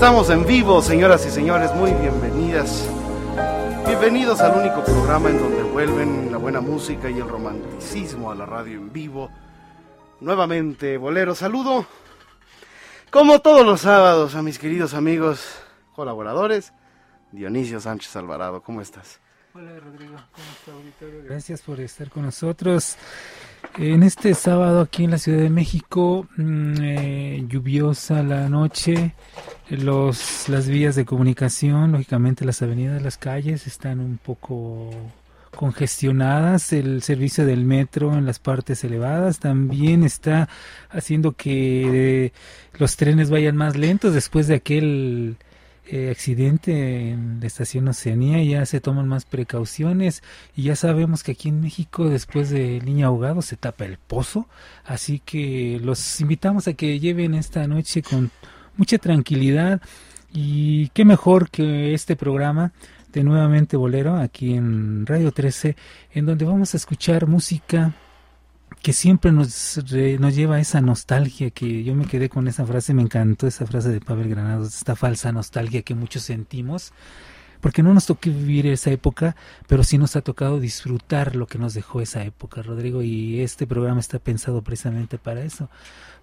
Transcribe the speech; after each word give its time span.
Estamos 0.00 0.30
en 0.30 0.46
vivo, 0.46 0.80
señoras 0.80 1.26
y 1.26 1.30
señores, 1.30 1.74
muy 1.74 1.92
bienvenidas. 1.92 2.88
Bienvenidos 3.86 4.40
al 4.40 4.58
único 4.58 4.82
programa 4.82 5.28
en 5.28 5.38
donde 5.38 5.62
vuelven 5.62 6.32
la 6.32 6.38
buena 6.38 6.62
música 6.62 7.10
y 7.10 7.18
el 7.18 7.28
romanticismo 7.28 8.30
a 8.30 8.34
la 8.34 8.46
radio 8.46 8.78
en 8.78 8.90
vivo. 8.90 9.30
Nuevamente, 10.20 10.96
Bolero, 10.96 11.34
saludo, 11.34 11.84
como 13.10 13.40
todos 13.40 13.66
los 13.66 13.82
sábados, 13.82 14.34
a 14.36 14.40
mis 14.40 14.58
queridos 14.58 14.94
amigos 14.94 15.46
colaboradores. 15.94 16.72
Dionisio 17.30 17.78
Sánchez 17.78 18.16
Alvarado, 18.16 18.62
¿cómo 18.62 18.80
estás? 18.80 19.20
Hola 19.52 19.78
Rodrigo, 19.80 20.14
¿cómo 20.14 20.46
está 20.58 20.72
auditorio? 20.72 21.24
Gracias 21.24 21.60
por 21.60 21.78
estar 21.78 22.08
con 22.08 22.22
nosotros. 22.22 22.96
En 23.78 24.02
este 24.02 24.34
sábado 24.34 24.80
aquí 24.80 25.04
en 25.04 25.12
la 25.12 25.18
Ciudad 25.18 25.38
de 25.38 25.50
México, 25.50 26.26
mm, 26.36 26.74
eh, 26.82 27.44
lluviosa 27.48 28.22
la 28.22 28.48
noche, 28.48 29.14
los, 29.70 30.48
las 30.48 30.68
vías 30.68 30.96
de 30.96 31.04
comunicación, 31.04 31.92
lógicamente 31.92 32.44
las 32.44 32.62
avenidas, 32.62 33.02
las 33.02 33.16
calles 33.16 33.66
están 33.66 34.00
un 34.00 34.18
poco 34.18 34.90
congestionadas, 35.54 36.72
el 36.72 37.02
servicio 37.02 37.44
del 37.44 37.64
metro 37.64 38.14
en 38.14 38.26
las 38.26 38.38
partes 38.38 38.84
elevadas 38.84 39.40
también 39.40 40.04
está 40.04 40.48
haciendo 40.90 41.32
que 41.32 42.32
los 42.78 42.96
trenes 42.96 43.30
vayan 43.30 43.56
más 43.56 43.76
lentos 43.76 44.14
después 44.14 44.46
de 44.46 44.54
aquel 44.54 45.36
eh, 45.86 46.10
accidente 46.10 47.10
en 47.10 47.40
la 47.40 47.46
estación 47.46 47.88
Oceanía, 47.88 48.42
ya 48.42 48.64
se 48.66 48.80
toman 48.80 49.08
más 49.08 49.24
precauciones. 49.24 50.22
Y 50.54 50.64
ya 50.64 50.76
sabemos 50.76 51.22
que 51.22 51.32
aquí 51.32 51.48
en 51.48 51.60
México 51.60 52.08
después 52.08 52.50
de 52.50 52.80
niño 52.80 53.06
ahogado 53.06 53.42
se 53.42 53.56
tapa 53.56 53.84
el 53.84 53.98
pozo, 53.98 54.48
así 54.84 55.20
que 55.24 55.80
los 55.82 56.20
invitamos 56.20 56.68
a 56.68 56.74
que 56.74 57.00
lleven 57.00 57.34
esta 57.34 57.66
noche 57.66 58.02
con 58.02 58.30
mucha 58.76 58.98
tranquilidad. 58.98 59.80
Y 60.32 60.88
qué 60.90 61.04
mejor 61.04 61.50
que 61.50 61.92
este 61.94 62.14
programa 62.14 62.72
de 63.12 63.24
Nuevamente 63.24 63.76
Bolero 63.76 64.16
aquí 64.16 64.54
en 64.54 65.04
Radio 65.06 65.32
13 65.32 65.76
en 66.12 66.26
donde 66.26 66.44
vamos 66.44 66.74
a 66.74 66.76
escuchar 66.76 67.26
música 67.26 67.92
que 68.82 68.92
siempre 68.92 69.32
nos, 69.32 69.80
nos 70.18 70.34
lleva 70.34 70.60
esa 70.60 70.80
nostalgia 70.80 71.50
que 71.50 71.84
yo 71.84 71.94
me 71.94 72.06
quedé 72.06 72.28
con 72.28 72.48
esa 72.48 72.64
frase, 72.64 72.94
me 72.94 73.02
encantó 73.02 73.46
esa 73.46 73.66
frase 73.66 73.90
de 73.90 74.00
Pavel 74.00 74.28
Granados, 74.28 74.74
esta 74.74 74.96
falsa 74.96 75.32
nostalgia 75.32 75.82
que 75.82 75.94
muchos 75.94 76.22
sentimos, 76.22 76.92
porque 77.60 77.82
no 77.82 77.92
nos 77.92 78.06
tocó 78.06 78.30
vivir 78.30 78.66
esa 78.66 78.90
época, 78.90 79.36
pero 79.66 79.84
sí 79.84 79.98
nos 79.98 80.16
ha 80.16 80.22
tocado 80.22 80.60
disfrutar 80.60 81.36
lo 81.36 81.46
que 81.46 81.58
nos 81.58 81.74
dejó 81.74 82.00
esa 82.00 82.22
época, 82.24 82.62
Rodrigo, 82.62 83.02
y 83.02 83.40
este 83.40 83.66
programa 83.66 84.00
está 84.00 84.18
pensado 84.18 84.62
precisamente 84.62 85.18
para 85.18 85.42
eso, 85.42 85.68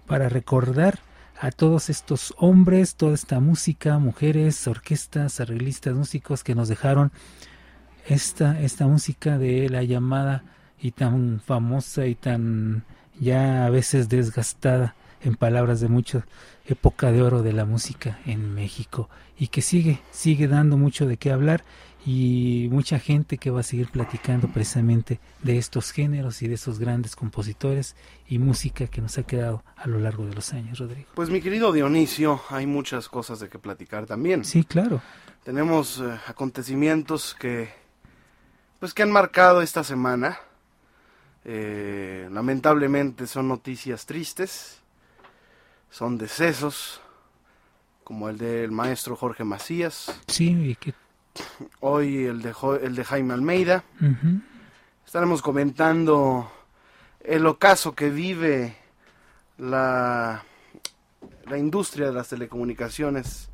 para 0.06 0.28
recordar 0.28 0.98
a 1.40 1.52
todos 1.52 1.88
estos 1.88 2.34
hombres, 2.38 2.96
toda 2.96 3.14
esta 3.14 3.38
música, 3.38 3.98
mujeres, 3.98 4.66
orquestas, 4.66 5.38
arreglistas, 5.38 5.94
músicos 5.94 6.42
que 6.42 6.56
nos 6.56 6.68
dejaron 6.68 7.12
esta, 8.06 8.60
esta 8.60 8.86
música 8.86 9.38
de 9.38 9.68
la 9.68 9.84
llamada 9.84 10.42
y 10.80 10.92
tan 10.92 11.40
famosa 11.44 12.06
y 12.06 12.14
tan 12.14 12.84
ya 13.20 13.66
a 13.66 13.70
veces 13.70 14.08
desgastada 14.08 14.94
en 15.22 15.34
palabras 15.34 15.80
de 15.80 15.88
muchos 15.88 16.24
época 16.66 17.10
de 17.10 17.22
oro 17.22 17.42
de 17.42 17.52
la 17.52 17.64
música 17.64 18.20
en 18.26 18.54
México 18.54 19.08
y 19.38 19.48
que 19.48 19.62
sigue 19.62 20.00
sigue 20.10 20.48
dando 20.48 20.76
mucho 20.76 21.06
de 21.06 21.16
qué 21.16 21.32
hablar 21.32 21.64
y 22.06 22.68
mucha 22.70 22.98
gente 22.98 23.38
que 23.38 23.50
va 23.50 23.60
a 23.60 23.64
seguir 23.64 23.90
platicando 23.90 24.48
precisamente 24.48 25.20
de 25.42 25.58
estos 25.58 25.90
géneros 25.92 26.40
y 26.42 26.48
de 26.48 26.54
esos 26.54 26.78
grandes 26.78 27.16
compositores 27.16 27.96
y 28.28 28.38
música 28.38 28.86
que 28.86 29.02
nos 29.02 29.18
ha 29.18 29.24
quedado 29.24 29.62
a 29.76 29.86
lo 29.88 29.98
largo 29.98 30.24
de 30.24 30.34
los 30.34 30.52
años, 30.52 30.78
Rodrigo. 30.78 31.08
Pues 31.14 31.28
mi 31.28 31.42
querido 31.42 31.72
Dionisio, 31.72 32.40
hay 32.48 32.66
muchas 32.66 33.08
cosas 33.08 33.40
de 33.40 33.48
que 33.48 33.58
platicar 33.58 34.06
también. 34.06 34.44
Sí, 34.44 34.64
claro. 34.64 35.02
Tenemos 35.44 36.00
eh, 36.00 36.18
acontecimientos 36.26 37.36
que 37.38 37.68
pues 38.78 38.94
que 38.94 39.02
han 39.02 39.10
marcado 39.10 39.60
esta 39.60 39.82
semana 39.82 40.38
eh, 41.50 42.28
lamentablemente 42.30 43.26
son 43.26 43.48
noticias 43.48 44.04
tristes, 44.04 44.80
son 45.90 46.18
decesos, 46.18 47.00
como 48.04 48.28
el 48.28 48.36
del 48.36 48.70
maestro 48.70 49.16
Jorge 49.16 49.44
Macías. 49.44 50.14
Sí, 50.26 50.76
que... 50.78 50.92
Hoy 51.80 52.26
el 52.26 52.42
de, 52.42 52.54
el 52.82 52.94
de 52.94 53.02
Jaime 53.02 53.32
Almeida. 53.32 53.82
Estaremos 55.06 55.40
comentando 55.40 56.52
el 57.20 57.46
ocaso 57.46 57.94
que 57.94 58.10
vive 58.10 58.76
la, 59.56 60.44
la 61.46 61.56
industria 61.56 62.08
de 62.08 62.12
las 62.12 62.28
telecomunicaciones 62.28 63.48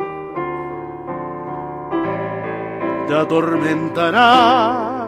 te 3.08 3.16
atormentará 3.16 5.08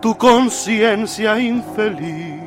tu 0.00 0.16
conciencia 0.16 1.38
infeliz. 1.38 2.42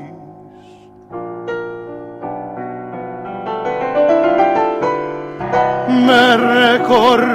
Me 5.88 6.38
recordarás 6.38 7.26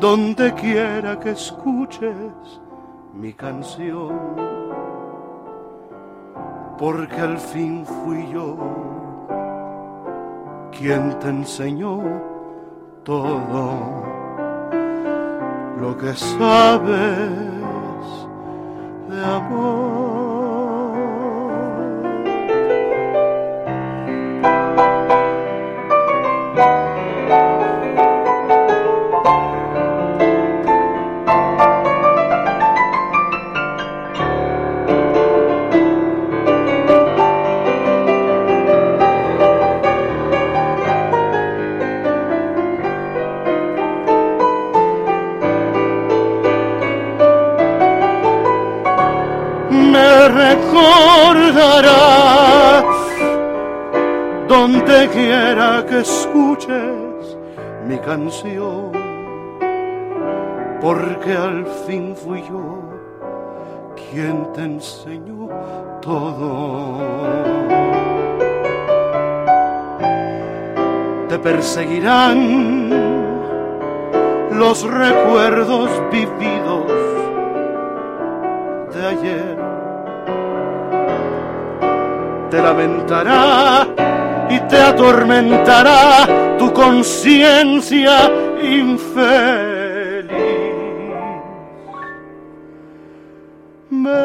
donde 0.00 0.52
quiera 0.54 1.20
que 1.20 1.30
escuches 1.30 2.60
mi 3.14 3.32
canción, 3.32 4.18
porque 6.76 7.20
al 7.20 7.38
fin 7.38 7.86
fui 7.86 8.28
yo 8.32 8.99
quien 10.80 11.18
te 11.18 11.28
enseñó 11.28 12.00
todo 13.04 14.02
lo 15.78 15.96
que 15.98 16.14
sabes 16.14 17.28
de 19.10 19.24
amor. 19.24 20.09
Quiera 55.08 55.84
que 55.86 56.00
escuches 56.00 57.38
mi 57.86 57.98
canción, 57.98 58.92
porque 60.80 61.32
al 61.32 61.66
fin 61.86 62.14
fui 62.14 62.42
yo 62.42 62.80
quien 63.94 64.52
te 64.52 64.62
enseñó 64.62 65.48
todo. 66.00 66.98
Te 71.28 71.38
perseguirán 71.38 73.30
los 74.52 74.82
recuerdos 74.82 75.90
vividos 76.10 76.86
de 78.92 79.06
ayer 79.06 79.70
te 82.50 82.60
lamentará 82.60 83.86
y 84.50 84.58
te 84.68 84.78
atormentará 84.78 86.56
tu 86.58 86.72
conciencia 86.72 88.30
infeliz. 88.60 90.30
Me 93.90 94.16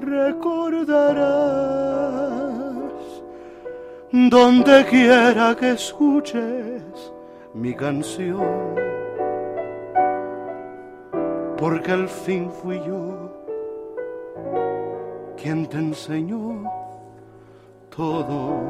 recordarás 0.00 1.24
donde 4.12 4.84
quiera 4.86 5.54
que 5.54 5.70
escuches 5.70 7.12
mi 7.52 7.72
canción, 7.74 8.74
porque 11.56 11.92
al 11.92 12.08
fin 12.08 12.50
fui 12.50 12.78
yo 12.84 13.32
quien 15.36 15.66
te 15.68 15.76
enseñó 15.76 16.83
todo, 17.96 18.60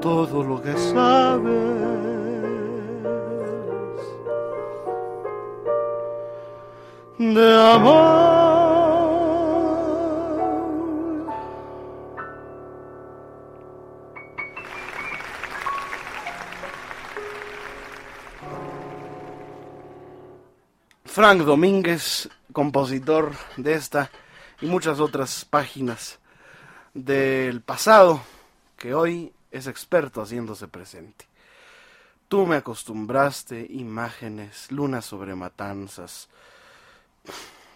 todo 0.00 0.42
lo 0.42 0.60
que 0.60 0.72
sabes 0.76 2.02
de 7.18 7.60
amor. 7.74 8.42
Frank 21.04 21.42
Domínguez, 21.42 22.28
compositor 22.52 23.32
de 23.56 23.74
esta 23.74 24.10
y 24.60 24.66
muchas 24.66 24.98
otras 24.98 25.44
páginas 25.44 26.21
del 26.94 27.62
pasado 27.62 28.22
que 28.76 28.94
hoy 28.94 29.32
es 29.50 29.66
experto 29.66 30.22
haciéndose 30.22 30.68
presente. 30.68 31.26
Tú 32.28 32.46
me 32.46 32.56
acostumbraste 32.56 33.66
imágenes, 33.70 34.72
lunas 34.72 35.04
sobre 35.04 35.34
matanzas, 35.34 36.28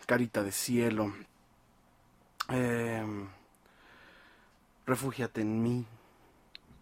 carita 0.07 0.43
de 0.43 0.53
cielo, 0.53 1.13
eh, 2.49 3.05
refúgiate 4.87 5.43
en 5.43 5.63
mí. 5.63 5.87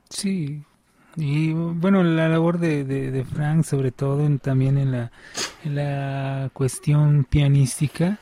Sí, 0.09 0.63
y 1.17 1.53
bueno, 1.53 2.03
la 2.03 2.29
labor 2.29 2.59
de, 2.59 2.85
de, 2.85 3.25
Frank, 3.25 3.65
sobre 3.65 3.93
todo 3.93 4.29
también 4.39 4.79
en 4.79 4.93
la, 4.93 5.13
en 5.65 5.75
la 5.77 6.51
cuestión 6.53 7.25
pianística, 7.25 8.19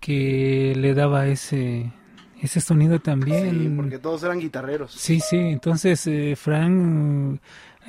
que 0.00 0.74
le 0.76 0.94
daba 0.94 1.26
ese 1.26 1.92
ese 2.42 2.60
sonido 2.60 3.00
también. 3.00 3.50
Sí, 3.50 3.72
porque 3.76 3.98
todos 3.98 4.22
eran 4.22 4.38
guitarreros. 4.40 4.92
Sí, 4.92 5.20
sí, 5.20 5.36
entonces 5.36 6.06
eh, 6.06 6.34
Frank 6.36 7.40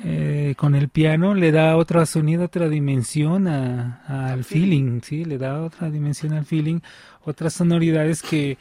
eh, 0.02 0.54
con 0.56 0.74
el 0.74 0.88
piano 0.88 1.34
le 1.34 1.52
da 1.52 1.76
otro 1.76 2.04
sonido, 2.06 2.44
otra 2.44 2.68
dimensión 2.68 3.46
al 3.46 4.44
feeling. 4.44 5.00
sí, 5.02 5.24
le 5.24 5.36
da 5.36 5.62
otra 5.62 5.90
dimensión 5.90 6.32
al 6.32 6.46
feeling, 6.46 6.80
otras 7.24 7.52
sonoridades 7.52 8.22
que 8.22 8.56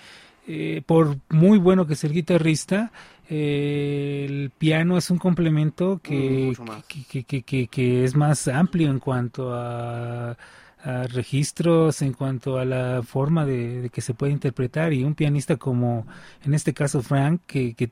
eh, 0.48 0.81
por 0.86 1.17
muy 1.29 1.60
bueno 1.60 1.86
que 1.86 1.96
sea 1.96 2.10
el 2.10 2.15
guitarrista, 2.15 2.91
eh, 3.29 4.25
el 4.27 4.50
piano 4.50 4.98
es 4.98 5.10
un 5.12 5.19
complemento 5.19 5.96
Mm, 5.98 6.00
que, 6.01 6.53
que, 7.08 7.24
que, 7.24 7.43
que, 7.43 7.67
que 7.67 8.03
es 8.03 8.15
más 8.15 8.48
amplio 8.48 8.89
en 8.89 9.00
cuanto 9.00 9.53
a 9.53 10.36
registros 10.84 12.02
en 12.02 12.14
cuanto 12.14 12.58
a 12.58 12.66
la 12.66 13.02
forma 13.04 13.46
de, 13.46 13.82
de, 13.82 13.90
que 13.90 14.02
se 14.02 14.14
puede 14.14 14.32
interpretar 14.32 14.94
y 14.94 15.04
un 15.04 15.16
pianista 15.16 15.58
como 15.58 16.08
en 16.44 16.54
este 16.54 16.74
caso 16.74 17.02
Frank 17.02 17.42
que, 17.46 17.74
que 17.74 17.92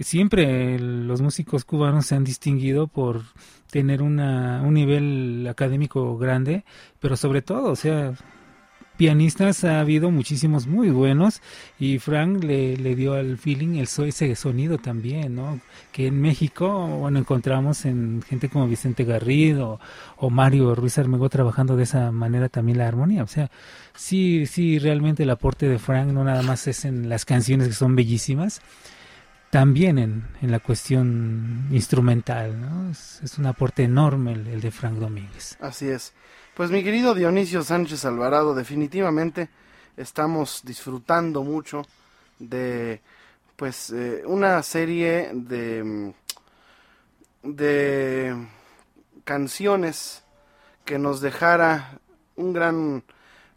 siempre 0.00 0.78
los 0.78 1.22
músicos 1.22 1.64
cubanos 1.64 2.06
se 2.06 2.14
han 2.14 2.24
distinguido 2.24 2.86
por 2.86 3.22
tener 3.70 4.02
una, 4.02 4.62
un 4.62 4.74
nivel 4.74 5.46
académico 5.48 6.18
grande 6.18 6.64
pero 7.00 7.16
sobre 7.16 7.40
todo 7.40 7.70
o 7.70 7.76
sea 7.76 8.12
pianistas 8.98 9.62
ha 9.62 9.78
habido 9.78 10.10
muchísimos 10.10 10.66
muy 10.66 10.90
buenos 10.90 11.40
y 11.78 12.00
Frank 12.00 12.42
le, 12.42 12.76
le 12.76 12.96
dio 12.96 13.14
al 13.14 13.38
feeling 13.38 13.76
el 13.76 13.88
ese 14.06 14.34
sonido 14.34 14.76
también, 14.76 15.36
¿no? 15.36 15.60
Que 15.92 16.08
en 16.08 16.20
México, 16.20 16.86
bueno, 16.88 17.20
encontramos 17.20 17.84
en 17.84 18.22
gente 18.22 18.48
como 18.48 18.66
Vicente 18.66 19.04
Garrido 19.04 19.78
o 20.16 20.30
Mario 20.30 20.74
Ruiz 20.74 20.98
Armengó 20.98 21.28
trabajando 21.28 21.76
de 21.76 21.84
esa 21.84 22.10
manera 22.10 22.48
también 22.48 22.78
la 22.78 22.88
armonía. 22.88 23.22
O 23.22 23.28
sea, 23.28 23.50
sí, 23.94 24.46
sí, 24.46 24.80
realmente 24.80 25.22
el 25.22 25.30
aporte 25.30 25.68
de 25.68 25.78
Frank 25.78 26.08
no 26.08 26.24
nada 26.24 26.42
más 26.42 26.66
es 26.66 26.84
en 26.84 27.08
las 27.08 27.24
canciones 27.24 27.68
que 27.68 27.74
son 27.74 27.94
bellísimas, 27.94 28.60
también 29.50 29.98
en, 29.98 30.24
en 30.42 30.50
la 30.50 30.58
cuestión 30.58 31.68
instrumental, 31.70 32.60
¿no? 32.60 32.90
Es, 32.90 33.20
es 33.22 33.38
un 33.38 33.46
aporte 33.46 33.84
enorme 33.84 34.32
el, 34.32 34.48
el 34.48 34.60
de 34.60 34.72
Frank 34.72 34.94
Domínguez. 34.94 35.56
Así 35.60 35.86
es. 35.86 36.12
Pues 36.58 36.72
mi 36.72 36.82
querido 36.82 37.14
Dionisio 37.14 37.62
Sánchez 37.62 38.04
Alvarado, 38.04 38.52
definitivamente 38.52 39.48
estamos 39.96 40.62
disfrutando 40.64 41.44
mucho 41.44 41.82
de 42.40 43.00
pues 43.54 43.90
eh, 43.90 44.24
una 44.26 44.60
serie 44.64 45.30
de 45.34 46.12
de 47.44 48.48
canciones 49.22 50.24
que 50.84 50.98
nos 50.98 51.20
dejara 51.20 52.00
un 52.34 52.52
gran 52.52 53.04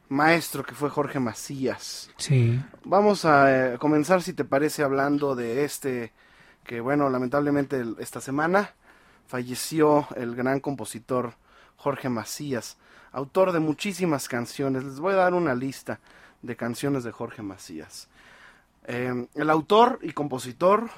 maestro 0.07 0.63
que 0.63 0.75
fue 0.75 0.91
Jorge 0.91 1.19
Macías. 1.19 2.11
Sí. 2.17 2.61
Vamos 2.83 3.25
a 3.25 3.73
eh, 3.73 3.77
comenzar 3.79 4.21
si 4.21 4.33
te 4.33 4.45
parece 4.45 4.83
hablando 4.83 5.33
de 5.33 5.65
este 5.65 6.13
que 6.63 6.81
bueno, 6.81 7.09
lamentablemente 7.09 7.83
esta 7.97 8.21
semana 8.21 8.75
falleció 9.25 10.07
el 10.15 10.35
gran 10.35 10.59
compositor 10.59 11.33
Jorge 11.77 12.07
Macías 12.07 12.77
autor 13.11 13.51
de 13.51 13.59
muchísimas 13.59 14.27
canciones. 14.27 14.83
Les 14.83 14.99
voy 14.99 15.13
a 15.13 15.17
dar 15.17 15.33
una 15.33 15.55
lista 15.55 15.99
de 16.41 16.55
canciones 16.55 17.03
de 17.03 17.11
Jorge 17.11 17.41
Macías. 17.41 18.07
Eh, 18.85 19.27
el 19.35 19.49
autor 19.49 19.99
y 20.01 20.11
compositor 20.11 20.89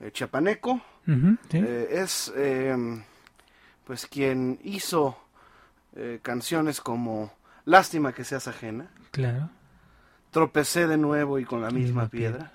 eh, 0.00 0.10
chiapaneco 0.10 0.72
uh 0.72 0.80
-huh, 1.06 1.38
sí. 1.50 1.58
eh, 1.58 1.88
es 1.90 2.32
pues 3.84 4.06
quien 4.06 4.58
hizo 4.62 5.18
canciones 6.22 6.80
como 6.80 7.30
Lástima 7.66 8.12
que 8.12 8.24
seas 8.24 8.48
ajena. 8.48 8.88
Claro. 9.10 9.48
Tropecé 10.30 10.86
de 10.86 10.96
nuevo 10.96 11.38
y 11.38 11.44
con 11.44 11.60
la 11.62 11.68
misma, 11.68 12.02
misma 12.02 12.08
piedra, 12.08 12.38
piedra, 12.38 12.52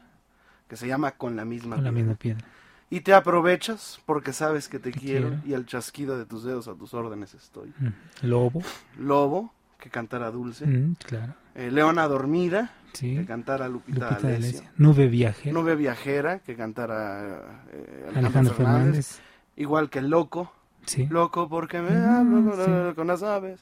que 0.68 0.76
se 0.76 0.88
llama 0.88 1.12
Con 1.12 1.36
la 1.36 1.46
misma 1.46 1.76
con 1.76 1.84
piedra. 1.84 1.92
La 1.92 1.98
misma 1.98 2.16
piedra. 2.16 2.46
Y 2.90 3.02
te 3.02 3.14
aprovechas 3.14 4.00
porque 4.06 4.34
sabes 4.34 4.68
que 4.68 4.80
te, 4.80 4.92
Te 4.92 5.00
quiero, 5.00 5.30
quiero. 5.30 5.42
y 5.46 5.54
el 5.54 5.66
chasquido 5.66 6.18
de 6.18 6.26
tus 6.26 6.44
dedos 6.44 6.68
a 6.68 6.74
tus 6.76 6.94
órdenes 6.94 7.34
estoy. 7.36 7.72
Mm. 7.78 7.90
Lobo. 8.28 8.62
Lobo, 8.98 9.54
que 9.80 9.90
cantara 9.90 10.32
Dulce. 10.32 10.66
Mm, 10.66 10.96
claro. 11.06 11.34
Eh, 11.56 11.70
Leona 11.72 12.08
Dormida, 12.08 12.72
Sí. 12.94 13.16
que 13.16 13.26
cantara 13.26 13.68
Lupita, 13.70 14.10
Lupita 14.10 14.28
D'Alessio. 14.28 14.64
Nube 14.78 15.08
viajera. 15.08 15.54
Nube 15.54 15.76
Viajera, 15.76 16.40
que 16.40 16.56
cantara 16.56 17.64
eh, 17.72 18.06
Alejandro, 18.08 18.20
Alejandro 18.20 18.54
Fernández. 18.56 18.56
Fernández. 18.56 19.22
Igual 19.58 19.90
que 19.92 20.02
Loco, 20.02 20.52
Sí. 20.86 21.06
Loco 21.08 21.48
porque 21.48 21.82
me 21.82 21.92
Ah, 21.96 22.20
hablo 22.22 22.90
sí. 22.90 22.96
con 22.96 23.06
las 23.08 23.22
aves. 23.22 23.60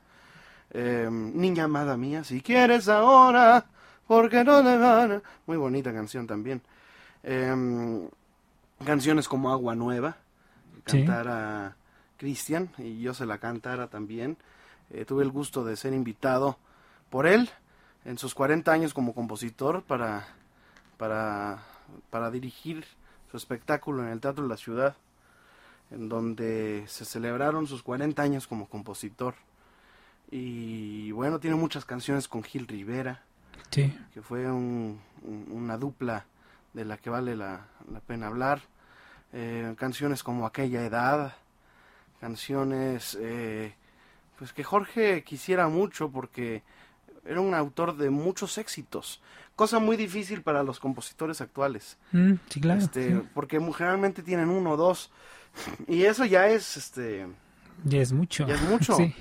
Eh, 0.72 1.10
Niña 1.12 1.66
amada 1.66 1.98
mía, 1.98 2.24
si 2.24 2.40
quieres 2.42 2.88
ahora, 2.88 3.66
porque 4.08 4.44
no 4.46 4.64
te 4.64 4.78
gana. 4.78 5.22
Muy 5.46 5.58
bonita 5.58 5.92
canción 5.92 6.26
también. 6.28 6.62
Eh, 7.24 8.08
canciones 8.86 9.28
como 9.28 9.52
Agua 9.52 9.76
Nueva, 9.76 10.18
que 10.86 10.92
Sí. 10.92 10.98
cantara 11.06 11.76
Cristian, 12.18 12.70
y 12.78 13.00
yo 13.02 13.14
se 13.14 13.26
la 13.26 13.38
cantara 13.40 13.88
también. 13.88 14.38
Eh, 14.90 15.06
tuve 15.06 15.24
el 15.24 15.32
gusto 15.32 15.64
de 15.66 15.76
ser 15.76 15.94
invitado 15.94 16.58
por 17.10 17.28
él 17.28 17.50
en 18.06 18.18
sus 18.18 18.34
40 18.34 18.72
años 18.72 18.94
como 18.94 19.14
compositor 19.14 19.84
para, 19.84 20.26
para, 20.98 21.60
para 22.10 22.32
dirigir 22.32 22.86
su 23.30 23.38
espectáculo 23.38 24.04
en 24.04 24.10
el 24.10 24.20
Teatro 24.22 24.44
de 24.44 24.50
la 24.50 24.58
Ciudad, 24.58 24.96
en 25.92 26.08
donde 26.10 26.86
se 26.88 27.06
celebraron 27.06 27.68
sus 27.68 27.84
40 27.84 28.22
años 28.22 28.48
como 28.48 28.68
compositor. 28.68 29.36
Y 30.32 31.12
bueno, 31.12 31.40
tiene 31.40 31.56
muchas 31.56 31.86
canciones 31.86 32.28
con 32.28 32.44
Gil 32.44 32.68
Rivera, 32.68 33.24
Sí. 33.70 33.98
que 34.14 34.22
fue 34.22 34.50
un- 34.52 35.00
un- 35.24 35.48
una 35.52 35.78
dupla 35.78 36.26
de 36.78 36.86
la 36.86 36.98
que 36.98 37.10
vale 37.10 37.36
la, 37.36 37.66
la 37.92 38.00
pena 38.00 38.28
hablar. 38.28 38.62
Eh, 39.34 39.74
canciones 39.78 40.24
como 40.24 40.46
Aquella 40.46 40.86
Edad, 40.86 41.34
canciones 42.22 43.18
eh, 43.20 43.74
pues 44.38 44.54
que 44.54 44.64
Jorge 44.64 45.24
quisiera 45.24 45.68
mucho 45.68 46.10
porque 46.10 46.64
era 47.26 47.42
un 47.42 47.54
autor 47.54 47.98
de 47.98 48.10
muchos 48.10 48.58
éxitos, 48.58 49.22
cosa 49.56 49.80
muy 49.80 49.98
difícil 49.98 50.42
para 50.44 50.64
los 50.64 50.80
compositores 50.80 51.42
actuales, 51.42 51.98
Mm, 52.14 52.34
sí, 52.50 52.62
claro. 52.62 52.80
este, 52.80 53.12
sí. 53.16 53.28
porque 53.34 53.60
generalmente 53.74 54.24
tienen 54.24 54.50
uno 54.50 54.72
o 54.72 54.78
dos, 54.78 55.12
y 55.88 56.04
eso 56.04 56.24
ya 56.26 56.48
es 56.48 56.78
este 56.78 57.28
Ya 57.84 58.00
es 58.02 58.14
mucho. 58.14 58.48
ya 58.48 58.56
es 58.56 58.62
mucho. 58.62 58.96
Sí. 58.98 59.14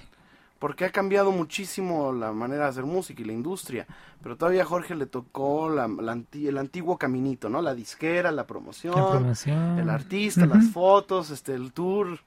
Porque 0.58 0.84
ha 0.86 0.90
cambiado 0.90 1.32
muchísimo 1.32 2.12
la 2.12 2.32
manera 2.32 2.64
de 2.64 2.70
hacer 2.70 2.84
música 2.84 3.20
y 3.22 3.26
la 3.26 3.32
industria, 3.32 3.86
pero 4.22 4.36
todavía 4.36 4.62
a 4.62 4.66
Jorge 4.66 4.94
le 4.94 5.06
tocó 5.06 5.68
la, 5.68 5.86
la 5.88 6.12
anti- 6.12 6.48
el 6.48 6.56
antiguo 6.58 6.96
caminito, 6.96 7.48
¿no? 7.48 7.60
La 7.62 7.74
disquera, 7.74 8.32
la 8.32 8.46
promoción, 8.46 8.94
La 8.96 9.10
promoción. 9.10 9.78
el 9.78 9.90
artista, 9.90 10.46
las 10.46 10.70
fotos, 10.70 11.30
este, 11.30 11.54
el 11.54 11.72
tour 11.72 12.18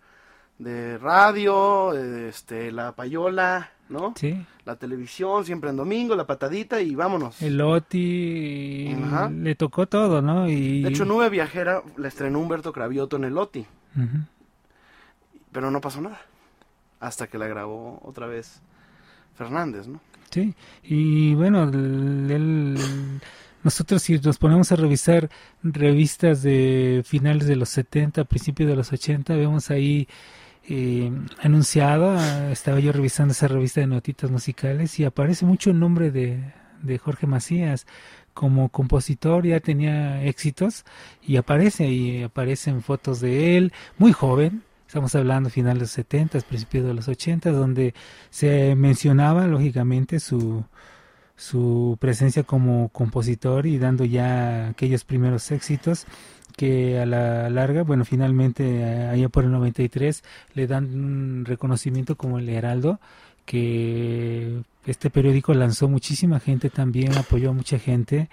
de 0.60 0.98
radio, 0.98 1.94
este, 1.94 2.72
la 2.72 2.92
payola, 2.92 3.72
¿no? 3.90 4.14
Sí. 4.16 4.46
La 4.66 4.76
televisión, 4.76 5.46
siempre 5.46 5.72
en 5.72 5.78
domingo, 5.78 6.16
la 6.16 6.28
patadita 6.28 6.80
y 6.82 6.94
vámonos. 6.94 7.42
El 7.42 7.60
Oti 7.62 8.94
Ajá. 9.06 9.30
le 9.32 9.56
tocó 9.56 9.88
todo, 9.88 10.22
¿no? 10.22 10.48
Y... 10.48 10.84
De 10.84 10.90
hecho, 10.90 11.06
Nube 11.06 11.30
Viajera 11.30 11.82
la 11.98 12.08
estrenó 12.10 12.40
Humberto 12.40 12.72
Cravioto 12.74 13.16
en 13.16 13.24
el 13.24 13.38
OTI, 13.38 13.66
pero 15.52 15.72
no 15.72 15.82
pasó 15.82 16.02
nada, 16.02 16.20
hasta 17.00 17.28
que 17.28 17.38
la 17.38 17.48
grabó 17.48 18.00
otra 18.04 18.28
vez 18.28 18.62
Fernández, 19.36 19.88
¿no? 19.88 20.02
Sí, 20.32 20.54
y 20.84 21.34
bueno, 21.34 21.64
el- 21.64 23.20
nosotros 23.64 24.02
si 24.04 24.18
nos 24.20 24.38
ponemos 24.38 24.72
a 24.72 24.76
revisar 24.76 25.30
revistas 25.64 26.42
de 26.44 27.02
finales 27.06 27.48
de 27.48 27.56
los 27.56 27.70
70, 27.70 28.24
principios 28.26 28.70
de 28.70 28.76
los 28.76 28.92
80, 28.94 29.36
vemos 29.36 29.70
ahí 29.70 30.08
eh, 30.72 31.12
anunciado, 31.42 32.12
ah, 32.18 32.52
estaba 32.52 32.80
yo 32.80 32.92
revisando 32.92 33.32
esa 33.32 33.48
revista 33.48 33.82
de 33.82 33.88
notitas 33.88 34.30
musicales 34.30 35.00
y 35.00 35.04
aparece 35.04 35.46
mucho 35.46 35.72
el 35.72 35.80
nombre 35.80 36.12
de, 36.12 36.54
de 36.84 36.98
Jorge 37.00 37.26
Macías 37.28 37.88
como 38.36 38.70
compositor, 38.70 39.46
ya 39.46 39.60
tenía 39.60 40.24
éxitos 40.24 40.86
y 41.26 41.38
aparece 41.38 41.88
y 41.90 42.24
aparecen 42.24 42.82
fotos 42.82 43.20
de 43.20 43.58
él, 43.58 43.74
muy 43.98 44.14
joven, 44.14 44.64
Estamos 44.90 45.14
hablando 45.14 45.52
finales 45.52 45.76
de 45.76 45.82
los 45.82 45.92
70, 45.92 46.40
principios 46.40 46.84
de 46.84 46.96
los 46.96 47.08
80, 47.08 47.52
donde 47.52 47.94
se 48.32 48.74
mencionaba 48.74 49.46
lógicamente 49.46 50.20
su, 50.20 50.66
su 51.36 51.96
presencia 52.02 52.42
como 52.42 52.90
compositor 52.90 53.68
y 53.68 53.78
dando 53.78 54.04
ya 54.04 54.70
aquellos 54.70 55.04
primeros 55.04 55.52
éxitos 55.52 56.08
que 56.58 56.98
a 56.98 57.06
la 57.06 57.52
larga, 57.52 57.84
bueno, 57.84 58.04
finalmente 58.04 58.64
eh, 58.80 59.08
allá 59.10 59.30
por 59.30 59.44
el 59.44 59.52
93 59.52 60.24
le 60.56 60.66
dan 60.66 60.86
un 60.86 61.46
reconocimiento 61.46 62.16
como 62.16 62.40
el 62.40 62.50
Heraldo, 62.50 63.00
que 63.46 64.64
este 64.88 65.12
periódico 65.12 65.54
lanzó 65.54 65.88
muchísima 65.88 66.40
gente 66.40 66.72
también, 66.72 67.16
apoyó 67.16 67.52
a 67.52 67.54
mucha 67.54 67.78
gente 67.78 68.28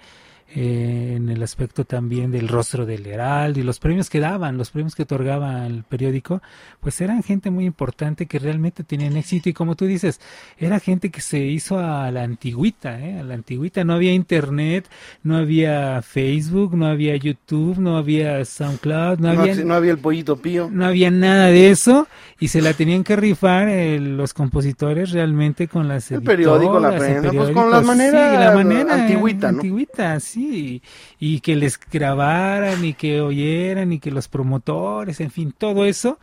eh, 0.55 1.15
en 1.17 1.27
el 1.27 1.43
aspecto 1.43 1.83
también 1.83 2.31
del 2.31 2.47
rostro 2.47 2.85
del 2.85 3.05
Heraldo 3.05 3.59
y 3.59 3.63
los 3.63 3.79
premios 3.79 4.09
que 4.09 4.21
daban, 4.21 4.57
los 4.57 4.71
premios 4.71 4.95
que 4.95 5.03
otorgaba 5.03 5.67
el 5.67 5.83
periódico, 5.83 6.41
pues 6.79 7.01
eran 7.01 7.21
gente 7.21 7.51
muy 7.51 7.65
importante 7.65 8.27
que 8.27 8.39
realmente 8.39 8.85
tenían 8.85 9.17
éxito 9.17 9.49
y 9.49 9.53
como 9.53 9.75
tú 9.75 9.85
dices, 9.85 10.21
era 10.57 10.79
gente 10.79 11.09
que 11.11 11.19
se 11.19 11.39
hizo 11.39 11.79
a 11.79 12.09
la 12.11 12.23
antigüita, 12.23 12.97
¿eh? 13.01 13.19
a 13.19 13.23
la 13.23 13.33
antigüita, 13.33 13.83
no 13.83 13.93
había 13.93 14.13
internet, 14.13 14.87
no 15.21 15.35
había 15.35 16.01
Facebook, 16.01 16.77
no 16.77 16.87
había 16.87 17.17
YouTube, 17.17 17.77
no 17.79 17.97
había 17.97 18.45
SoundCloud, 18.45 19.19
no, 19.19 19.29
había... 19.31 19.53
No 19.65 19.73
había 19.73 19.91
el 19.91 19.99
pollito 19.99 20.37
pío. 20.37 20.69
No 20.71 20.85
había 20.85 21.11
nada 21.11 21.47
de 21.47 21.71
eso 21.71 22.07
y 22.39 22.47
se 22.47 22.61
la 22.61 22.71
tenían 22.71 23.03
que 23.03 23.17
rifar 23.17 23.67
eh, 23.67 23.99
los 23.99 24.33
compositores 24.33 25.11
realmente 25.11 25.67
con 25.67 25.89
las 25.89 26.09
el 26.09 26.23
periódico, 26.23 26.79
la 26.79 26.95
prensa, 26.97 27.33
pues 27.33 27.51
con 27.51 27.69
la 27.69 27.81
manera, 27.81 28.39
la 28.39 28.55
manera 28.55 28.93
antigüita, 28.93 29.51
¿no? 29.51 29.57
Antigüita, 29.57 30.19
sí 30.21 30.36
y 30.37 31.39
que 31.41 31.55
les 31.55 31.79
grabaran 31.79 32.85
y 32.85 32.93
que 32.93 33.21
oyeran 33.21 33.91
y 33.93 33.99
que 33.99 34.11
los 34.11 34.27
promotores, 34.27 35.19
en 35.19 35.31
fin, 35.31 35.53
todo 35.57 35.85
eso 35.85 36.19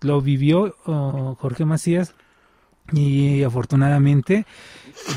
lo 0.00 0.20
vivió 0.20 0.76
oh, 0.86 1.36
Jorge 1.38 1.64
Macías 1.64 2.14
y 2.92 3.42
afortunadamente 3.42 4.46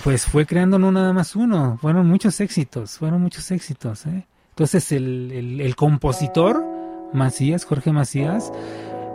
pues 0.03 0.25
fue 0.25 0.45
creando 0.45 0.79
no 0.79 0.91
nada 0.91 1.13
más 1.13 1.35
uno, 1.35 1.77
fueron 1.81 2.07
muchos 2.07 2.39
éxitos, 2.39 2.97
fueron 2.97 3.21
muchos 3.21 3.51
éxitos. 3.51 4.05
¿eh? 4.05 4.25
Entonces 4.49 4.91
el, 4.91 5.61
el, 5.61 5.75
compositor 5.75 6.63
Macías, 7.13 7.65
Jorge 7.65 7.91
Macías, 7.91 8.51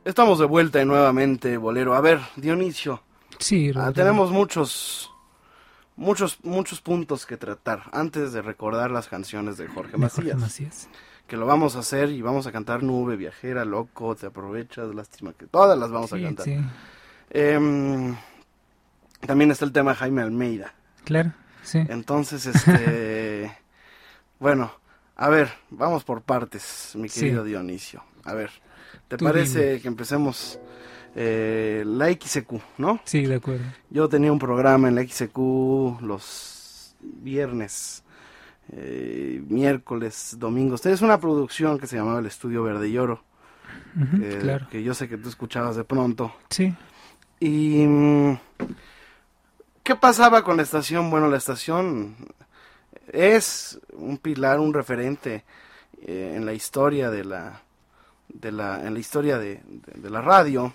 Estamos 0.04 0.38
de 0.38 0.44
vuelta 0.44 0.80
y 0.80 0.84
nuevamente 0.84 1.56
Bolero. 1.56 1.94
A 1.94 2.00
ver, 2.00 2.20
Dionisio. 2.36 3.02
Sí, 3.40 3.72
ah, 3.74 3.90
tenemos 3.92 4.30
muchos 4.30 5.10
muchos 5.96 6.38
muchos 6.44 6.80
puntos 6.80 7.26
que 7.26 7.36
tratar 7.36 7.90
antes 7.92 8.32
de 8.32 8.40
recordar 8.40 8.92
las 8.92 9.08
canciones 9.08 9.56
de 9.56 9.66
Jorge 9.66 9.96
Macías. 9.96 10.14
Jorge 10.14 10.36
Macías 10.36 10.88
que 11.32 11.38
lo 11.38 11.46
vamos 11.46 11.76
a 11.76 11.78
hacer 11.78 12.10
y 12.10 12.20
vamos 12.20 12.46
a 12.46 12.52
cantar 12.52 12.82
Nube 12.82 13.16
Viajera, 13.16 13.64
Loco, 13.64 14.14
Te 14.14 14.26
Aprovechas, 14.26 14.94
Lástima 14.94 15.32
que 15.32 15.46
todas 15.46 15.78
las 15.78 15.90
vamos 15.90 16.12
a 16.12 16.20
cantar. 16.20 16.46
Em, 17.30 18.14
también 19.26 19.50
está 19.50 19.64
el 19.64 19.72
tema 19.72 19.94
Jaime 19.94 20.20
Almeida. 20.20 20.74
Claro, 21.04 21.32
sí. 21.62 21.78
Entonces, 21.88 22.44
este, 22.44 23.50
bueno, 24.40 24.72
a 25.16 25.30
ver, 25.30 25.48
vamos 25.70 26.04
por 26.04 26.20
partes, 26.20 26.92
mi 26.96 27.08
querido 27.08 27.44
Dionisio. 27.44 28.04
A 28.24 28.34
ver, 28.34 28.50
¿te 29.08 29.16
parece 29.16 29.80
que 29.80 29.88
empecemos 29.88 30.60
eh, 31.16 31.82
la 31.86 32.12
XQ, 32.12 32.60
no? 32.76 33.00
Sí, 33.04 33.24
de 33.24 33.36
acuerdo. 33.36 33.64
Yo 33.88 34.06
tenía 34.10 34.30
un 34.30 34.38
programa 34.38 34.88
en 34.88 34.96
la 34.96 35.02
XQ 35.02 36.02
los 36.02 36.94
viernes 37.00 38.01
eh, 38.72 39.42
miércoles, 39.48 40.36
domingos. 40.38 40.84
Es 40.86 41.02
una 41.02 41.20
producción 41.20 41.78
que 41.78 41.86
se 41.86 41.96
llamaba 41.96 42.20
El 42.20 42.26
Estudio 42.26 42.62
Verde 42.62 42.88
y 42.88 42.96
Oro, 42.96 43.22
que, 44.70 44.82
yo 44.82 44.94
sé 44.94 45.08
que 45.08 45.18
tú 45.18 45.28
escuchabas 45.28 45.76
de 45.76 45.84
pronto. 45.84 46.34
Sí. 46.48 46.74
Y 47.38 47.84
mm, 47.86 48.38
¿qué 49.82 49.94
pasaba 49.96 50.42
con 50.42 50.56
la 50.56 50.62
estación? 50.62 51.10
Bueno, 51.10 51.28
la 51.28 51.36
estación 51.36 52.16
es 53.12 53.78
un 53.92 54.16
pilar, 54.16 54.58
un 54.58 54.72
referente 54.72 55.44
eh, 56.06 56.32
en 56.36 56.46
la 56.46 56.54
historia 56.54 57.10
de 57.10 57.24
la, 57.24 57.60
de 58.28 58.52
la, 58.52 58.86
en 58.86 58.94
la 58.94 59.00
historia 59.00 59.38
de 59.38 59.60
la 60.10 60.22
radio. 60.22 60.74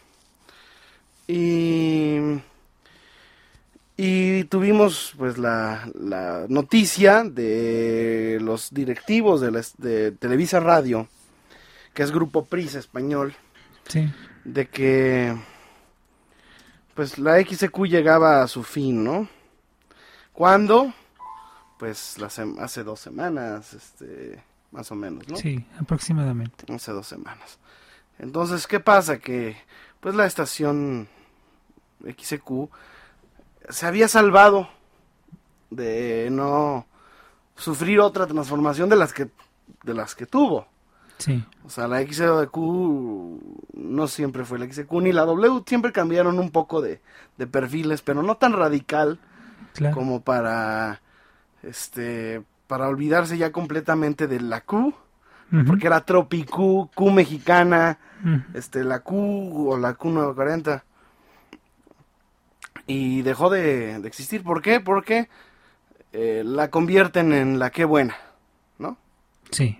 Y 1.27 2.19
y 3.97 4.43
tuvimos 4.43 5.15
pues 5.17 5.39
la, 5.39 5.89
la 5.99 6.45
noticia 6.49 7.23
de 7.23 8.37
los 8.39 8.71
directivos 8.71 9.41
de, 9.41 9.65
de 9.79 10.11
Televisa 10.11 10.59
Radio, 10.59 11.07
que 11.95 12.03
es 12.03 12.11
Grupo 12.11 12.45
PRIS 12.45 12.75
español, 12.75 13.35
de 14.43 14.67
que 14.67 15.35
pues 16.93 17.17
la 17.17 17.41
XQ 17.41 17.85
llegaba 17.85 18.43
a 18.43 18.47
su 18.47 18.63
fin, 18.63 19.03
¿no? 19.03 19.27
¿Cuándo? 20.31 20.93
Pues 21.79 22.17
hace 22.21 22.83
dos 22.83 22.99
semanas, 22.99 23.73
este, 23.73 24.43
más 24.71 24.91
o 24.91 24.95
menos, 24.95 25.27
¿no? 25.27 25.37
Sí, 25.37 25.65
aproximadamente. 25.79 26.71
Hace 26.71 26.91
dos 26.91 27.07
semanas. 27.07 27.57
Entonces, 28.19 28.67
¿qué 28.67 28.79
pasa? 28.79 29.17
Que 29.17 29.57
pues 29.99 30.13
la 30.13 30.27
estación 30.27 31.07
XQ 32.03 32.69
se 33.69 33.85
había 33.85 34.07
salvado 34.07 34.69
de 35.69 36.29
no 36.31 36.85
sufrir 37.55 37.99
otra 37.99 38.27
transformación 38.27 38.89
de 38.89 38.95
las 38.95 39.13
que 39.13 39.29
de 39.83 39.93
las 39.93 40.15
que 40.15 40.25
tuvo. 40.25 40.67
Sí. 41.17 41.43
O 41.65 41.69
sea, 41.69 41.87
la 41.87 42.01
XQ 42.01 42.57
no 43.73 44.07
siempre 44.07 44.45
fue 44.45 44.59
la 44.59 44.71
XQ 44.71 44.91
ni 45.01 45.11
la 45.11 45.25
W, 45.25 45.63
siempre 45.65 45.91
cambiaron 45.91 46.39
un 46.39 46.51
poco 46.51 46.81
de, 46.81 47.01
de 47.37 47.47
perfiles, 47.47 48.01
pero 48.01 48.21
no 48.21 48.37
tan 48.37 48.53
radical 48.53 49.19
como 49.93 50.21
para 50.21 51.01
este 51.63 52.41
para 52.67 52.87
olvidarse 52.87 53.37
ya 53.37 53.51
completamente 53.51 54.27
de 54.27 54.39
la 54.41 54.61
Q, 54.61 54.93
porque 55.65 55.87
era 55.87 56.01
Tropicu, 56.01 56.89
Q 56.93 57.11
mexicana, 57.11 57.99
este 58.53 58.83
la 58.83 58.99
Q 58.99 59.69
o 59.71 59.77
la 59.77 59.93
Q 59.93 60.09
940 60.09 60.83
y 62.85 63.21
dejó 63.21 63.49
de, 63.49 63.95
existir. 64.05 64.43
¿Por 64.43 64.61
qué? 64.61 64.79
Porque 64.79 65.29
eh, 66.13 66.43
la 66.45 66.69
convierten 66.69 67.33
en 67.33 67.59
la 67.59 67.69
que 67.69 67.85
buena, 67.85 68.15
¿no? 68.77 68.97
Sí. 69.51 69.79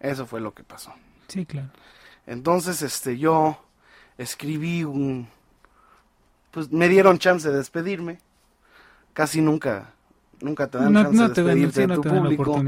Eso 0.00 0.26
fue 0.26 0.40
lo 0.40 0.54
que 0.54 0.64
pasó. 0.64 0.92
Sí, 1.28 1.46
claro. 1.46 1.70
Entonces, 2.26 2.82
este, 2.82 3.18
yo 3.18 3.58
escribí 4.18 4.84
un, 4.84 5.28
pues 6.50 6.70
me 6.72 6.88
dieron 6.88 7.18
chance 7.18 7.48
de 7.48 7.56
despedirme. 7.56 8.18
casi 9.12 9.40
nunca, 9.40 9.92
nunca 10.40 10.66
te 10.66 10.78
dan 10.78 10.94
chance 10.94 11.42
de 11.42 11.54
despedirte 11.54 11.86
de 11.86 11.94
tu 11.94 12.02
público. 12.02 12.62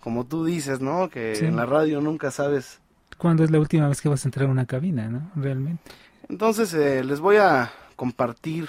Como 0.00 0.26
tú 0.26 0.44
dices, 0.44 0.80
¿no? 0.80 1.08
Que 1.08 1.38
en 1.38 1.56
la 1.56 1.64
radio 1.64 2.00
nunca 2.00 2.30
sabes 2.30 2.80
cuándo 3.16 3.44
es 3.44 3.50
la 3.50 3.58
última 3.58 3.88
vez 3.88 4.00
que 4.00 4.08
vas 4.08 4.24
a 4.24 4.28
entrar 4.28 4.48
a 4.48 4.52
una 4.52 4.66
cabina, 4.66 5.08
¿no? 5.08 5.30
Realmente. 5.36 5.82
Entonces 6.28 6.72
eh, 6.74 7.04
les 7.04 7.20
voy 7.20 7.36
a 7.36 7.70
compartir, 7.94 8.68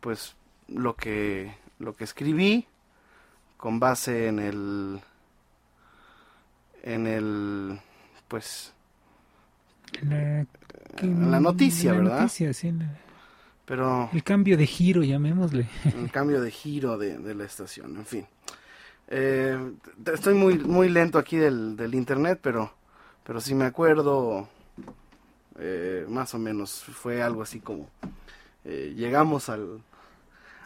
pues, 0.00 0.34
lo 0.68 0.94
que 0.96 1.54
lo 1.78 1.94
que 1.94 2.04
escribí 2.04 2.66
con 3.56 3.80
base 3.80 4.28
en 4.28 4.38
el 4.38 5.00
en 6.82 7.06
el 7.06 7.80
pues 8.28 8.72
la, 10.02 10.46
en 10.98 11.30
la 11.30 11.40
noticia, 11.40 11.92
la 11.92 11.98
¿verdad? 11.98 12.20
Noticia, 12.22 12.52
sí, 12.52 12.72
Pero 13.64 14.08
el 14.12 14.22
cambio 14.22 14.56
de 14.56 14.66
giro, 14.66 15.02
llamémosle. 15.02 15.68
El 15.84 16.10
cambio 16.10 16.40
de 16.40 16.50
giro 16.50 16.98
de, 16.98 17.18
de 17.18 17.34
la 17.34 17.44
estación, 17.44 17.96
en 17.96 18.06
fin. 18.06 18.26
Eh, 19.08 19.58
estoy 20.12 20.34
muy 20.34 20.58
muy 20.58 20.88
lento 20.88 21.18
aquí 21.18 21.36
del, 21.36 21.76
del 21.76 21.94
internet, 21.94 22.38
pero 22.42 22.72
pero 23.24 23.40
si 23.40 23.54
me 23.54 23.64
acuerdo, 23.64 24.48
eh, 25.58 26.06
más 26.08 26.34
o 26.34 26.38
menos 26.38 26.82
fue 26.82 27.22
algo 27.22 27.42
así 27.42 27.60
como, 27.60 27.88
eh, 28.64 28.94
llegamos 28.96 29.48
al, 29.48 29.82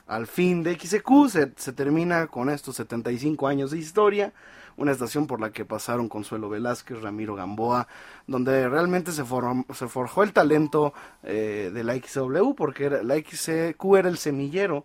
al 0.06 0.26
fin 0.26 0.62
de 0.62 0.78
XQ, 0.78 1.28
se, 1.28 1.52
se, 1.56 1.72
termina 1.72 2.26
con 2.26 2.50
estos 2.50 2.76
75 2.76 3.48
años 3.48 3.70
de 3.70 3.78
historia, 3.78 4.32
una 4.76 4.92
estación 4.92 5.26
por 5.26 5.40
la 5.40 5.50
que 5.50 5.64
pasaron 5.64 6.08
Consuelo 6.08 6.48
Velázquez, 6.48 7.00
Ramiro 7.00 7.34
Gamboa, 7.34 7.88
donde 8.26 8.68
realmente 8.68 9.12
se, 9.12 9.24
se 9.24 9.88
forjó 9.88 10.22
el 10.22 10.32
talento 10.32 10.92
eh, 11.22 11.70
de 11.72 11.84
la 11.84 11.94
XW, 11.94 12.54
porque 12.54 12.84
era, 12.84 13.02
la 13.02 13.16
XQ 13.16 13.96
era 13.96 14.08
el 14.08 14.18
semillero 14.18 14.84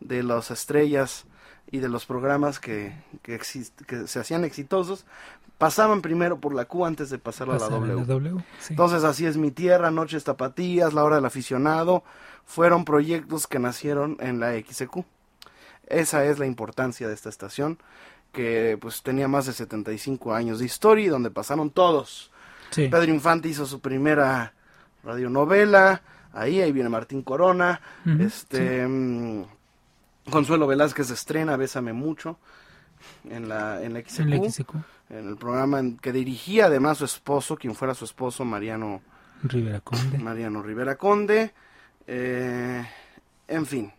de 0.00 0.22
las 0.22 0.50
estrellas 0.50 1.26
y 1.70 1.78
de 1.78 1.88
los 1.88 2.06
programas 2.06 2.60
que, 2.60 2.94
que, 3.22 3.38
que 3.86 4.06
se 4.06 4.20
hacían 4.20 4.44
exitosos, 4.44 5.04
pasaban 5.58 6.02
primero 6.02 6.38
por 6.38 6.54
la 6.54 6.66
Q 6.66 6.84
antes 6.84 7.10
de 7.10 7.18
pasar 7.18 7.50
a 7.50 7.58
la 7.58 7.68
W. 7.68 8.44
Entonces 8.68 9.04
así 9.04 9.26
es 9.26 9.36
mi 9.36 9.50
tierra, 9.50 9.90
Noches 9.90 10.24
Tapatías, 10.24 10.94
La 10.94 11.02
Hora 11.02 11.16
del 11.16 11.24
Aficionado, 11.24 12.04
fueron 12.46 12.84
proyectos 12.84 13.46
que 13.46 13.58
nacieron 13.58 14.16
en 14.20 14.40
la 14.40 14.52
XQ. 14.52 15.00
Esa 15.86 16.24
es 16.24 16.38
la 16.38 16.46
importancia 16.46 17.06
de 17.06 17.14
esta 17.14 17.28
estación, 17.28 17.78
que 18.32 18.78
pues 18.80 19.02
tenía 19.02 19.28
más 19.28 19.46
de 19.46 19.52
75 19.52 20.34
años 20.34 20.58
de 20.58 20.64
historia 20.64 21.04
y 21.04 21.08
donde 21.08 21.30
pasaron 21.30 21.70
todos. 21.70 22.30
Pedro 22.74 23.04
Infante 23.04 23.48
hizo 23.48 23.66
su 23.66 23.80
primera 23.80 24.52
radionovela, 25.04 26.02
ahí, 26.32 26.60
ahí 26.60 26.72
viene 26.72 26.88
Martín 26.88 27.22
Corona, 27.22 27.80
este 28.18 28.86
mm, 28.86 29.44
Consuelo 30.30 30.66
Velázquez 30.66 31.10
estrena 31.10 31.56
Bésame 31.56 31.92
Mucho 31.92 32.38
en 33.28 33.48
la, 33.48 33.82
en 33.82 33.94
la 33.94 34.00
XQ 34.00 34.76
en 35.10 35.28
el 35.28 35.36
programa 35.36 35.78
en 35.78 35.96
que 35.96 36.12
dirigía 36.12 36.66
además 36.66 36.98
su 36.98 37.04
esposo, 37.04 37.56
quien 37.56 37.74
fuera 37.74 37.94
su 37.94 38.04
esposo, 38.04 38.44
Mariano 38.44 39.02
Rivera 39.42 39.80
Conde. 39.80 40.18
Mariano 40.18 40.62
Rivera 40.62 40.96
Conde. 40.96 41.52
Eh, 42.06 42.86
en 43.48 43.66
fin, 43.66 43.92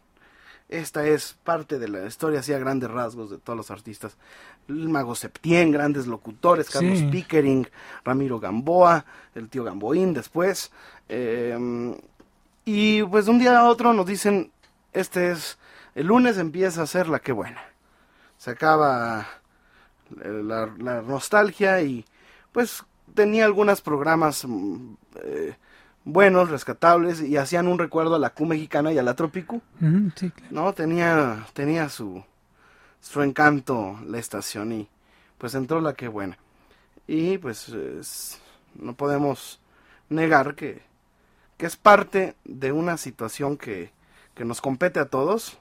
esta 0.70 1.06
es 1.06 1.34
parte 1.44 1.80
de 1.80 1.88
la 1.88 2.06
historia, 2.06 2.40
así 2.40 2.54
a 2.54 2.60
grandes 2.60 2.90
rasgos 2.90 3.30
de 3.30 3.38
todos 3.38 3.58
los 3.58 3.72
artistas. 3.72 4.18
El 4.68 4.90
Mago 4.90 5.16
Septién, 5.16 5.72
grandes 5.72 6.08
locutores, 6.08 6.70
Carlos 6.70 7.04
Pickering, 7.12 7.70
Ramiro 8.04 8.40
Gamboa, 8.40 9.06
el 9.36 9.50
tío 9.50 9.64
Gamboín 9.64 10.14
después. 10.14 10.72
Eh, 11.08 11.96
y 12.66 13.02
pues 13.04 13.26
de 13.26 13.32
un 13.32 13.40
día 13.40 13.58
a 13.58 13.70
otro 13.70 13.94
nos 13.94 14.06
dicen, 14.06 14.52
este 14.92 15.32
es, 15.32 15.58
el 15.96 16.08
lunes 16.08 16.38
empieza 16.38 16.82
a 16.82 16.88
ser 16.88 17.08
la 17.08 17.20
que 17.20 17.32
buena. 17.32 17.62
Se 18.38 18.52
acaba 18.52 19.26
la, 20.22 20.66
nostalgia 21.02 21.82
y 21.82 22.06
pues 22.52 22.84
tenía 23.14 23.46
algunos 23.46 23.82
programas 23.82 24.46
mm, 24.46 24.94
eh, 25.24 25.56
buenos, 26.08 26.50
rescatables 26.50 27.22
y 27.22 27.38
hacían 27.38 27.68
un 27.68 27.78
recuerdo 27.78 28.16
a 28.16 28.20
la 28.20 28.32
Q 28.32 28.46
mexicana 28.46 28.92
y 28.92 28.98
a 28.98 29.04
la 29.04 29.16
Tropicu. 29.16 29.62
No, 30.50 30.74
tenía 30.74 31.46
tenía 31.54 31.90
su 31.90 32.24
su 33.00 33.22
encanto 33.22 34.00
la 34.06 34.18
estación 34.18 34.72
y 34.72 34.90
pues 35.38 35.54
entró 35.54 35.82
la 35.82 35.94
que 35.94 36.08
buena. 36.08 36.38
Y 37.08 37.38
pues 37.38 37.72
no 38.76 38.96
podemos 38.96 39.60
negar 40.10 40.56
que, 40.56 40.82
que 41.58 41.66
es 41.66 41.76
parte 41.76 42.36
de 42.44 42.72
una 42.72 42.98
situación 42.98 43.58
que, 43.58 43.92
que 44.34 44.46
nos 44.46 44.62
compete 44.62 45.00
a 45.00 45.06
todos. 45.06 45.58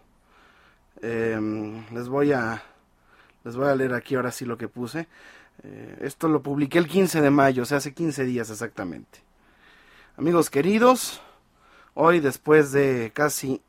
Em, 1.03 1.85
les 1.93 2.09
voy 2.09 2.33
a 2.33 2.63
les 3.45 3.55
voy 3.55 3.69
a 3.69 3.77
leer 3.77 3.95
aquí 3.95 4.15
ahora 4.15 4.33
sí 4.33 4.45
lo 4.45 4.57
que 4.57 4.69
puse. 4.69 5.09
Eh, 5.63 5.99
esto 6.03 6.29
lo 6.29 6.43
publiqué 6.43 6.79
el 6.79 6.89
15 6.89 7.21
de 7.21 7.31
mayo, 7.31 7.63
o 7.63 7.67
sea, 7.67 7.79
hace 7.79 7.95
15 7.95 8.25
días 8.25 8.51
exactamente. 8.51 9.26
Amigos 10.19 10.49
queridos, 10.49 11.21
hoy 11.93 12.21
después 12.21 12.73
de 12.73 13.13
casi 13.13 13.61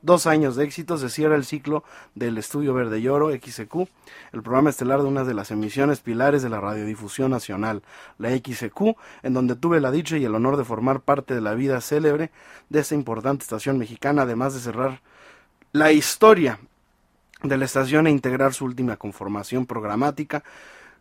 dos 0.00 0.26
años 0.26 0.56
de 0.56 0.64
éxito 0.64 0.96
se 0.96 1.10
cierra 1.10 1.36
el 1.36 1.44
ciclo 1.44 1.84
del 2.14 2.38
Estudio 2.38 2.72
Verde 2.72 3.00
y 3.00 3.08
Oro, 3.08 3.30
XQ, 3.30 3.86
el 4.32 4.42
programa 4.42 4.70
estelar 4.70 5.02
de 5.02 5.08
una 5.08 5.24
de 5.24 5.34
las 5.34 5.50
emisiones 5.50 6.00
pilares 6.00 6.40
de 6.42 6.48
la 6.48 6.58
radiodifusión 6.58 7.30
nacional, 7.30 7.82
la 8.16 8.30
XQ, 8.30 8.96
en 9.22 9.34
donde 9.34 9.56
tuve 9.56 9.78
la 9.78 9.90
dicha 9.90 10.16
y 10.16 10.24
el 10.24 10.34
honor 10.34 10.56
de 10.56 10.64
formar 10.64 11.00
parte 11.00 11.34
de 11.34 11.42
la 11.42 11.52
vida 11.52 11.82
célebre 11.82 12.30
de 12.70 12.80
esta 12.80 12.94
importante 12.94 13.42
estación 13.42 13.76
mexicana, 13.76 14.22
además 14.22 14.54
de 14.54 14.60
cerrar 14.60 15.02
la 15.72 15.92
historia 15.92 16.60
de 17.42 17.58
la 17.58 17.66
estación 17.66 18.06
e 18.06 18.10
integrar 18.10 18.54
su 18.54 18.64
última 18.64 18.96
conformación 18.96 19.66
programática 19.66 20.42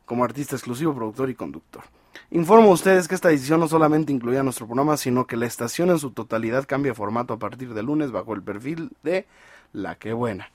como 0.05 0.25
artista 0.25 0.57
exclusivo, 0.57 0.93
productor 0.93 1.29
y 1.29 1.35
conductor. 1.35 1.83
Informo 2.31 2.69
a 2.69 2.73
ustedes 2.73 3.07
que 3.07 3.15
esta 3.15 3.29
decisión 3.29 3.59
no 3.59 3.67
solamente 3.67 4.11
incluía 4.11 4.43
nuestro 4.43 4.67
programa, 4.67 4.97
sino 4.97 5.27
que 5.27 5.37
la 5.37 5.45
estación 5.45 5.89
en 5.89 5.99
su 5.99 6.11
totalidad 6.11 6.65
cambia 6.67 6.93
formato 6.93 7.33
a 7.33 7.39
partir 7.39 7.73
de 7.73 7.83
lunes 7.83 8.11
bajo 8.11 8.33
el 8.33 8.43
perfil 8.43 8.91
de 9.03 9.27
La 9.73 9.95
Que 9.95 10.13
Buena. 10.13 10.51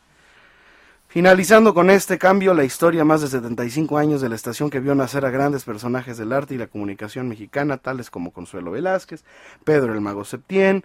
Finalizando 1.13 1.75
con 1.75 1.91
este 1.91 2.17
cambio, 2.17 2.55
la 2.55 2.65
historia 2.65 3.05
más 3.05 3.21
de 3.21 3.29
75 3.29 3.99
años 3.99 4.23
de 4.23 4.31
la 4.31 4.35
estación 4.35 4.71
que 4.71 4.81
vio 4.81 4.95
nacer 4.95 5.27
a 5.27 5.31
grandes 5.31 5.63
personajes 5.63 6.17
del 6.17 6.33
arte 6.33 6.55
y 6.55 6.59
la 6.59 6.69
comunicación 6.69 7.29
mexicana, 7.29 7.77
tales 7.77 8.09
como 8.09 8.33
Consuelo 8.33 8.71
Velázquez, 8.71 9.23
Pedro 9.63 9.93
el 9.93 10.01
Mago 10.01 10.25
Septién, 10.25 10.85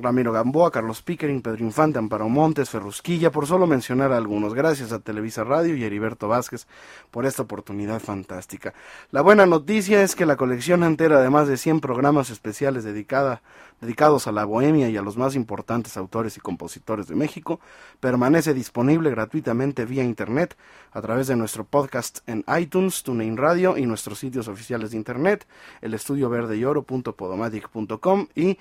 Ramiro 0.00 0.32
Gamboa, 0.32 0.70
Carlos 0.70 1.02
Pickering, 1.02 1.42
Pedro 1.42 1.64
Infante, 1.64 1.98
Amparo 1.98 2.28
Montes, 2.28 2.70
Ferrusquilla, 2.70 3.32
por 3.32 3.46
solo 3.46 3.66
mencionar 3.66 4.12
algunos. 4.12 4.54
Gracias 4.54 4.92
a 4.92 5.00
Televisa 5.00 5.42
Radio 5.42 5.76
y 5.76 5.82
Heriberto 5.82 6.28
Vázquez 6.28 6.66
por 7.10 7.26
esta 7.26 7.42
oportunidad 7.42 8.00
fantástica. 8.00 8.74
La 9.10 9.22
buena 9.22 9.44
noticia 9.44 10.02
es 10.02 10.14
que 10.14 10.24
la 10.24 10.36
colección 10.36 10.84
entera 10.84 11.20
de 11.20 11.30
más 11.30 11.48
de 11.48 11.56
100 11.56 11.80
programas 11.80 12.30
especiales 12.30 12.84
dedicada, 12.84 13.42
dedicados 13.80 14.28
a 14.28 14.32
la 14.32 14.44
bohemia 14.44 14.88
y 14.88 14.96
a 14.96 15.02
los 15.02 15.16
más 15.16 15.34
importantes 15.34 15.96
autores 15.96 16.36
y 16.36 16.40
compositores 16.40 17.08
de 17.08 17.16
México 17.16 17.58
permanece 17.98 18.54
disponible 18.54 19.10
gratuitamente 19.10 19.84
vía 19.84 20.04
Internet 20.04 20.56
a 20.92 21.02
través 21.02 21.26
de 21.26 21.36
nuestro 21.36 21.64
podcast 21.64 22.20
en 22.28 22.44
iTunes, 22.56 23.02
TuneIn 23.02 23.36
Radio 23.36 23.76
y 23.76 23.86
nuestros 23.86 24.18
sitios 24.20 24.48
oficiales 24.48 24.92
de 24.92 24.96
Internet, 24.96 25.46
el 25.80 25.94
estudio 25.94 26.28
verde 26.30 26.56
y 26.56 26.64
oro.podomatic.com 26.64 28.28
y 28.34 28.58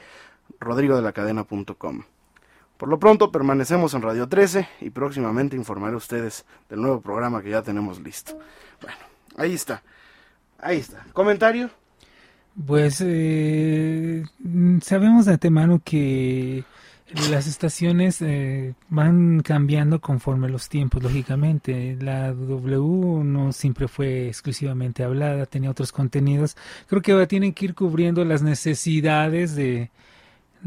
rodrigodelacadena.com. 0.59 2.03
Por 2.77 2.89
lo 2.89 2.99
pronto 2.99 3.31
permanecemos 3.31 3.93
en 3.95 4.03
Radio 4.03 4.27
13 4.27 4.67
y 4.81 4.91
próximamente 4.91 5.55
informaré 5.55 5.95
a 5.95 5.97
ustedes 5.97 6.45
del 6.69 6.81
nuevo 6.81 7.01
programa 7.01 7.41
que 7.41 7.49
ya 7.49 7.63
tenemos 7.63 7.99
listo. 7.99 8.37
Bueno, 8.81 8.97
ahí 9.35 9.53
está. 9.53 9.81
Ahí 10.59 10.77
está. 10.77 11.05
¿Comentario? 11.13 11.71
Pues 12.65 13.01
eh, 13.05 14.23
sabemos 14.81 15.25
de 15.25 15.33
antemano 15.33 15.81
que 15.83 16.63
las 17.29 17.47
estaciones 17.47 18.21
eh, 18.21 18.73
van 18.89 19.41
cambiando 19.41 20.01
conforme 20.01 20.49
los 20.49 20.67
tiempos, 20.67 21.01
lógicamente. 21.01 21.97
La 21.99 22.33
W 22.33 23.23
no 23.23 23.53
siempre 23.53 23.87
fue 23.87 24.27
exclusivamente 24.27 25.03
hablada, 25.03 25.45
tenía 25.45 25.71
otros 25.71 25.91
contenidos. 25.91 26.57
Creo 26.87 27.01
que 27.01 27.11
ahora 27.11 27.27
tienen 27.27 27.53
que 27.53 27.65
ir 27.65 27.75
cubriendo 27.75 28.25
las 28.25 28.41
necesidades 28.41 29.55
de, 29.55 29.89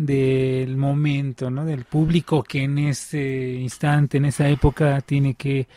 del 0.07 0.79
momento, 0.79 1.51
¿no? 1.51 1.67
Del 1.67 1.85
público 1.85 2.43
que 2.43 2.63
en 2.65 2.79
ese 2.79 3.59
instante, 3.61 4.17
en 4.17 4.25
esa 4.25 4.49
época 4.49 5.01
tiene 5.03 5.35
que 5.35 5.69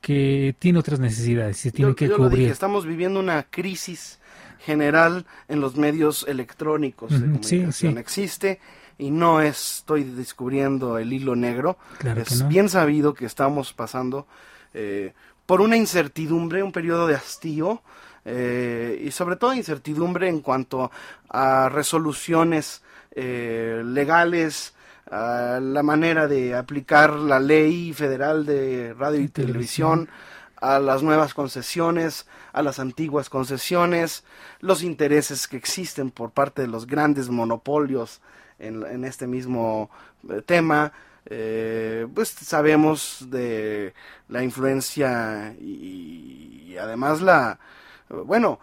que 0.00 0.54
tiene 0.58 0.78
otras 0.78 1.00
necesidades 1.00 1.64
y 1.64 1.70
tiene 1.70 1.94
que 1.94 2.10
cubrir. 2.10 2.50
estamos 2.50 2.84
viviendo 2.84 3.18
una 3.18 3.44
crisis 3.44 4.20
general 4.58 5.24
en 5.48 5.60
los 5.62 5.76
medios 5.76 6.26
electrónicos 6.28 7.10
de 7.10 7.20
comunicación. 7.20 7.96
Existe 7.96 8.60
y 8.98 9.10
no 9.10 9.40
estoy 9.40 10.04
descubriendo 10.04 10.98
el 10.98 11.12
hilo 11.12 11.34
negro. 11.34 11.78
es 12.16 12.46
bien 12.46 12.68
sabido 12.68 13.14
que 13.14 13.24
estamos 13.24 13.72
pasando 13.72 14.26
eh, 14.74 15.14
por 15.46 15.62
una 15.62 15.76
incertidumbre, 15.76 16.62
un 16.62 16.72
periodo 16.72 17.06
de 17.06 17.14
hastío 17.14 17.82
eh, 18.26 19.02
y 19.04 19.10
sobre 19.10 19.36
todo 19.36 19.54
incertidumbre 19.54 20.28
en 20.28 20.40
cuanto 20.40 20.90
a 21.30 21.70
resoluciones 21.70 22.82
eh, 23.14 23.82
legales 23.84 24.74
a 25.10 25.60
la 25.60 25.82
manera 25.82 26.26
de 26.26 26.54
aplicar 26.54 27.12
la 27.12 27.38
ley 27.38 27.92
federal 27.92 28.46
de 28.46 28.94
radio 28.94 29.20
y, 29.20 29.28
televisión, 29.28 30.08
a 30.56 30.78
las 30.78 31.02
nuevas 31.02 31.34
concesiones, 31.34 32.26
a 32.52 32.62
las 32.62 32.78
antiguas 32.78 33.28
concesiones, 33.28 34.24
los 34.60 34.82
intereses 34.82 35.46
que 35.46 35.56
existen 35.56 36.10
por 36.10 36.30
parte 36.30 36.62
de 36.62 36.68
los 36.68 36.86
grandes 36.86 37.28
monopolios 37.28 38.20
en, 38.58 39.04
este 39.04 39.26
mismo 39.26 39.90
eh, 40.28 40.42
tema. 40.44 40.92
Eh, 41.26 42.06
pues 42.14 42.28
sabemos 42.28 43.26
de 43.30 43.94
la 44.28 44.42
influencia 44.42 45.54
y 45.58 46.76
además 46.78 47.22
la, 47.22 47.58
bueno, 48.08 48.60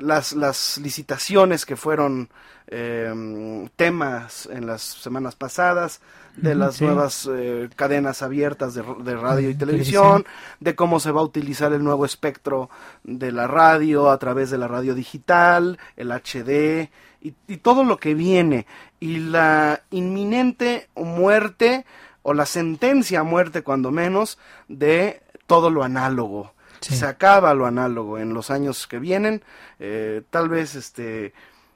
las, 0.00 0.32
las 0.32 0.78
licitaciones 0.78 1.64
que 1.64 1.76
fueron 1.76 2.28
eh, 2.66 3.68
temas 3.76 4.48
en 4.50 4.66
las 4.66 4.82
semanas 4.82 5.36
pasadas, 5.36 6.00
de 6.36 6.54
las 6.54 6.80
nuevas 6.80 7.28
eh, 7.30 7.68
cadenas 7.76 8.22
abiertas 8.22 8.72
de, 8.72 8.82
radio 9.16 9.50
y 9.50 9.54
televisión, 9.54 10.24
de 10.60 10.74
cómo 10.74 10.98
se 10.98 11.10
va 11.10 11.20
a 11.20 11.24
utilizar 11.24 11.74
el 11.74 11.84
nuevo 11.84 12.06
espectro 12.06 12.70
de 13.04 13.32
la 13.32 13.46
radio 13.46 14.10
a 14.10 14.18
través 14.18 14.50
de 14.50 14.56
la 14.56 14.66
radio 14.66 14.94
digital, 14.94 15.78
el 15.96 16.10
HD 16.10 16.90
y, 17.20 17.34
y 17.48 17.58
todo 17.58 17.84
lo 17.84 17.98
que 17.98 18.14
viene. 18.14 18.66
Y 18.98 19.18
la 19.18 19.82
inminente 19.90 20.88
muerte 20.96 21.84
o 22.22 22.32
la 22.32 22.46
sentencia 22.46 23.20
a 23.20 23.24
muerte 23.24 23.62
cuando 23.62 23.90
menos 23.90 24.38
de 24.68 25.20
todo 25.46 25.68
lo 25.68 25.84
análogo 25.84 26.54
se 26.82 27.06
acaba 27.06 27.54
lo 27.54 27.66
análogo 27.66 28.18
en 28.18 28.34
los 28.34 28.50
años 28.50 28.86
que 28.86 28.98
vienen. 28.98 29.42
Eh, 29.78 30.22
tal 30.30 30.48
vez 30.48 30.74
este 30.74 31.32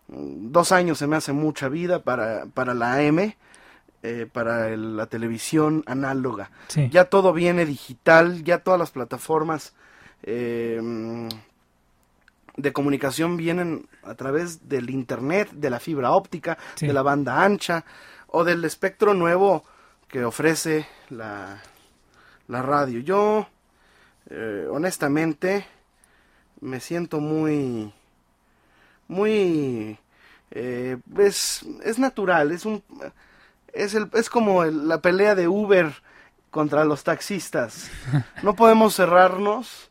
dos 0.09 0.73
años 0.73 0.99
se 0.99 1.07
me 1.07 1.17
hace 1.17 1.33
mucha 1.33 1.69
vida 1.69 2.03
para, 2.03 2.47
para 2.47 2.75
la 2.75 2.95
AM, 2.95 3.35
eh, 4.03 4.27
para 4.31 4.77
la 4.77 5.07
televisión 5.07 5.83
análoga. 5.87 6.51
Ya 6.91 7.07
todo 7.07 7.33
viene 7.33 7.67
digital, 7.67 8.45
ya 8.45 8.59
todas 8.59 8.79
las 8.79 8.91
plataformas 8.91 9.75
em, 10.23 11.29
de 12.57 12.73
comunicación 12.73 13.37
vienen 13.37 13.89
a 14.03 14.15
través 14.15 14.69
del 14.69 14.91
internet, 14.91 15.51
de 15.53 15.71
la 15.71 15.81
fibra 15.81 16.13
óptica, 16.13 16.57
de 16.81 16.93
la 16.93 17.03
banda 17.03 17.43
ancha 17.43 17.85
o 18.29 18.45
del 18.45 18.65
espectro 18.65 19.15
nuevo 19.15 19.65
que 20.09 20.25
ofrece 20.25 20.87
la, 21.11 21.61
la 22.49 22.63
radio. 22.63 23.01
Yo 23.01 23.49
eh, 24.31 24.67
honestamente 24.71 25.67
me 26.61 26.81
siento 26.81 27.21
muy 27.21 27.93
muy 29.09 29.99
eh, 30.51 30.97
es, 31.19 31.65
es 31.85 31.99
natural 31.99 32.53
es 32.53 32.65
un 32.67 32.83
es 33.73 33.95
el 33.95 34.11
es 34.15 34.31
como 34.31 34.65
la 34.65 35.01
pelea 35.01 35.35
de 35.35 35.49
Uber 35.49 35.93
contra 36.51 36.85
los 36.85 37.05
taxistas. 37.05 37.91
No 38.43 38.55
podemos 38.55 38.95
cerrarnos 38.97 39.91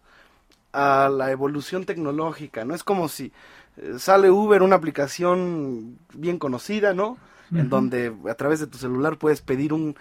a 0.73 1.09
la 1.09 1.31
evolución 1.31 1.85
tecnológica 1.85 2.65
no 2.65 2.75
es 2.75 2.83
como 2.83 3.07
si 3.07 3.31
eh, 3.77 3.93
sale 3.97 4.29
Uber 4.29 4.61
una 4.63 4.75
aplicación 4.75 5.97
bien 6.13 6.39
conocida 6.39 6.93
no 6.93 7.17
en 7.51 7.69
donde 7.69 8.13
a 8.27 8.33
través 8.33 8.59
de 8.59 8.67
tu 8.67 8.77
celular 8.79 9.17
puedes 9.17 9.41
pedir 9.41 9.71
un 9.71 9.95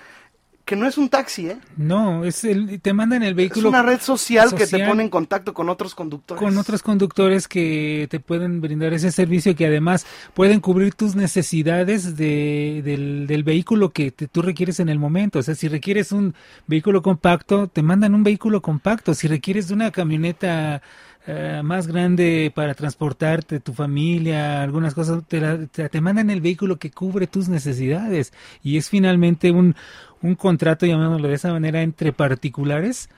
que 0.64 0.76
no 0.76 0.86
es 0.86 0.96
un 0.96 1.10
taxi, 1.10 1.48
¿eh? 1.48 1.58
No, 1.76 2.24
es 2.24 2.42
el, 2.44 2.80
te 2.80 2.94
mandan 2.94 3.22
el 3.22 3.34
vehículo. 3.34 3.68
Es 3.68 3.74
una 3.74 3.82
red 3.82 4.00
social, 4.00 4.54
que 4.54 4.66
te 4.66 4.86
pone 4.86 5.02
en 5.02 5.10
contacto 5.10 5.52
con 5.52 5.68
otros 5.68 5.94
conductores. 5.94 6.42
Con 6.42 6.56
otros 6.56 6.82
conductores 6.82 7.48
que 7.48 8.06
te 8.10 8.18
pueden 8.18 8.62
brindar 8.62 8.94
ese 8.94 9.12
servicio 9.12 9.54
que 9.54 9.66
además 9.66 10.06
pueden 10.32 10.60
cubrir 10.60 10.94
tus 10.94 11.14
necesidades 11.14 12.16
de, 12.16 12.80
del, 12.82 13.26
del 13.26 13.44
vehículo 13.44 13.90
que 13.90 14.10
tú 14.10 14.40
requieres 14.40 14.80
en 14.80 14.88
el 14.88 14.98
momento. 14.98 15.40
O 15.40 15.42
sea, 15.42 15.54
si 15.54 15.68
requieres 15.68 16.12
un 16.12 16.34
vehículo 16.66 17.02
compacto, 17.02 17.68
te 17.68 17.82
mandan 17.82 18.14
un 18.14 18.24
vehículo 18.24 18.62
compacto. 18.62 19.12
Si 19.12 19.28
requieres 19.28 19.68
de 19.68 19.74
una 19.74 19.90
camioneta 19.90 20.80
eh, 21.26 21.62
más 21.64 21.86
grande 21.86 22.52
para 22.54 22.74
transportarte, 22.74 23.60
tu 23.60 23.72
familia, 23.72 24.62
algunas 24.62 24.94
cosas, 24.94 25.22
te, 25.26 25.40
te, 25.68 26.00
mandan 26.00 26.30
el 26.30 26.40
vehículo 26.40 26.78
que 26.78 26.90
cubre 26.90 27.26
tus 27.26 27.48
necesidades. 27.48 28.32
Y 28.62 28.76
es 28.76 28.90
finalmente 28.90 29.50
un, 29.50 29.74
un 30.22 30.34
contrato, 30.34 30.86
llamémoslo 30.86 31.28
de 31.28 31.34
esa 31.34 31.52
manera, 31.52 31.82
entre 31.82 32.12
particulares 32.12 33.08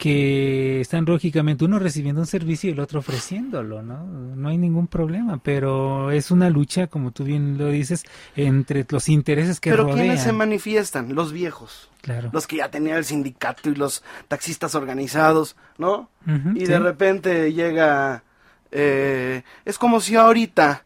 que 0.00 0.80
están 0.80 1.04
lógicamente 1.04 1.66
uno 1.66 1.78
recibiendo 1.78 2.22
un 2.22 2.26
servicio 2.26 2.70
y 2.70 2.72
el 2.72 2.80
otro 2.80 3.00
ofreciéndolo, 3.00 3.82
¿no? 3.82 4.02
No 4.02 4.48
hay 4.48 4.56
ningún 4.56 4.86
problema, 4.86 5.42
pero 5.42 6.10
es 6.10 6.30
una 6.30 6.48
lucha, 6.48 6.86
como 6.86 7.10
tú 7.10 7.22
bien 7.24 7.58
lo 7.58 7.66
dices, 7.66 8.04
entre 8.34 8.86
los 8.88 9.10
intereses 9.10 9.60
que 9.60 9.68
pero 9.68 9.90
¿quiénes 9.90 10.22
se 10.22 10.32
manifiestan? 10.32 11.14
Los 11.14 11.34
viejos. 11.34 11.90
Claro. 12.00 12.30
Los 12.32 12.46
que 12.46 12.56
ya 12.56 12.70
tenían 12.70 12.96
el 12.96 13.04
sindicato 13.04 13.68
y 13.68 13.74
los 13.74 14.02
taxistas 14.26 14.74
organizados, 14.74 15.54
¿no? 15.76 16.08
y 16.54 16.64
de 16.64 16.78
repente 16.78 17.52
llega... 17.52 18.24
Eh, 18.72 19.42
es 19.66 19.76
como 19.76 20.00
si 20.00 20.16
ahorita 20.16 20.84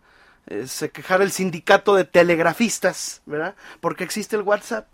eh, 0.48 0.66
se 0.66 0.90
quejara 0.90 1.22
el 1.22 1.30
sindicato 1.30 1.94
de 1.94 2.04
telegrafistas, 2.04 3.22
¿verdad? 3.26 3.54
Porque 3.80 4.02
existe 4.02 4.34
el 4.34 4.42
WhatsApp. 4.42 4.86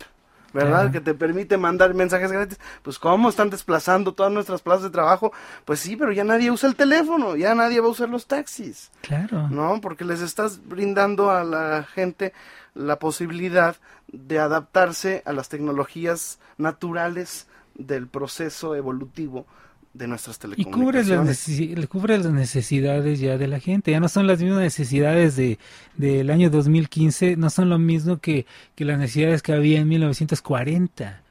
¿Verdad? 0.53 0.91
Que 0.91 1.01
te 1.01 1.13
permite 1.13 1.57
mandar 1.57 1.93
mensajes 1.93 2.31
gratis. 2.31 2.59
Pues 2.81 2.99
cómo 2.99 3.29
están 3.29 3.49
desplazando 3.49 4.13
todas 4.13 4.31
nuestras 4.31 4.61
plazas 4.61 4.83
de 4.83 4.89
trabajo. 4.89 5.31
Pues 5.65 5.79
sí, 5.79 5.95
pero 5.95 6.11
ya 6.11 6.23
nadie 6.23 6.51
usa 6.51 6.69
el 6.69 6.75
teléfono, 6.75 7.35
ya 7.35 7.55
nadie 7.55 7.79
va 7.79 7.87
a 7.87 7.91
usar 7.91 8.09
los 8.09 8.27
taxis. 8.27 8.91
Claro. 9.01 9.47
¿No? 9.49 9.79
Porque 9.81 10.05
les 10.05 10.21
estás 10.21 10.59
brindando 10.67 11.31
a 11.31 11.43
la 11.43 11.83
gente 11.83 12.33
la 12.73 12.99
posibilidad 12.99 13.75
de 14.07 14.39
adaptarse 14.39 15.23
a 15.25 15.33
las 15.33 15.49
tecnologías 15.49 16.39
naturales 16.57 17.47
del 17.75 18.07
proceso 18.07 18.75
evolutivo 18.75 19.45
de 19.93 20.07
nuestras 20.07 20.39
telecomunicaciones. 20.39 21.49
Y 21.49 21.87
cubre 21.87 22.17
las, 22.17 22.25
las 22.25 22.33
necesidades 22.33 23.19
ya 23.19 23.37
de 23.37 23.47
la 23.47 23.59
gente, 23.59 23.91
ya 23.91 23.99
no 23.99 24.09
son 24.09 24.27
las 24.27 24.41
mismas 24.41 24.61
necesidades 24.61 25.35
de 25.35 25.59
del 25.97 26.29
año 26.29 26.49
2015, 26.49 27.35
no 27.35 27.49
son 27.49 27.69
lo 27.69 27.77
mismo 27.77 28.17
que, 28.17 28.45
que 28.75 28.85
las 28.85 28.97
necesidades 28.97 29.41
que 29.41 29.53
había 29.53 29.79
en 29.79 29.87
1940. 29.89 31.21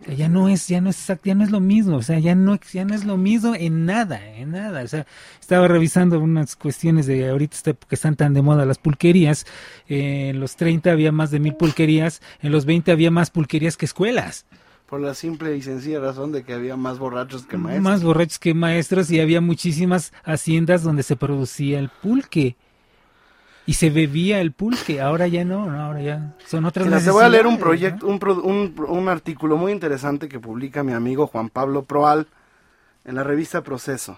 O 0.00 0.04
sea, 0.04 0.14
ya 0.14 0.28
no 0.28 0.48
es, 0.48 0.68
ya 0.68 0.80
no 0.80 0.90
es 0.90 1.06
ya 1.24 1.34
no 1.34 1.42
es 1.42 1.50
lo 1.50 1.58
mismo, 1.58 1.96
o 1.96 2.02
sea, 2.02 2.20
ya 2.20 2.36
no, 2.36 2.58
ya 2.72 2.84
no 2.84 2.94
es 2.94 3.04
lo 3.04 3.16
mismo 3.16 3.54
en 3.56 3.84
nada, 3.84 4.24
en 4.36 4.52
nada. 4.52 4.82
O 4.82 4.88
sea, 4.88 5.06
estaba 5.40 5.66
revisando 5.66 6.20
unas 6.20 6.54
cuestiones 6.54 7.06
de 7.06 7.28
ahorita 7.28 7.72
que 7.72 7.94
están 7.94 8.14
tan 8.14 8.32
de 8.32 8.42
moda 8.42 8.64
las 8.64 8.78
pulquerías. 8.78 9.44
Eh, 9.88 10.28
en 10.30 10.40
los 10.40 10.54
30 10.56 10.92
había 10.92 11.10
más 11.10 11.32
de 11.32 11.40
mil 11.40 11.54
pulquerías, 11.54 12.22
en 12.42 12.52
los 12.52 12.64
20 12.64 12.92
había 12.92 13.10
más 13.10 13.30
pulquerías 13.30 13.76
que 13.76 13.86
escuelas. 13.86 14.46
Por 14.88 15.00
la 15.00 15.12
simple 15.12 15.54
y 15.54 15.60
sencilla 15.60 16.00
razón 16.00 16.32
de 16.32 16.44
que 16.44 16.54
había 16.54 16.74
más 16.74 16.98
borrachos 16.98 17.44
que 17.44 17.58
maestros. 17.58 17.84
Más 17.84 18.02
borrachos 18.02 18.38
que 18.38 18.54
maestros 18.54 19.10
y 19.10 19.20
había 19.20 19.42
muchísimas 19.42 20.14
haciendas 20.24 20.82
donde 20.82 21.02
se 21.02 21.14
producía 21.14 21.78
el 21.78 21.90
pulque. 21.90 22.56
Y 23.66 23.74
se 23.74 23.90
bebía 23.90 24.40
el 24.40 24.52
pulque, 24.52 25.02
ahora 25.02 25.28
ya 25.28 25.44
no, 25.44 25.70
ahora 25.70 26.00
ya 26.00 26.34
son 26.46 26.64
otras 26.64 26.86
Mira, 26.86 27.00
Te 27.00 27.10
voy 27.10 27.22
a 27.22 27.28
leer 27.28 27.46
un 27.46 27.58
proyecto, 27.58 28.06
un, 28.06 28.18
un, 28.42 28.86
un, 28.88 29.08
artículo 29.10 29.58
muy 29.58 29.72
interesante 29.72 30.26
que 30.26 30.40
publica 30.40 30.82
mi 30.82 30.94
amigo 30.94 31.26
Juan 31.26 31.50
Pablo 31.50 31.84
Proal 31.84 32.26
en 33.04 33.14
la 33.14 33.24
revista 33.24 33.62
Proceso. 33.62 34.16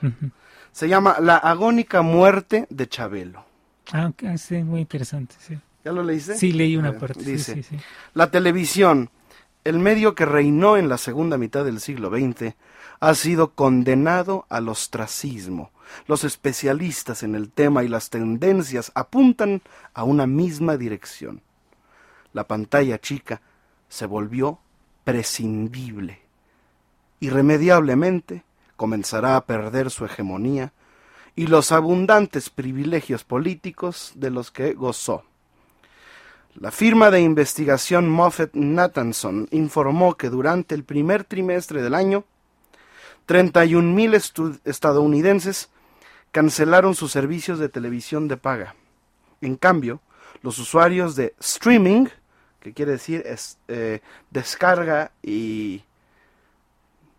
Se 0.70 0.88
llama 0.88 1.16
La 1.18 1.37
agónica 1.37 2.02
muerte 2.02 2.68
de 2.70 2.88
Chabelo. 2.88 3.44
Ah, 3.92 4.12
sí, 4.37 4.62
muy 4.62 4.83
interesante, 4.83 5.35
sí. 5.40 5.59
¿Ya 5.85 5.90
lo 5.90 6.04
leíste? 6.04 6.37
Sí, 6.37 6.52
leí 6.52 6.76
una 6.76 6.96
parte. 6.96 7.24
Dice, 7.24 7.64
la 8.14 8.30
televisión 8.30 9.11
el 9.64 9.79
medio 9.79 10.14
que 10.14 10.25
reinó 10.25 10.77
en 10.77 10.88
la 10.88 10.99
segunda 10.99 11.37
mitad 11.37 11.64
del 11.64 11.81
siglo 11.81 12.11
XX 12.11 12.55
ha 13.01 13.14
sido 13.14 13.53
condenado 13.55 14.46
al 14.49 14.68
ostracismo. 14.68 15.70
Los 16.07 16.25
especialistas 16.25 17.23
en 17.23 17.35
el 17.35 17.51
tema 17.51 17.83
y 17.85 17.88
las 17.88 18.11
tendencias 18.11 18.92
apuntan 18.94 19.62
a 19.92 20.05
una 20.05 20.27
misma 20.27 20.77
dirección. 20.77 21.42
La 22.33 22.44
pantalla 22.44 22.99
chica 23.01 23.40
se 23.88 24.07
volvió 24.07 24.61
prescindible. 25.05 26.20
Irremediablemente 27.18 28.44
comenzará 28.77 29.37
a 29.37 29.44
perder 29.44 29.90
su 29.90 30.05
hegemonía 30.05 30.73
y 31.37 31.49
los 31.49 31.73
abundantes 31.73 32.51
privilegios 32.51 33.25
políticos 33.25 34.12
de 34.14 34.31
los 34.31 34.51
que 34.51 34.73
gozó. 34.75 35.25
La 36.54 36.70
firma 36.70 37.10
de 37.10 37.20
investigación 37.20 38.08
Moffett 38.10 38.54
Nathanson 38.54 39.46
informó 39.52 40.16
que 40.16 40.30
durante 40.30 40.74
el 40.74 40.84
primer 40.84 41.24
trimestre 41.24 41.80
del 41.80 41.94
año, 41.94 42.24
31.000 43.28 44.60
estadounidenses 44.64 45.70
cancelaron 46.32 46.94
sus 46.94 47.12
servicios 47.12 47.58
de 47.60 47.68
televisión 47.68 48.26
de 48.26 48.36
paga. 48.36 48.74
En 49.40 49.56
cambio, 49.56 50.00
los 50.42 50.58
usuarios 50.58 51.14
de 51.14 51.34
streaming, 51.38 52.06
que 52.60 52.72
quiere 52.72 52.92
decir 52.92 53.24
eh, 53.68 54.00
descarga 54.30 55.12
y 55.22 55.84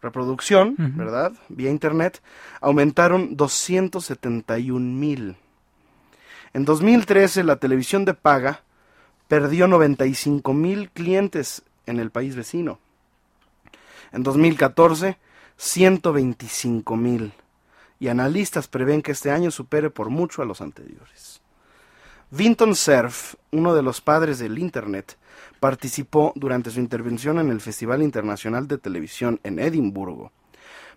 reproducción, 0.01 0.75
¿verdad? 0.77 1.31
Vía 1.47 1.69
Internet, 1.69 2.21
aumentaron 2.59 3.37
271.000. 3.37 5.35
En 6.53 6.65
2013, 6.65 7.43
la 7.45 7.55
televisión 7.55 8.03
de 8.03 8.13
paga 8.13 8.63
perdió 9.31 9.65
95 9.69 10.53
mil 10.53 10.89
clientes 10.89 11.63
en 11.85 12.01
el 12.01 12.11
país 12.11 12.35
vecino. 12.35 12.79
En 14.11 14.23
2014, 14.23 15.17
125 15.55 16.97
mil. 16.97 17.31
Y 17.97 18.09
analistas 18.09 18.67
prevén 18.67 19.01
que 19.01 19.13
este 19.13 19.31
año 19.31 19.49
supere 19.49 19.89
por 19.89 20.09
mucho 20.09 20.41
a 20.41 20.45
los 20.45 20.59
anteriores. 20.59 21.39
Vinton 22.29 22.75
Cerf, 22.75 23.35
uno 23.51 23.73
de 23.73 23.81
los 23.81 24.01
padres 24.01 24.37
del 24.37 24.59
Internet, 24.59 25.17
participó 25.61 26.33
durante 26.35 26.69
su 26.69 26.81
intervención 26.81 27.39
en 27.39 27.51
el 27.51 27.61
Festival 27.61 28.03
Internacional 28.03 28.67
de 28.67 28.79
Televisión 28.79 29.39
en 29.45 29.59
Edimburgo. 29.59 30.33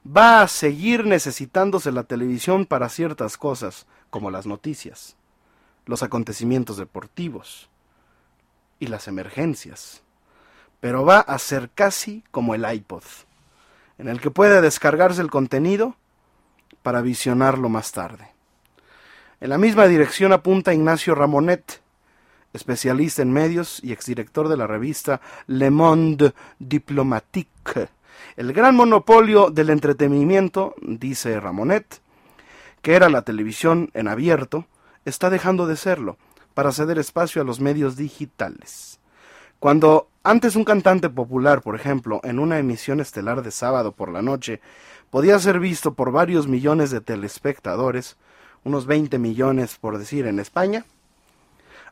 Va 0.04 0.42
a 0.42 0.48
seguir 0.48 1.06
necesitándose 1.06 1.92
la 1.92 2.02
televisión 2.02 2.66
para 2.66 2.88
ciertas 2.88 3.36
cosas, 3.36 3.86
como 4.10 4.32
las 4.32 4.44
noticias, 4.44 5.14
los 5.86 6.02
acontecimientos 6.02 6.78
deportivos 6.78 7.70
y 8.78 8.86
las 8.86 9.08
emergencias. 9.08 10.02
Pero 10.80 11.04
va 11.04 11.20
a 11.20 11.38
ser 11.38 11.70
casi 11.74 12.24
como 12.30 12.54
el 12.54 12.70
iPod, 12.70 13.04
en 13.98 14.08
el 14.08 14.20
que 14.20 14.30
puede 14.30 14.60
descargarse 14.60 15.22
el 15.22 15.30
contenido 15.30 15.96
para 16.82 17.00
visionarlo 17.00 17.68
más 17.68 17.92
tarde. 17.92 18.28
En 19.40 19.50
la 19.50 19.58
misma 19.58 19.86
dirección 19.86 20.32
apunta 20.32 20.74
Ignacio 20.74 21.14
Ramonet, 21.14 21.80
especialista 22.52 23.22
en 23.22 23.32
medios 23.32 23.80
y 23.82 23.92
exdirector 23.92 24.48
de 24.48 24.56
la 24.56 24.66
revista 24.66 25.20
Le 25.46 25.70
Monde 25.70 26.34
Diplomatique. 26.58 27.88
El 28.36 28.52
gran 28.52 28.76
monopolio 28.76 29.50
del 29.50 29.70
entretenimiento, 29.70 30.74
dice 30.80 31.40
Ramonet, 31.40 32.00
que 32.80 32.94
era 32.94 33.08
la 33.08 33.22
televisión 33.22 33.90
en 33.94 34.08
abierto, 34.08 34.66
está 35.04 35.30
dejando 35.30 35.66
de 35.66 35.76
serlo 35.76 36.16
para 36.54 36.72
ceder 36.72 36.98
espacio 36.98 37.42
a 37.42 37.44
los 37.44 37.60
medios 37.60 37.96
digitales. 37.96 39.00
Cuando 39.58 40.08
antes 40.22 40.56
un 40.56 40.64
cantante 40.64 41.10
popular, 41.10 41.62
por 41.62 41.74
ejemplo, 41.74 42.20
en 42.24 42.38
una 42.38 42.58
emisión 42.58 43.00
estelar 43.00 43.42
de 43.42 43.50
sábado 43.50 43.92
por 43.92 44.10
la 44.10 44.22
noche, 44.22 44.60
podía 45.10 45.38
ser 45.38 45.60
visto 45.60 45.94
por 45.94 46.12
varios 46.12 46.48
millones 46.48 46.90
de 46.90 47.00
telespectadores, 47.00 48.16
unos 48.62 48.86
20 48.86 49.18
millones 49.18 49.76
por 49.76 49.98
decir 49.98 50.26
en 50.26 50.38
España, 50.38 50.84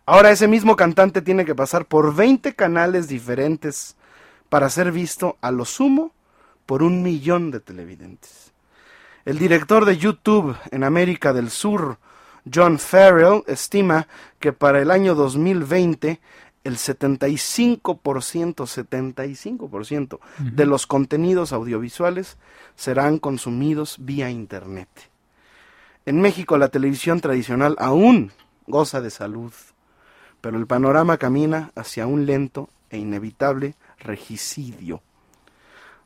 Ahora 0.04 0.32
ese 0.32 0.48
mismo 0.48 0.74
cantante 0.74 1.22
tiene 1.22 1.44
que 1.44 1.54
pasar 1.54 1.86
por 1.86 2.14
20 2.14 2.54
canales 2.54 3.06
diferentes 3.06 3.96
para 4.48 4.68
ser 4.68 4.90
visto 4.90 5.36
a 5.40 5.52
lo 5.52 5.64
sumo 5.64 6.12
por 6.66 6.82
un 6.82 7.02
millón 7.02 7.52
de 7.52 7.60
televidentes. 7.60 8.52
El 9.24 9.38
director 9.38 9.84
de 9.84 9.96
YouTube 9.96 10.56
en 10.72 10.82
América 10.82 11.32
del 11.32 11.50
Sur, 11.50 11.98
John 12.52 12.78
Farrell, 12.78 13.42
estima 13.46 14.08
que 14.40 14.52
para 14.52 14.80
el 14.80 14.90
año 14.90 15.14
2020 15.14 16.20
el 16.64 16.76
75%, 16.76 17.80
75% 17.82 20.20
de 20.38 20.66
los 20.66 20.86
contenidos 20.86 21.52
audiovisuales 21.52 22.38
serán 22.76 23.18
consumidos 23.18 23.96
vía 24.00 24.30
Internet. 24.30 24.88
En 26.06 26.20
México 26.20 26.56
la 26.56 26.68
televisión 26.68 27.20
tradicional 27.20 27.76
aún 27.78 28.32
goza 28.66 29.00
de 29.00 29.10
salud 29.10 29.52
pero 30.42 30.58
el 30.58 30.66
panorama 30.66 31.16
camina 31.16 31.70
hacia 31.74 32.06
un 32.06 32.26
lento 32.26 32.68
e 32.90 32.98
inevitable 32.98 33.74
regicidio. 34.00 35.00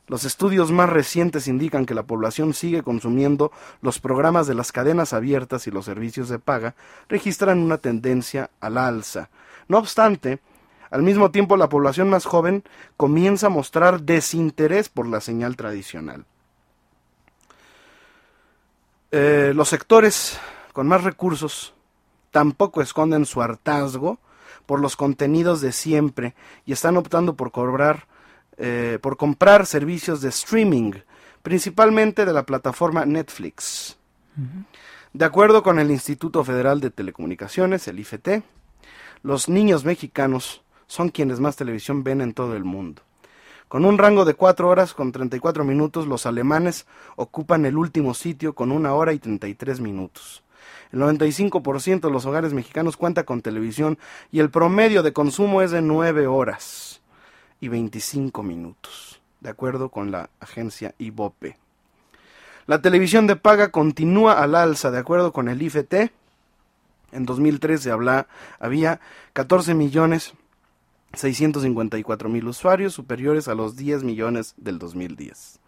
Los 0.07 0.23
estudios 0.23 0.71
más 0.71 0.89
recientes 0.89 1.47
indican 1.47 1.85
que 1.85 1.93
la 1.93 2.03
población 2.03 2.53
sigue 2.53 2.81
consumiendo 2.81 3.51
los 3.81 3.99
programas 3.99 4.47
de 4.47 4.55
las 4.55 4.71
cadenas 4.71 5.11
abiertas 5.11 5.67
y 5.67 5.71
los 5.71 5.85
servicios 5.85 6.29
de 6.29 6.39
paga 6.39 6.75
registran 7.09 7.59
una 7.59 7.77
tendencia 7.77 8.49
al 8.61 8.77
alza. 8.77 9.29
No 9.67 9.77
obstante, 9.77 10.39
al 10.89 11.03
mismo 11.03 11.31
tiempo 11.31 11.57
la 11.57 11.67
población 11.67 12.09
más 12.09 12.25
joven 12.25 12.63
comienza 12.95 13.47
a 13.47 13.49
mostrar 13.49 14.01
desinterés 14.01 14.87
por 14.87 15.07
la 15.07 15.19
señal 15.19 15.57
tradicional. 15.57 16.25
Eh, 19.11 19.51
los 19.55 19.69
sectores 19.69 20.39
con 20.71 20.87
más 20.87 21.03
recursos 21.03 21.73
tampoco 22.31 22.81
esconden 22.81 23.25
su 23.25 23.41
hartazgo 23.41 24.19
por 24.65 24.79
los 24.79 24.95
contenidos 24.95 25.59
de 25.59 25.71
siempre 25.71 26.35
y 26.65 26.73
están 26.73 26.97
optando 26.97 27.35
por 27.35 27.51
cobrar, 27.51 28.05
eh, 28.57 28.97
por 29.01 29.17
comprar 29.17 29.67
servicios 29.67 30.21
de 30.21 30.29
streaming, 30.29 30.93
principalmente 31.43 32.25
de 32.25 32.33
la 32.33 32.43
plataforma 32.43 33.05
Netflix. 33.05 33.97
De 35.13 35.25
acuerdo 35.25 35.61
con 35.61 35.77
el 35.77 35.91
Instituto 35.91 36.43
Federal 36.43 36.79
de 36.79 36.89
Telecomunicaciones, 36.89 37.87
el 37.87 37.99
IFT, 37.99 38.43
los 39.21 39.47
niños 39.47 39.85
mexicanos 39.85 40.63
son 40.87 41.09
quienes 41.09 41.39
más 41.39 41.55
televisión 41.55 42.03
ven 42.03 42.21
en 42.21 42.33
todo 42.33 42.55
el 42.55 42.63
mundo. 42.63 43.03
Con 43.67 43.85
un 43.85 43.97
rango 43.97 44.25
de 44.25 44.33
4 44.33 44.67
horas 44.67 44.93
con 44.93 45.11
34 45.11 45.63
minutos, 45.63 46.07
los 46.07 46.25
alemanes 46.25 46.87
ocupan 47.15 47.65
el 47.65 47.77
último 47.77 48.13
sitio 48.13 48.55
con 48.55 48.71
una 48.71 48.93
hora 48.93 49.13
y 49.13 49.19
33 49.19 49.81
minutos. 49.81 50.43
El 50.91 51.01
95% 51.01 51.99
de 51.99 52.11
los 52.11 52.25
hogares 52.25 52.53
mexicanos 52.53 52.97
cuenta 52.97 53.23
con 53.23 53.41
televisión 53.41 53.99
y 54.31 54.39
el 54.39 54.49
promedio 54.49 55.03
de 55.03 55.13
consumo 55.13 55.61
es 55.61 55.69
de 55.69 55.81
9 55.81 56.25
horas 56.25 57.01
y 57.59 57.67
25 57.67 58.43
minutos, 58.43 59.21
de 59.41 59.49
acuerdo 59.49 59.89
con 59.89 60.11
la 60.11 60.29
agencia 60.39 60.93
IBOPE. 60.97 61.57
La 62.65 62.81
televisión 62.81 63.27
de 63.27 63.35
paga 63.35 63.71
continúa 63.71 64.41
al 64.43 64.55
alza, 64.55 64.91
de 64.91 64.99
acuerdo 64.99 65.31
con 65.31 65.47
el 65.47 65.61
IFT. 65.61 66.11
En 67.13 67.25
2013 67.25 67.91
habla, 67.91 68.27
había 68.59 68.99
14 69.33 69.73
millones 69.73 70.33
654 71.13 72.29
mil 72.29 72.47
usuarios, 72.47 72.93
superiores 72.93 73.47
a 73.47 73.55
los 73.55 73.75
10 73.75 74.03
millones 74.03 74.53
del 74.57 74.79
2010. 74.79 75.59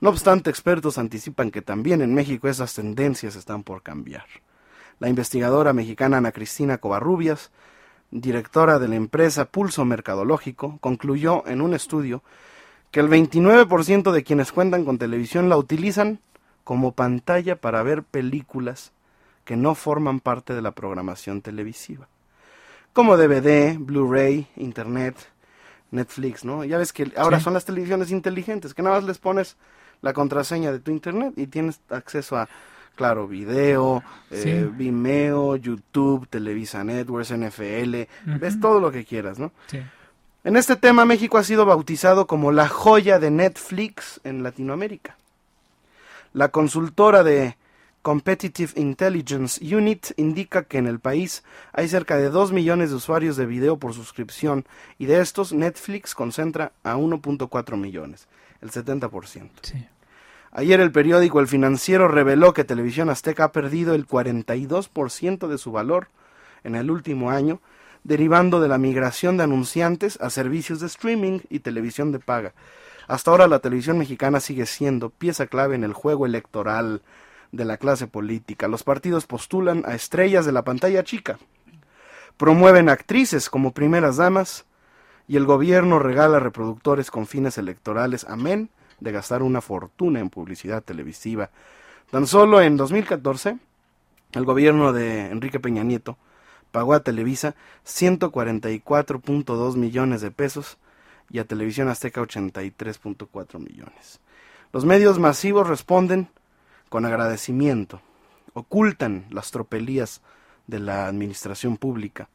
No 0.00 0.10
obstante, 0.10 0.50
expertos 0.50 0.98
anticipan 0.98 1.50
que 1.50 1.62
también 1.62 2.02
en 2.02 2.14
México 2.14 2.48
esas 2.48 2.74
tendencias 2.74 3.34
están 3.34 3.62
por 3.62 3.82
cambiar. 3.82 4.26
La 5.00 5.08
investigadora 5.08 5.72
mexicana 5.72 6.18
Ana 6.18 6.32
Cristina 6.32 6.78
Covarrubias, 6.78 7.50
directora 8.10 8.78
de 8.78 8.88
la 8.88 8.96
empresa 8.96 9.46
Pulso 9.46 9.84
Mercadológico, 9.84 10.78
concluyó 10.80 11.46
en 11.46 11.60
un 11.60 11.74
estudio 11.74 12.22
que 12.90 13.00
el 13.00 13.08
29% 13.08 14.12
de 14.12 14.22
quienes 14.22 14.52
cuentan 14.52 14.84
con 14.84 14.98
televisión 14.98 15.48
la 15.48 15.56
utilizan 15.56 16.20
como 16.64 16.92
pantalla 16.92 17.56
para 17.56 17.82
ver 17.82 18.02
películas 18.02 18.92
que 19.44 19.56
no 19.56 19.74
forman 19.74 20.20
parte 20.20 20.54
de 20.54 20.62
la 20.62 20.72
programación 20.72 21.40
televisiva, 21.40 22.08
como 22.92 23.16
DVD, 23.16 23.78
Blu-ray, 23.78 24.46
Internet, 24.56 25.16
Netflix, 25.90 26.44
¿no? 26.44 26.64
Ya 26.64 26.76
ves 26.76 26.92
que 26.92 27.12
ahora 27.16 27.40
son 27.40 27.54
las 27.54 27.64
televisiones 27.64 28.10
inteligentes, 28.10 28.74
que 28.74 28.82
nada 28.82 28.96
más 28.96 29.04
les 29.04 29.18
pones 29.18 29.56
la 30.02 30.12
contraseña 30.12 30.70
de 30.70 30.80
tu 30.80 30.90
internet 30.90 31.32
y 31.36 31.46
tienes 31.46 31.80
acceso 31.88 32.36
a, 32.36 32.48
claro, 32.98 33.28
video, 33.28 34.02
eh, 34.30 34.68
Vimeo, 34.70 35.54
YouTube, 35.56 36.26
Televisa 36.28 36.82
Networks, 36.82 37.32
NFL, 37.32 37.94
ves 38.40 38.60
todo 38.60 38.80
lo 38.80 38.90
que 38.90 39.04
quieras, 39.04 39.38
¿no? 39.38 39.52
Sí. 39.68 39.80
En 40.42 40.56
este 40.56 40.74
tema 40.76 41.04
México 41.04 41.38
ha 41.38 41.44
sido 41.44 41.64
bautizado 41.64 42.26
como 42.26 42.50
la 42.50 42.68
joya 42.68 43.20
de 43.20 43.30
Netflix 43.30 44.20
en 44.24 44.42
Latinoamérica. 44.42 45.16
La 46.32 46.48
consultora 46.48 47.22
de 47.22 47.56
Competitive 48.02 48.72
Intelligence 48.76 49.62
Unit 49.74 50.08
indica 50.16 50.64
que 50.64 50.78
en 50.78 50.86
el 50.86 50.98
país 50.98 51.44
hay 51.72 51.88
cerca 51.88 52.16
de 52.16 52.30
2 52.30 52.52
millones 52.52 52.90
de 52.90 52.96
usuarios 52.96 53.36
de 53.36 53.46
video 53.46 53.78
por 53.78 53.94
suscripción 53.94 54.64
y 54.98 55.06
de 55.06 55.20
estos 55.20 55.52
Netflix 55.52 56.14
concentra 56.14 56.72
a 56.82 56.96
1.4 56.96 57.76
millones 57.76 58.26
el 58.60 58.70
70%. 58.70 59.50
Ayer 60.50 60.80
el 60.80 60.92
periódico 60.92 61.40
El 61.40 61.48
Financiero 61.48 62.08
reveló 62.08 62.54
que 62.54 62.64
Televisión 62.64 63.10
Azteca 63.10 63.44
ha 63.44 63.52
perdido 63.52 63.94
el 63.94 64.06
42% 64.06 65.46
de 65.46 65.58
su 65.58 65.72
valor 65.72 66.08
en 66.64 66.74
el 66.74 66.90
último 66.90 67.30
año, 67.30 67.60
derivando 68.02 68.60
de 68.60 68.68
la 68.68 68.78
migración 68.78 69.36
de 69.36 69.44
anunciantes 69.44 70.18
a 70.20 70.30
servicios 70.30 70.80
de 70.80 70.86
streaming 70.86 71.40
y 71.50 71.60
televisión 71.60 72.12
de 72.12 72.18
paga. 72.18 72.54
Hasta 73.06 73.30
ahora 73.30 73.46
la 73.46 73.58
televisión 73.58 73.98
mexicana 73.98 74.40
sigue 74.40 74.64
siendo 74.64 75.10
pieza 75.10 75.46
clave 75.46 75.74
en 75.74 75.84
el 75.84 75.92
juego 75.92 76.24
electoral 76.24 77.02
de 77.52 77.64
la 77.64 77.76
clase 77.76 78.06
política. 78.06 78.68
Los 78.68 78.84
partidos 78.84 79.26
postulan 79.26 79.82
a 79.86 79.94
estrellas 79.94 80.46
de 80.46 80.52
la 80.52 80.64
pantalla 80.64 81.04
chica, 81.04 81.38
promueven 82.38 82.88
actrices 82.88 83.50
como 83.50 83.72
primeras 83.72 84.16
damas, 84.16 84.64
y 85.26 85.36
el 85.36 85.44
gobierno 85.44 85.98
regala 85.98 86.40
reproductores 86.40 87.10
con 87.10 87.26
fines 87.26 87.58
electorales, 87.58 88.24
amén 88.26 88.70
de 89.00 89.12
gastar 89.12 89.42
una 89.42 89.60
fortuna 89.60 90.20
en 90.20 90.30
publicidad 90.30 90.82
televisiva. 90.82 91.50
Tan 92.10 92.26
solo 92.26 92.60
en 92.60 92.76
2014, 92.76 93.58
el 94.32 94.44
gobierno 94.44 94.92
de 94.92 95.26
Enrique 95.26 95.60
Peña 95.60 95.82
Nieto 95.84 96.16
pagó 96.70 96.94
a 96.94 97.00
Televisa 97.00 97.54
144.2 97.86 99.76
millones 99.76 100.20
de 100.20 100.30
pesos 100.30 100.78
y 101.30 101.38
a 101.38 101.44
Televisión 101.44 101.88
Azteca 101.88 102.20
83.4 102.20 103.58
millones. 103.58 104.20
Los 104.72 104.84
medios 104.84 105.18
masivos 105.18 105.68
responden 105.68 106.28
con 106.88 107.04
agradecimiento, 107.04 108.00
ocultan 108.54 109.26
las 109.30 109.50
tropelías 109.50 110.20
de 110.66 110.80
la 110.80 111.06
administración 111.06 111.76
pública 111.76 112.28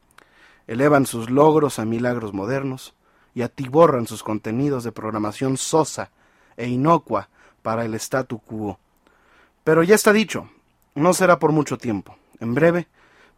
elevan 0.68 1.06
sus 1.06 1.30
logros 1.30 1.80
a 1.80 1.86
milagros 1.86 2.34
modernos 2.34 2.94
y 3.36 3.42
atiborran 3.42 4.08
sus 4.08 4.24
contenidos 4.24 4.84
de 4.84 4.92
programación 4.92 5.58
sosa 5.58 6.12
e 6.58 6.68
inocua 6.68 7.30
para 7.62 7.86
el 7.86 7.96
statu 7.96 8.40
quo. 8.40 8.80
Pero 9.64 9.84
ya 9.84 9.96
está 9.96 10.14
dicho, 10.14 10.50
no 10.96 11.14
será 11.14 11.40
por 11.40 11.52
mucho 11.52 11.78
tiempo. 11.78 12.18
En 12.40 12.54
breve 12.54 12.88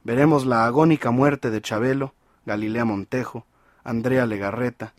veremos 0.04 0.46
la 0.46 0.66
agónica 0.66 1.12
muerte 1.12 1.52
de 1.52 1.62
Chabelo, 1.62 2.14
Galilea 2.46 2.86
Montejo, 2.86 3.46
Andrea 3.84 4.26
Legarreta, 4.26 4.94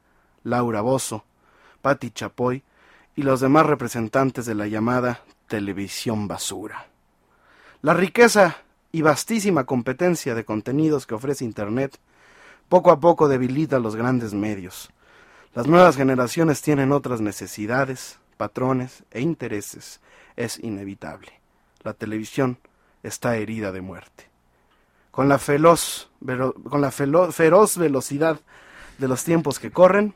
Laura 0.44 0.80
Bozo, 0.80 1.24
Patti 1.82 2.10
Chapoy 2.10 2.62
y 3.16 3.22
los 3.22 3.40
demás 3.40 3.66
representantes 3.66 4.46
de 4.46 4.54
la 4.54 4.66
llamada 4.66 5.20
televisión 5.48 6.28
basura. 6.28 6.86
La 7.82 7.94
riqueza 7.94 8.58
y 8.92 9.02
vastísima 9.02 9.64
competencia 9.64 10.34
de 10.34 10.44
contenidos 10.44 11.06
que 11.06 11.14
ofrece 11.14 11.44
Internet 11.44 11.98
poco 12.68 12.90
a 12.90 12.98
poco 12.98 13.28
debilita 13.28 13.78
los 13.78 13.96
grandes 13.96 14.34
medios. 14.34 14.90
Las 15.56 15.66
nuevas 15.66 15.96
generaciones 15.96 16.60
tienen 16.60 16.92
otras 16.92 17.22
necesidades, 17.22 18.18
patrones 18.36 19.04
e 19.10 19.22
intereses. 19.22 20.02
Es 20.36 20.58
inevitable. 20.58 21.32
La 21.82 21.94
televisión 21.94 22.58
está 23.02 23.38
herida 23.38 23.72
de 23.72 23.80
muerte. 23.80 24.28
Con 25.10 25.30
la, 25.30 25.38
feroz, 25.38 26.10
con 26.68 26.82
la 26.82 26.90
feroz 26.90 27.78
velocidad 27.78 28.38
de 28.98 29.08
los 29.08 29.24
tiempos 29.24 29.58
que 29.58 29.70
corren, 29.70 30.12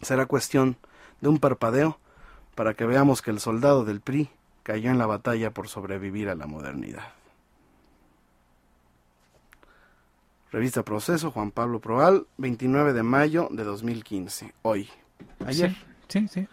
será 0.00 0.26
cuestión 0.26 0.76
de 1.20 1.28
un 1.28 1.40
parpadeo 1.40 1.98
para 2.54 2.74
que 2.74 2.86
veamos 2.86 3.20
que 3.20 3.32
el 3.32 3.40
soldado 3.40 3.84
del 3.84 4.00
PRI 4.00 4.30
cayó 4.62 4.92
en 4.92 4.98
la 4.98 5.06
batalla 5.06 5.50
por 5.50 5.66
sobrevivir 5.66 6.28
a 6.28 6.36
la 6.36 6.46
modernidad. 6.46 7.14
Revista 10.52 10.82
Proceso, 10.82 11.30
Juan 11.30 11.50
Pablo 11.50 11.80
Proal, 11.80 12.26
29 12.36 12.92
de 12.92 13.02
mayo 13.02 13.48
de 13.50 13.64
2015, 13.64 14.52
hoy. 14.60 14.86
Ayer. 15.46 15.74
Sí, 16.08 16.28
sí. 16.28 16.46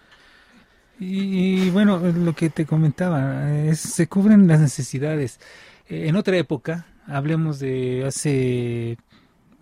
Y, 1.00 1.70
bueno, 1.70 2.00
lo 2.00 2.34
que 2.34 2.50
te 2.50 2.66
comentaba, 2.66 3.54
es, 3.54 3.80
se 3.80 4.08
cubren 4.08 4.48
las 4.48 4.62
necesidades. 4.62 5.40
En 5.88 6.16
otra 6.16 6.38
época, 6.38 6.88
hablemos 7.08 7.60
de 7.60 8.06
hace 8.06 8.98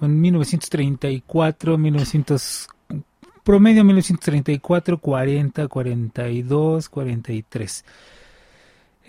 en 0.01 0.21
1934, 0.21 1.77
1900 1.77 2.67
promedio 3.43 3.83
1934, 3.85 4.99
40, 4.99 5.67
42, 5.67 6.89
43. 6.89 7.85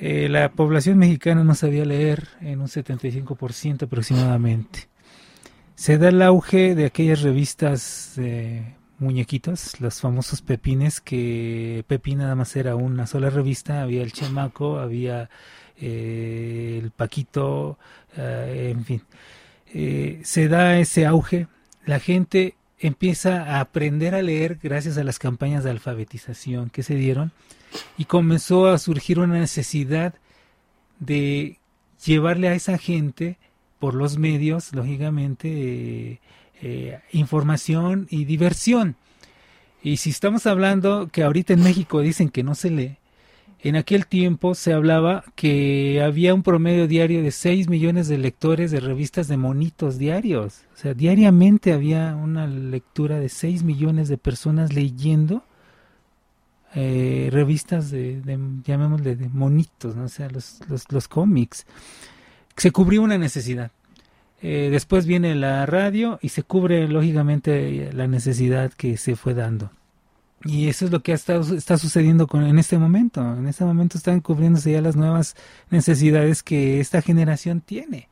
la 0.00 0.52
población 0.52 0.96
mexicana 0.96 1.44
no 1.44 1.54
sabía 1.54 1.84
leer 1.84 2.28
en 2.40 2.60
un 2.60 2.68
75% 2.68 3.82
aproximadamente. 3.82 4.88
Se 5.78 5.96
da 5.96 6.08
el 6.08 6.20
auge 6.22 6.74
de 6.74 6.86
aquellas 6.86 7.22
revistas 7.22 8.18
muñequitos, 8.98 9.80
los 9.80 10.00
famosos 10.00 10.42
pepines, 10.42 11.00
que 11.00 11.84
Pepín 11.86 12.18
nada 12.18 12.34
más 12.34 12.56
era 12.56 12.74
una 12.74 13.06
sola 13.06 13.30
revista, 13.30 13.82
había 13.82 14.02
el 14.02 14.12
chamaco, 14.12 14.80
había 14.80 15.30
eh, 15.80 16.80
el 16.82 16.90
Paquito, 16.90 17.78
eh, 18.16 18.72
en 18.74 18.84
fin. 18.84 19.02
Eh, 19.72 20.20
se 20.24 20.48
da 20.48 20.80
ese 20.80 21.06
auge, 21.06 21.46
la 21.86 22.00
gente 22.00 22.56
empieza 22.80 23.44
a 23.44 23.60
aprender 23.60 24.16
a 24.16 24.22
leer 24.22 24.58
gracias 24.60 24.98
a 24.98 25.04
las 25.04 25.20
campañas 25.20 25.62
de 25.62 25.70
alfabetización 25.70 26.70
que 26.70 26.82
se 26.82 26.96
dieron 26.96 27.30
y 27.96 28.06
comenzó 28.06 28.66
a 28.66 28.78
surgir 28.78 29.20
una 29.20 29.38
necesidad 29.38 30.14
de 30.98 31.60
llevarle 32.04 32.48
a 32.48 32.54
esa 32.54 32.78
gente 32.78 33.38
por 33.78 33.94
los 33.94 34.18
medios, 34.18 34.72
lógicamente, 34.74 35.48
eh, 35.48 36.20
eh, 36.62 37.00
información 37.12 38.06
y 38.10 38.24
diversión. 38.24 38.96
Y 39.82 39.98
si 39.98 40.10
estamos 40.10 40.46
hablando 40.46 41.08
que 41.12 41.22
ahorita 41.22 41.52
en 41.52 41.62
México 41.62 42.00
dicen 42.00 42.30
que 42.30 42.42
no 42.42 42.54
se 42.54 42.70
lee, 42.70 42.96
en 43.60 43.76
aquel 43.76 44.06
tiempo 44.06 44.54
se 44.54 44.72
hablaba 44.72 45.24
que 45.34 46.00
había 46.02 46.32
un 46.32 46.42
promedio 46.42 46.86
diario 46.86 47.22
de 47.22 47.32
6 47.32 47.68
millones 47.68 48.06
de 48.06 48.18
lectores 48.18 48.70
de 48.70 48.80
revistas 48.80 49.26
de 49.26 49.36
monitos 49.36 49.98
diarios. 49.98 50.62
O 50.74 50.76
sea, 50.76 50.94
diariamente 50.94 51.72
había 51.72 52.14
una 52.14 52.46
lectura 52.46 53.18
de 53.18 53.28
6 53.28 53.64
millones 53.64 54.08
de 54.08 54.18
personas 54.18 54.72
leyendo 54.72 55.42
eh, 56.74 57.30
revistas 57.32 57.90
de, 57.90 58.20
llamémosle, 58.64 59.16
de 59.16 59.28
monitos, 59.30 59.96
¿no? 59.96 60.04
o 60.04 60.08
sea, 60.08 60.28
los, 60.28 60.60
los, 60.90 61.08
cómics. 61.08 61.66
Se 62.58 62.70
cubrió 62.72 63.02
una 63.02 63.18
necesidad. 63.18 63.70
Eh, 64.40 64.68
después 64.70 65.06
viene 65.06 65.34
la 65.34 65.66
radio 65.66 66.18
y 66.22 66.28
se 66.28 66.42
cubre, 66.42 66.86
lógicamente, 66.88 67.90
la 67.92 68.06
necesidad 68.06 68.72
que 68.72 68.96
se 68.96 69.16
fue 69.16 69.34
dando. 69.34 69.70
Y 70.44 70.68
eso 70.68 70.84
es 70.84 70.92
lo 70.92 71.02
que 71.02 71.12
está, 71.12 71.42
sucediendo 71.42 72.28
con, 72.28 72.44
en 72.44 72.58
este 72.58 72.78
momento. 72.78 73.20
En 73.20 73.48
este 73.48 73.64
momento 73.64 73.98
están 73.98 74.20
cubriéndose 74.20 74.72
ya 74.72 74.80
las 74.80 74.94
nuevas 74.94 75.34
necesidades 75.70 76.42
que 76.42 76.78
esta 76.80 77.02
generación 77.02 77.60
tiene. 77.60 78.08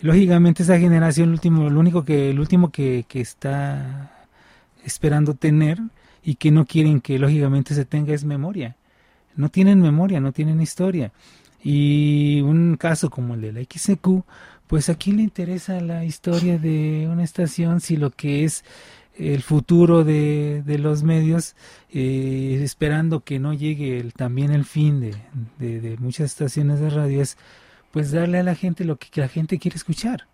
Lógicamente 0.00 0.62
esa 0.62 0.78
generación, 0.78 1.28
el 1.28 1.34
último, 1.34 1.68
lo 1.68 1.80
único 1.80 2.04
que, 2.04 2.30
el 2.30 2.40
último 2.40 2.70
que, 2.70 3.04
que 3.08 3.20
está 3.20 4.26
esperando 4.84 5.34
tener 5.34 5.78
y 6.22 6.36
que 6.36 6.50
no 6.50 6.64
quieren 6.64 7.00
que 7.00 7.18
lógicamente 7.18 7.74
se 7.74 7.84
tenga 7.84 8.14
es 8.14 8.24
memoria. 8.24 8.76
No 9.36 9.50
tienen 9.50 9.80
memoria, 9.82 10.20
no 10.20 10.32
tienen 10.32 10.62
historia. 10.62 11.12
Y 11.68 12.42
un 12.42 12.76
caso 12.76 13.10
como 13.10 13.34
el 13.34 13.40
de 13.40 13.52
la 13.52 13.60
XQ, 13.60 14.22
pues 14.68 14.88
aquí 14.88 15.10
le 15.10 15.22
interesa 15.22 15.80
la 15.80 16.04
historia 16.04 16.58
de 16.58 17.08
una 17.10 17.24
estación 17.24 17.80
si 17.80 17.96
lo 17.96 18.12
que 18.12 18.44
es 18.44 18.64
el 19.18 19.42
futuro 19.42 20.04
de, 20.04 20.62
de 20.64 20.78
los 20.78 21.02
medios, 21.02 21.56
eh, 21.90 22.60
esperando 22.62 23.24
que 23.24 23.40
no 23.40 23.52
llegue 23.52 23.98
el, 23.98 24.12
también 24.12 24.52
el 24.52 24.64
fin 24.64 25.00
de, 25.00 25.80
de, 25.80 25.96
muchas 25.96 26.26
estaciones 26.26 26.78
de 26.78 26.88
radio, 26.88 27.20
es 27.20 27.36
pues 27.90 28.12
darle 28.12 28.38
a 28.38 28.44
la 28.44 28.54
gente 28.54 28.84
lo 28.84 28.96
que, 28.96 29.08
la 29.20 29.26
gente 29.26 29.58
quiere 29.58 29.76
escuchar. 29.76 30.28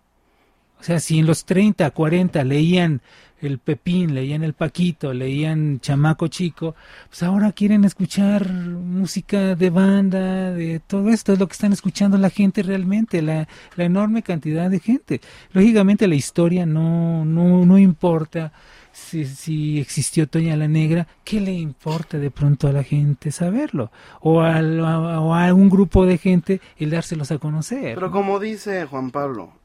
O 0.83 0.85
sea, 0.85 0.99
si 0.99 1.19
en 1.19 1.25
los 1.25 1.45
30, 1.45 1.89
40 1.91 2.43
leían 2.43 3.01
el 3.39 3.57
Pepín, 3.57 4.13
leían 4.13 4.43
el 4.43 4.53
Paquito, 4.53 5.13
leían 5.13 5.79
Chamaco 5.79 6.27
Chico, 6.27 6.75
pues 7.07 7.23
ahora 7.23 7.53
quieren 7.53 7.85
escuchar 7.85 8.51
música 8.51 9.55
de 9.55 9.69
banda, 9.69 10.51
de 10.51 10.81
todo 10.81 11.09
esto, 11.09 11.31
es 11.31 11.39
lo 11.39 11.47
que 11.47 11.53
están 11.53 11.71
escuchando 11.71 12.17
la 12.17 12.29
gente 12.29 12.63
realmente, 12.63 13.21
la, 13.21 13.47
la 13.77 13.83
enorme 13.85 14.23
cantidad 14.23 14.69
de 14.69 14.81
gente. 14.81 15.21
Lógicamente 15.53 16.05
la 16.05 16.15
historia 16.15 16.65
no, 16.65 17.23
no, 17.23 17.65
no 17.65 17.79
importa 17.79 18.51
si, 18.91 19.23
si, 19.23 19.79
existió 19.79 20.27
Toña 20.27 20.57
la 20.57 20.67
Negra, 20.67 21.07
¿qué 21.23 21.39
le 21.39 21.53
importa 21.53 22.17
de 22.17 22.29
pronto 22.29 22.67
a 22.67 22.73
la 22.73 22.83
gente 22.83 23.31
saberlo? 23.31 23.89
O 24.19 24.41
a, 24.41 24.59
o 24.59 25.33
a 25.33 25.45
algún 25.45 25.69
grupo 25.69 26.05
de 26.05 26.17
gente 26.17 26.59
el 26.77 26.89
dárselos 26.89 27.31
a 27.31 27.37
conocer. 27.37 27.95
Pero 27.95 28.11
como 28.11 28.37
dice 28.37 28.85
Juan 28.85 29.11
Pablo, 29.11 29.62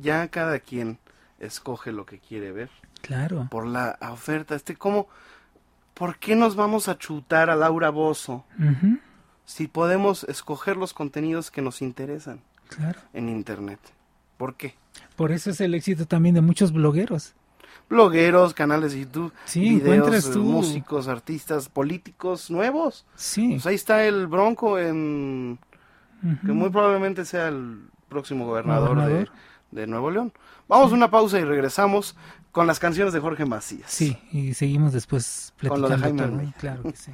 ya 0.00 0.28
cada 0.28 0.60
quien 0.60 0.98
escoge 1.38 1.92
lo 1.92 2.06
que 2.06 2.18
quiere 2.18 2.52
ver. 2.52 2.70
Claro. 3.02 3.48
Por 3.50 3.66
la 3.66 3.98
oferta. 4.00 4.54
Este, 4.54 4.76
¿cómo? 4.76 5.08
¿Por 5.94 6.18
qué 6.18 6.36
nos 6.36 6.56
vamos 6.56 6.88
a 6.88 6.98
chutar 6.98 7.50
a 7.50 7.56
Laura 7.56 7.90
Bozo 7.90 8.44
si 9.44 9.66
podemos 9.66 10.24
escoger 10.24 10.76
los 10.76 10.92
contenidos 10.92 11.50
que 11.50 11.62
nos 11.62 11.80
interesan 11.80 12.40
claro. 12.68 13.00
en 13.14 13.28
Internet? 13.28 13.80
¿Por 14.36 14.56
qué? 14.56 14.74
Por 15.16 15.32
eso 15.32 15.50
es 15.50 15.60
el 15.60 15.74
éxito 15.74 16.06
también 16.06 16.34
de 16.34 16.42
muchos 16.42 16.72
blogueros 16.72 17.34
blogueros, 17.88 18.54
canales 18.54 18.92
de 18.92 19.00
YouTube, 19.00 19.32
sí, 19.44 19.76
videos, 19.76 20.30
tú... 20.30 20.42
músicos, 20.42 21.08
artistas, 21.08 21.68
políticos 21.68 22.50
nuevos. 22.50 23.06
Sí. 23.14 23.50
Pues 23.52 23.66
ahí 23.66 23.74
está 23.74 24.04
el 24.04 24.26
Bronco 24.26 24.78
en 24.78 25.58
que 26.44 26.52
muy 26.52 26.70
probablemente 26.70 27.24
sea 27.24 27.48
el 27.48 27.88
próximo 28.08 28.46
gobernador, 28.46 29.04
De, 29.06 29.28
Nuevo 29.70 30.10
León. 30.10 30.32
Vamos 30.68 30.92
a 30.92 30.94
una 30.94 31.10
pausa 31.10 31.38
y 31.38 31.44
regresamos 31.44 32.16
con 32.52 32.66
las 32.66 32.78
canciones 32.78 33.12
de 33.12 33.20
Jorge 33.20 33.44
Macías. 33.44 33.90
Sí, 33.90 34.16
y 34.32 34.54
seguimos 34.54 34.92
después 34.92 35.52
platicando 35.56 35.88
con 35.88 36.00
lo 36.00 36.08
de 36.08 36.36
Jaime 36.36 36.54
Claro 36.58 36.82
que 36.84 36.96
sí. 36.96 37.12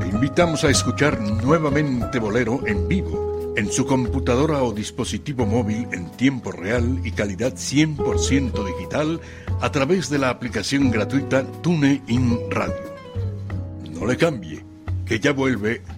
Te 0.00 0.08
invitamos 0.08 0.64
a 0.64 0.70
escuchar 0.70 1.20
nuevamente 1.20 2.18
Bolero 2.18 2.66
en 2.66 2.88
vivo 2.88 3.28
en 3.58 3.72
su 3.72 3.86
computadora 3.86 4.62
o 4.62 4.72
dispositivo 4.72 5.44
móvil 5.44 5.88
en 5.90 6.08
tiempo 6.10 6.52
real 6.52 7.00
y 7.02 7.10
calidad 7.10 7.54
100% 7.54 8.64
digital 8.64 9.20
a 9.60 9.72
través 9.72 10.08
de 10.10 10.18
la 10.18 10.30
aplicación 10.30 10.92
gratuita 10.92 11.44
TuneIn 11.60 12.38
Radio. 12.52 12.94
No 13.90 14.06
le 14.06 14.16
cambie, 14.16 14.64
que 15.04 15.18
ya 15.18 15.32
vuelve 15.32 15.82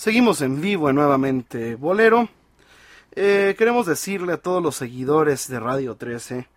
Seguimos 0.00 0.40
en 0.40 0.62
vivo 0.62 0.88
en 0.88 0.96
nuevamente 0.96 1.74
Bolero. 1.74 2.26
Eh, 3.12 3.54
queremos 3.58 3.84
decirle 3.84 4.32
a 4.32 4.36
todos 4.38 4.62
los 4.62 4.74
seguidores 4.76 5.46
de 5.46 5.60
Radio 5.60 5.94
13 5.96 6.48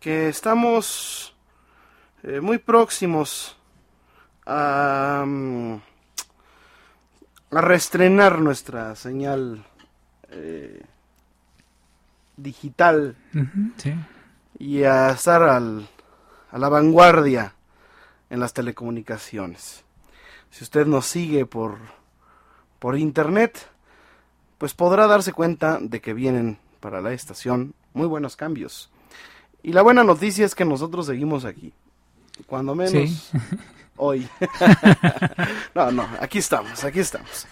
que 0.00 0.30
estamos 0.30 1.36
eh, 2.22 2.40
muy 2.40 2.56
próximos 2.56 3.58
a, 4.46 5.22
mm, 5.26 5.74
a 7.50 7.60
reestrenar 7.60 8.40
nuestra 8.40 8.94
señal 8.96 9.66
eh, 10.30 10.82
digital 12.38 13.16
sí. 13.76 13.92
y 14.58 14.84
a 14.84 15.10
estar 15.10 15.42
al- 15.42 15.86
a 16.50 16.56
la 16.58 16.70
vanguardia 16.70 17.54
en 18.30 18.40
las 18.40 18.54
telecomunicaciones. 18.54 19.84
Si 20.50 20.64
usted 20.64 20.86
nos 20.86 21.04
sigue 21.04 21.44
por, 21.44 21.76
por 22.82 22.98
internet, 22.98 23.64
pues 24.58 24.74
podrá 24.74 25.06
darse 25.06 25.32
cuenta 25.32 25.78
de 25.80 26.00
que 26.00 26.14
vienen 26.14 26.58
para 26.80 27.00
la 27.00 27.12
estación 27.12 27.74
muy 27.94 28.08
buenos 28.08 28.34
cambios. 28.34 28.90
Y 29.62 29.72
la 29.72 29.82
buena 29.82 30.02
noticia 30.02 30.44
es 30.44 30.56
que 30.56 30.64
nosotros 30.64 31.06
seguimos 31.06 31.44
aquí. 31.44 31.72
Cuando 32.44 32.74
menos 32.74 32.90
Sí. 32.90 33.20
hoy. 33.96 34.28
no, 35.76 35.92
no, 35.92 36.08
aquí 36.18 36.38
estamos, 36.38 36.82
aquí 36.82 36.98
estamos. 36.98 37.46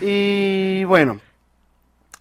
Y 0.00 0.82
bueno, 0.84 1.20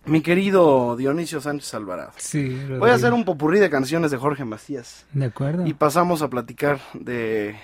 mi 0.03 0.19
querido 0.19 0.97
Dionisio 0.97 1.39
Sánchez 1.39 1.73
Alvarado. 1.75 2.11
Sí, 2.17 2.61
Voy 2.77 2.89
a 2.89 2.95
hacer 2.95 3.13
un 3.13 3.23
popurrí 3.23 3.59
de 3.59 3.69
canciones 3.69 4.11
de 4.11 4.17
Jorge 4.17 4.43
Macías. 4.43 5.05
De 5.13 5.27
acuerdo. 5.27 5.65
Y 5.65 5.73
pasamos 5.73 6.21
a 6.21 6.29
platicar 6.29 6.81
de 6.93 7.55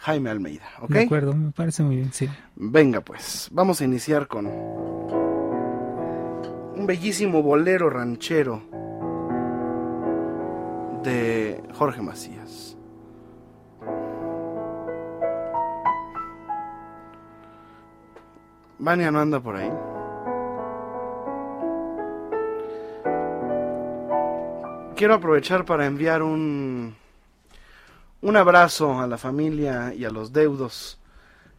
Jaime 0.00 0.30
Almeida, 0.30 0.64
¿ok? 0.80 0.88
De 0.90 1.02
acuerdo, 1.02 1.34
me 1.34 1.52
parece 1.52 1.82
muy 1.82 1.96
bien, 1.96 2.10
sí. 2.12 2.26
Venga 2.56 3.02
pues, 3.02 3.48
vamos 3.52 3.82
a 3.82 3.84
iniciar 3.84 4.26
con 4.28 4.46
un 6.76 6.86
bellísimo 6.86 7.42
bolero 7.42 7.90
ranchero 7.90 8.62
de 11.02 11.62
Jorge 11.74 12.00
Macías. 12.00 12.78
Vania 18.78 19.10
no 19.10 19.20
anda 19.20 19.38
por 19.38 19.56
ahí. 19.56 19.70
Quiero 24.96 25.14
aprovechar 25.14 25.66
para 25.66 25.84
enviar 25.84 26.22
un 26.22 26.94
un 28.22 28.36
abrazo 28.36 29.00
a 29.00 29.06
la 29.06 29.18
familia 29.18 29.94
y 29.94 30.04
a 30.04 30.10
los 30.10 30.32
deudos 30.32 30.98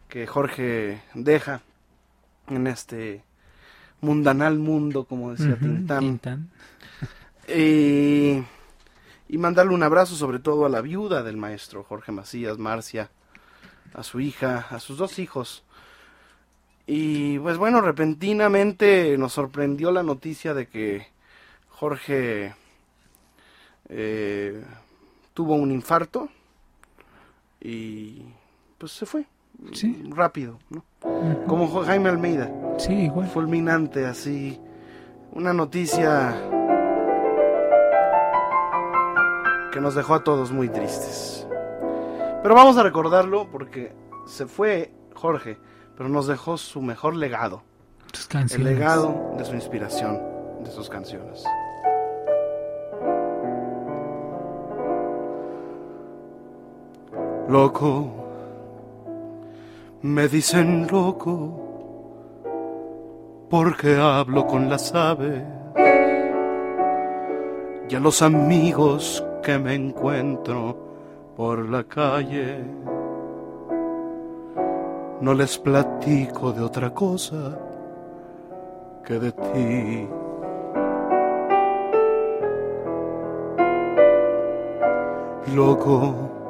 que 0.08 0.26
Jorge 0.26 1.02
deja 1.14 1.62
en 2.48 2.66
este 2.66 3.24
mundanal 4.00 4.58
mundo, 4.58 5.04
como 5.04 5.32
decía 5.32 5.56
Ujú, 5.60 5.86
Tintán. 5.86 6.50
Y 7.48 9.38
mandarle 9.38 9.74
un 9.74 9.82
abrazo 9.82 10.14
sobre 10.14 10.38
todo 10.38 10.66
a 10.66 10.68
la 10.68 10.82
viuda 10.82 11.22
del 11.22 11.38
maestro 11.38 11.84
Jorge 11.84 12.12
Macías, 12.12 12.58
Marcia, 12.58 13.10
a 13.94 14.02
su 14.02 14.20
hija, 14.20 14.66
a 14.70 14.78
sus 14.78 14.98
dos 14.98 15.18
hijos. 15.18 15.64
Y 16.86 17.38
pues 17.38 17.56
bueno, 17.56 17.80
repentinamente 17.80 19.16
nos 19.16 19.32
sorprendió 19.32 19.90
la 19.90 20.02
noticia 20.02 20.52
de 20.52 20.66
que 20.66 21.06
Jorge 21.70 22.54
eh, 23.88 24.62
tuvo 25.32 25.54
un 25.54 25.70
infarto 25.70 26.28
y 27.62 28.24
pues 28.78 28.92
se 28.92 29.06
fue 29.06 29.24
Sí. 29.72 30.02
rápido, 30.10 30.58
¿no? 30.70 30.84
Como 31.46 31.68
Jaime 31.82 32.08
Almeida 32.08 32.50
Sí, 32.78 32.92
igual. 32.94 33.28
fulminante, 33.28 34.06
así, 34.06 34.58
una 35.32 35.52
noticia 35.52 36.34
que 39.72 39.80
nos 39.80 39.94
dejó 39.94 40.14
a 40.14 40.24
todos 40.24 40.52
muy 40.52 40.68
tristes. 40.68 41.46
Pero 42.42 42.54
vamos 42.54 42.76
a 42.76 42.82
recordarlo 42.82 43.48
porque 43.50 43.92
se 44.26 44.46
fue 44.46 44.92
Jorge, 45.14 45.58
pero 45.96 46.08
nos 46.08 46.26
dejó 46.26 46.56
su 46.58 46.82
mejor 46.82 47.14
legado, 47.16 47.62
el 48.12 48.28
canciones. 48.28 48.66
legado 48.66 49.34
de 49.38 49.44
su 49.44 49.54
inspiración, 49.54 50.20
de 50.64 50.70
sus 50.70 50.90
canciones. 50.90 51.44
Loco, 57.52 58.08
me 60.00 60.26
dicen 60.26 60.86
loco 60.90 61.50
porque 63.50 63.94
hablo 63.94 64.46
con 64.46 64.70
las 64.70 64.94
aves 64.94 65.42
y 67.90 67.94
a 67.94 68.00
los 68.00 68.22
amigos 68.22 69.22
que 69.42 69.58
me 69.58 69.74
encuentro 69.74 70.78
por 71.36 71.68
la 71.68 71.84
calle. 71.84 72.64
No 75.20 75.34
les 75.34 75.58
platico 75.58 76.52
de 76.52 76.62
otra 76.62 76.94
cosa 76.94 77.58
que 79.04 79.18
de 79.18 79.30
ti. 79.30 80.08
Loco, 85.54 86.41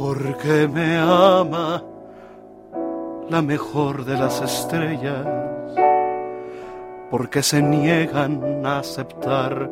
porque 0.00 0.66
me 0.66 0.96
ama 0.96 1.82
la 3.28 3.42
mejor 3.42 4.06
de 4.06 4.16
las 4.16 4.40
estrellas, 4.40 5.26
porque 7.10 7.42
se 7.42 7.60
niegan 7.60 8.64
a 8.64 8.78
aceptar 8.78 9.70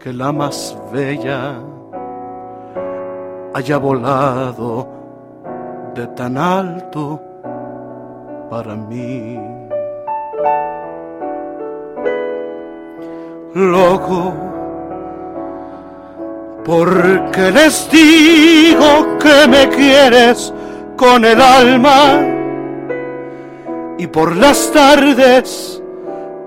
que 0.00 0.12
la 0.12 0.32
más 0.32 0.76
bella 0.92 1.60
haya 3.54 3.76
volado 3.76 4.88
de 5.94 6.04
tan 6.08 6.36
alto 6.36 7.22
para 8.50 8.74
mí. 8.74 9.38
Loco, 13.54 14.34
porque 16.64 17.50
les 17.50 17.90
digo 17.90 19.18
que 19.18 19.46
me 19.46 19.68
quieres 19.68 20.52
con 20.96 21.24
el 21.24 21.40
alma 21.40 22.34
y 23.98 24.06
por 24.06 24.34
las 24.36 24.72
tardes, 24.72 25.80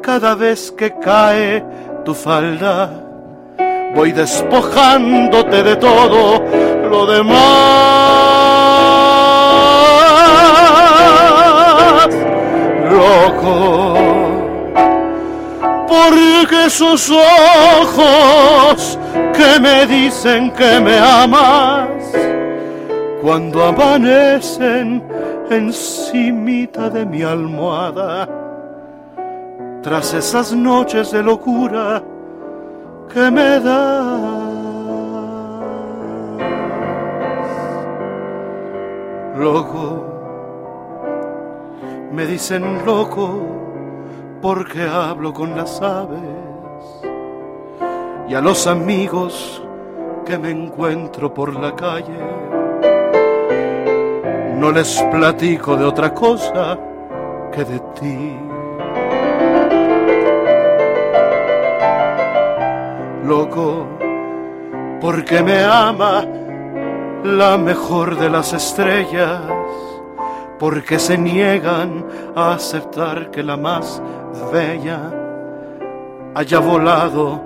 cada 0.02 0.36
vez 0.36 0.72
que 0.72 0.94
cae 1.00 1.64
tu 2.04 2.14
falda, 2.14 2.90
voy 3.96 4.12
despojándote 4.12 5.64
de 5.64 5.76
todo 5.78 6.44
lo 6.90 7.06
demás. 7.06 7.38
Loco, 12.92 14.07
porque 15.88 16.66
esos 16.66 17.10
ojos 17.10 19.00
que 19.34 19.60
me 19.60 19.86
dicen 19.86 20.52
que 20.52 20.80
me 20.80 20.98
amas, 20.98 21.88
cuando 23.22 23.64
amanecen 23.64 25.04
encimita 25.50 26.90
de 26.90 27.06
mi 27.06 27.24
almohada, 27.24 28.28
tras 29.82 30.14
esas 30.14 30.52
noches 30.52 31.12
de 31.12 31.24
locura 31.24 32.04
que 33.14 33.32
me 33.32 33.60
das. 33.60 34.48
Loco, 39.38 40.04
me 42.12 42.26
dicen 42.26 42.86
loco 42.86 43.57
porque 44.42 44.84
hablo 44.84 45.34
con 45.34 45.56
las 45.56 45.82
aves 45.82 46.22
y 48.28 48.34
a 48.34 48.42
los 48.42 48.68
amigos 48.68 49.64
que 50.26 50.38
me 50.38 50.52
encuentro 50.52 51.34
por 51.34 51.56
la 51.56 51.76
calle. 51.76 52.20
No 54.56 54.72
les 54.72 55.02
platico 55.12 55.78
de 55.78 55.86
otra 55.86 56.14
cosa 56.14 56.78
que 57.52 57.64
de 57.64 57.80
ti. 58.00 58.38
Loco, 63.24 63.86
porque 65.00 65.42
me 65.44 65.64
ama 65.64 66.26
la 67.24 67.58
mejor 67.58 68.18
de 68.18 68.30
las 68.30 68.54
estrellas, 68.54 69.42
porque 70.60 70.98
se 70.98 71.18
niegan 71.18 72.06
a 72.36 72.54
aceptar 72.54 73.30
que 73.30 73.44
la 73.44 73.58
más 73.58 74.02
bella 74.52 75.00
haya 76.36 76.60
volado 76.60 77.42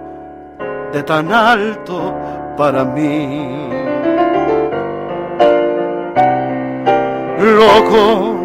de 0.94 1.04
tan 1.04 1.32
alto 1.32 2.14
para 2.58 2.84
mí. 2.84 3.70
Loco, 7.40 8.36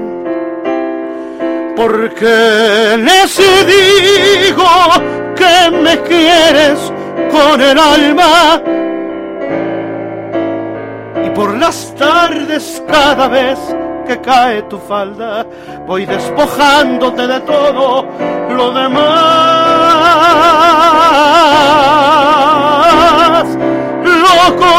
porque 1.76 2.96
les 2.98 3.36
digo 3.66 4.64
que 5.36 5.70
me 5.70 6.00
quieres 6.02 6.92
con 7.30 7.60
el 7.60 7.78
alma 7.78 8.62
y 11.24 11.30
por 11.30 11.54
las 11.56 11.94
tardes 11.94 12.82
cada 12.88 13.28
vez 13.28 13.58
que 14.06 14.20
cae 14.20 14.62
tu 14.62 14.78
falda, 14.78 15.44
voy 15.86 16.06
despojándote 16.06 17.26
de 17.26 17.40
todo 17.40 18.06
lo 18.50 18.72
demás. 18.72 19.06
Loco, 24.04 24.74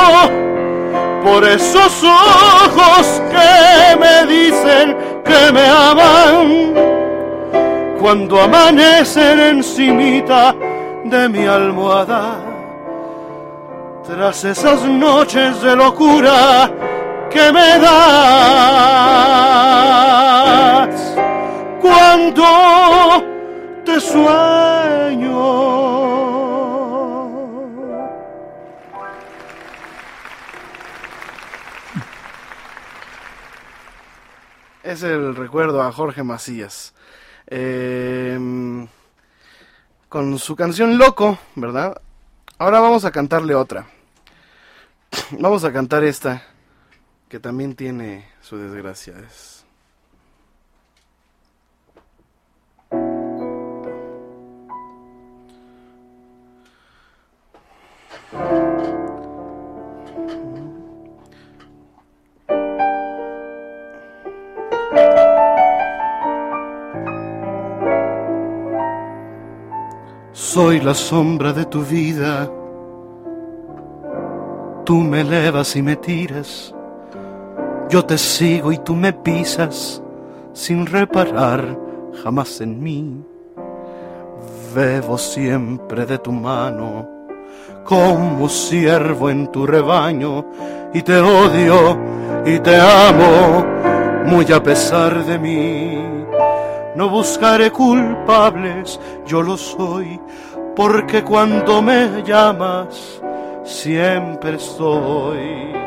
por 1.23 1.43
esos 1.43 2.03
ojos 2.03 3.21
que 3.29 3.95
me 3.97 4.25
dicen 4.25 4.97
que 5.25 5.51
me 5.51 5.67
aman, 5.67 6.73
cuando 7.99 8.41
amanecen 8.41 9.39
encimita 9.39 10.55
de 11.03 11.29
mi 11.29 11.45
almohada, 11.45 12.39
tras 14.07 14.43
esas 14.45 14.83
noches 14.83 15.61
de 15.61 15.75
locura 15.75 16.71
que 17.37 17.53
me 17.53 17.79
das 17.79 17.93
cuando 21.79 23.23
te 23.85 23.99
sueño. 23.99 25.37
Es 34.81 35.03
el 35.03 35.35
recuerdo 35.35 35.83
a 35.83 35.91
Jorge 35.91 36.23
Macías. 36.23 36.95
Em, 37.45 38.87
con 40.09 40.39
su 40.39 40.55
canción 40.55 40.97
Loco, 40.97 41.37
¿verdad? 41.53 42.01
Ahora 42.57 42.79
vamos 42.79 43.05
a 43.05 43.11
cantarle 43.11 43.53
otra. 43.53 43.85
Vamos 45.31 45.63
a 45.63 45.71
cantar 45.71 46.03
esta 46.03 46.56
que 47.29 47.39
también 47.39 47.75
tiene 47.75 48.25
su 48.41 48.57
desgracia. 48.57 49.15
Soy 70.31 70.79
la 70.79 70.93
sombra 70.93 71.53
de 71.53 71.65
tu 71.65 71.83
vida, 71.83 72.49
tú 74.85 74.95
me 74.95 75.21
elevas 75.21 75.75
y 75.75 75.81
me 75.83 75.95
tiras 75.97 76.73
yo 77.89 78.03
te 78.05 78.17
sigo 78.17 78.71
y 78.71 78.77
tú 78.79 78.95
me 78.95 79.13
pisas 79.13 80.01
sin 80.53 80.85
reparar 80.85 81.77
jamás 82.23 82.59
en 82.61 82.81
mí. 82.81 83.23
Bebo 84.75 85.17
siempre 85.17 86.05
de 86.05 86.17
tu 86.17 86.31
mano 86.31 87.07
como 87.85 88.49
siervo 88.49 89.29
en 89.29 89.47
tu 89.47 89.65
rebaño 89.65 90.45
y 90.93 91.01
te 91.01 91.17
odio 91.17 91.97
y 92.45 92.59
te 92.59 92.75
amo 92.75 93.65
muy 94.25 94.51
a 94.51 94.61
pesar 94.61 95.23
de 95.25 95.39
mí. 95.39 96.03
No 96.95 97.09
buscaré 97.09 97.71
culpables, 97.71 98.99
yo 99.25 99.41
lo 99.41 99.55
soy, 99.55 100.19
porque 100.75 101.23
cuando 101.23 101.81
me 101.81 102.23
llamas 102.23 103.21
siempre 103.63 104.55
estoy 104.55 105.86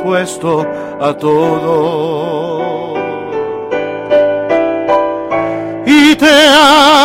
dispuesto 0.00 0.66
a 1.00 1.14
todo. 1.14 2.94
Y 5.86 6.16
te 6.16 6.48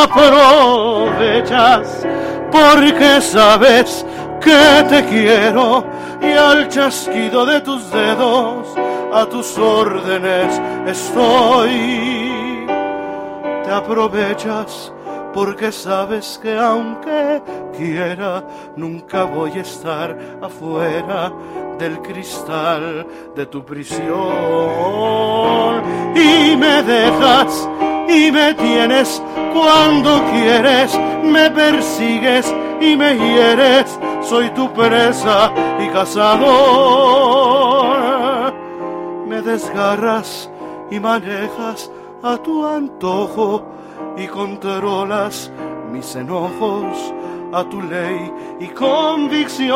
aprovechas 0.04 2.06
porque 2.52 3.22
sabes 3.22 4.04
que 4.42 4.84
te 4.90 5.06
quiero 5.06 5.86
y 6.22 6.32
al 6.32 6.68
chasquido 6.70 7.46
de 7.46 7.62
tus 7.62 7.90
dedos 7.92 8.68
a 9.14 9.26
tus 9.26 9.58
órdenes 9.58 10.62
estoy. 10.86 12.66
Te 13.64 13.72
aprovechas 13.72 14.92
porque 15.36 15.70
sabes 15.70 16.40
que 16.42 16.58
aunque 16.58 17.44
quiera, 17.78 18.42
nunca 18.78 19.26
voy 19.26 19.52
a 19.52 19.62
estar 19.64 20.18
afuera 20.42 21.30
del 21.78 22.02
cristal 22.02 23.06
de 23.36 23.46
tu 23.48 23.66
prisión. 23.66 24.06
Y 26.16 26.56
me 26.56 26.82
dejas 26.84 27.68
y 28.08 28.32
me 28.32 28.54
tienes 28.54 29.22
cuando 29.54 30.24
quieres, 30.32 30.98
me 31.22 31.52
persigues 31.52 32.56
y 32.80 32.96
me 32.96 33.16
hieres, 33.16 34.00
soy 34.22 34.50
tu 34.52 34.72
presa 34.72 35.52
y 35.84 35.90
cazador. 35.90 36.46
Me 39.28 39.42
desgarras 39.42 40.50
y 40.90 40.98
manejas 40.98 41.92
a 42.24 42.38
tu 42.38 42.66
antojo 42.66 43.76
y 44.18 44.28
controlas 44.28 45.52
mis 45.92 46.16
enojos 46.16 47.14
a 47.54 47.64
tu 47.66 47.82
ley 47.82 48.32
y 48.60 48.68
convicción 48.68 49.76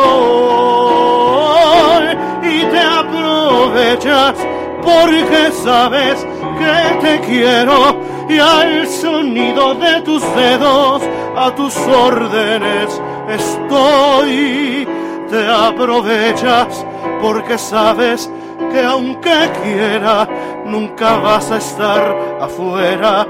y 2.43 2.61
te 2.65 2.79
aprovechas 2.79 4.35
porque 4.81 5.51
sabes 5.63 6.25
que 6.57 6.99
te 7.01 7.19
quiero 7.21 7.99
y 8.29 8.39
al 8.39 8.87
sonido 8.87 9.75
de 9.75 10.01
tus 10.01 10.21
dedos 10.35 11.01
a 11.35 11.55
tus 11.55 11.75
órdenes 11.77 13.01
estoy. 13.29 14.87
Te 15.29 15.47
aprovechas 15.47 16.85
porque 17.21 17.57
sabes 17.57 18.29
que 18.71 18.81
aunque 18.81 19.51
quiera 19.63 20.27
nunca 20.65 21.17
vas 21.17 21.51
a 21.51 21.57
estar 21.57 22.37
afuera 22.41 23.27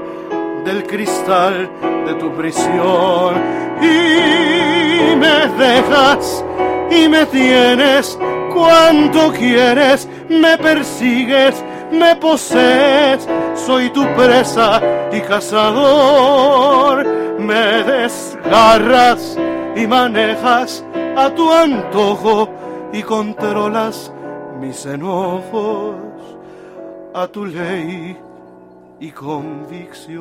del 0.64 0.84
cristal 0.86 1.70
de 2.06 2.14
tu 2.14 2.32
prisión. 2.34 3.34
Y 3.80 5.16
me 5.16 5.48
dejas 5.58 6.44
y 6.90 7.08
me 7.08 7.26
tienes 7.26 8.18
cuanto 8.52 9.32
quieres, 9.32 10.08
me 10.28 10.58
persigues, 10.58 11.64
me 11.92 12.16
posees, 12.16 13.26
soy 13.54 13.90
tu 13.90 14.04
presa 14.14 14.80
y 15.12 15.20
cazador, 15.20 17.06
me 17.38 17.82
desgarras 17.84 19.38
y 19.76 19.86
manejas 19.86 20.84
a 21.16 21.30
tu 21.30 21.52
antojo 21.52 22.48
y 22.92 23.02
controlas 23.02 24.12
mis 24.60 24.84
enojos. 24.86 25.96
A 27.12 27.26
tu 27.26 27.44
ley 27.44 28.16
y 29.00 29.10
convicción. 29.12 30.20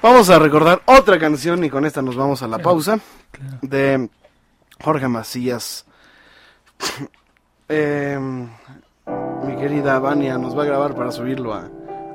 Vamos 0.00 0.30
a 0.30 0.38
recordar 0.38 0.82
otra 0.86 1.18
canción 1.18 1.64
y 1.64 1.70
con 1.70 1.84
esta 1.84 2.02
nos 2.02 2.16
vamos 2.16 2.42
a 2.42 2.48
la 2.48 2.58
pausa 2.58 2.98
de 3.60 4.08
Jorge 4.82 5.08
Macías. 5.08 5.84
Em, 7.68 8.50
mi 9.46 9.56
querida 9.56 9.98
Vania 9.98 10.36
nos 10.36 10.58
va 10.58 10.64
a 10.64 10.66
grabar 10.66 10.94
para 10.94 11.10
subirlo 11.10 11.54
a, 11.54 11.70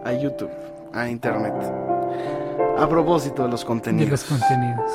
a 0.05 0.13
YouTube, 0.13 0.51
a 0.93 1.09
internet. 1.09 1.55
A 2.77 2.87
propósito 2.87 3.43
de 3.43 3.49
los 3.49 3.65
contenidos. 3.65 4.05
De 4.05 4.11
los 4.11 4.23
contenidos. 4.23 4.91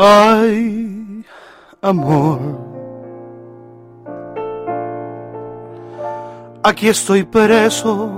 Ay, 0.00 1.24
amor. 1.82 2.38
Aquí 6.62 6.88
estoy 6.88 7.24
preso 7.24 8.08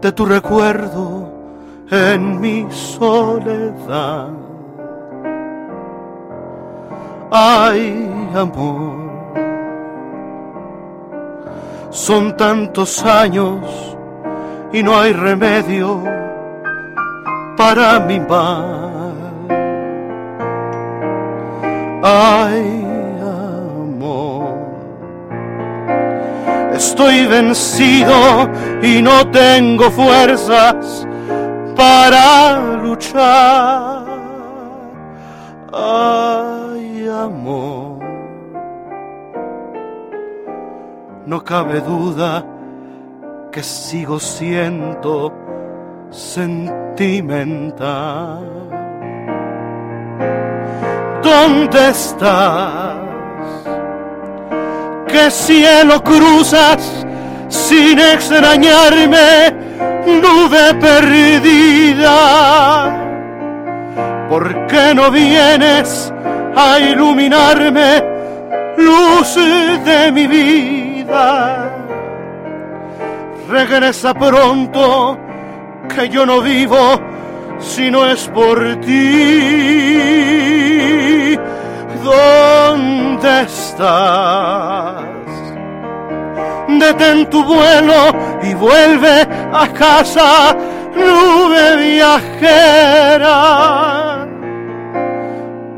de 0.00 0.10
tu 0.10 0.26
recuerdo 0.26 1.30
en 1.88 2.40
mi 2.40 2.66
soledad. 2.72 4.30
Ay, 7.30 8.10
amor. 8.34 9.12
Son 11.90 12.36
tantos 12.36 13.04
años 13.04 13.96
y 14.72 14.82
no 14.82 14.98
hay 14.98 15.12
remedio 15.12 16.02
para 17.56 18.00
mi 18.00 18.18
mal. 18.18 18.81
Ay, 22.04 22.84
amor, 23.22 24.58
estoy 26.74 27.26
vencido 27.26 28.50
y 28.82 29.00
no 29.00 29.30
tengo 29.30 29.88
fuerzas 29.88 31.06
para 31.76 32.58
luchar. 32.82 34.02
Ay, 35.72 37.08
amor, 37.08 38.00
no 41.24 41.44
cabe 41.44 41.80
duda 41.82 42.44
que 43.52 43.62
sigo 43.62 44.18
siendo 44.18 45.32
sentimental. 46.10 48.61
¿Dónde 51.22 51.90
estás? 51.90 52.96
¿Qué 55.06 55.30
cielo 55.30 56.02
cruzas 56.02 57.04
sin 57.48 57.98
extrañarme, 57.98 59.54
nube 60.06 60.74
perdida? 60.80 62.16
¿Por 64.28 64.66
qué 64.66 64.94
no 64.94 65.10
vienes 65.10 66.12
a 66.56 66.78
iluminarme, 66.80 68.02
luz 68.78 69.36
de 69.84 70.10
mi 70.10 70.26
vida? 70.26 71.70
Regresa 73.48 74.14
pronto, 74.14 75.18
que 75.94 76.08
yo 76.08 76.24
no 76.24 76.40
vivo 76.40 76.98
si 77.58 77.90
no 77.90 78.06
es 78.06 78.26
por 78.28 78.76
ti. 78.80 80.22
¿Dónde 82.02 83.42
estás? 83.42 85.04
Detén 86.68 87.30
tu 87.30 87.44
vuelo 87.44 88.12
y 88.42 88.54
vuelve 88.54 89.26
a 89.52 89.68
casa, 89.68 90.56
nube 90.94 91.76
viajera. 91.76 93.38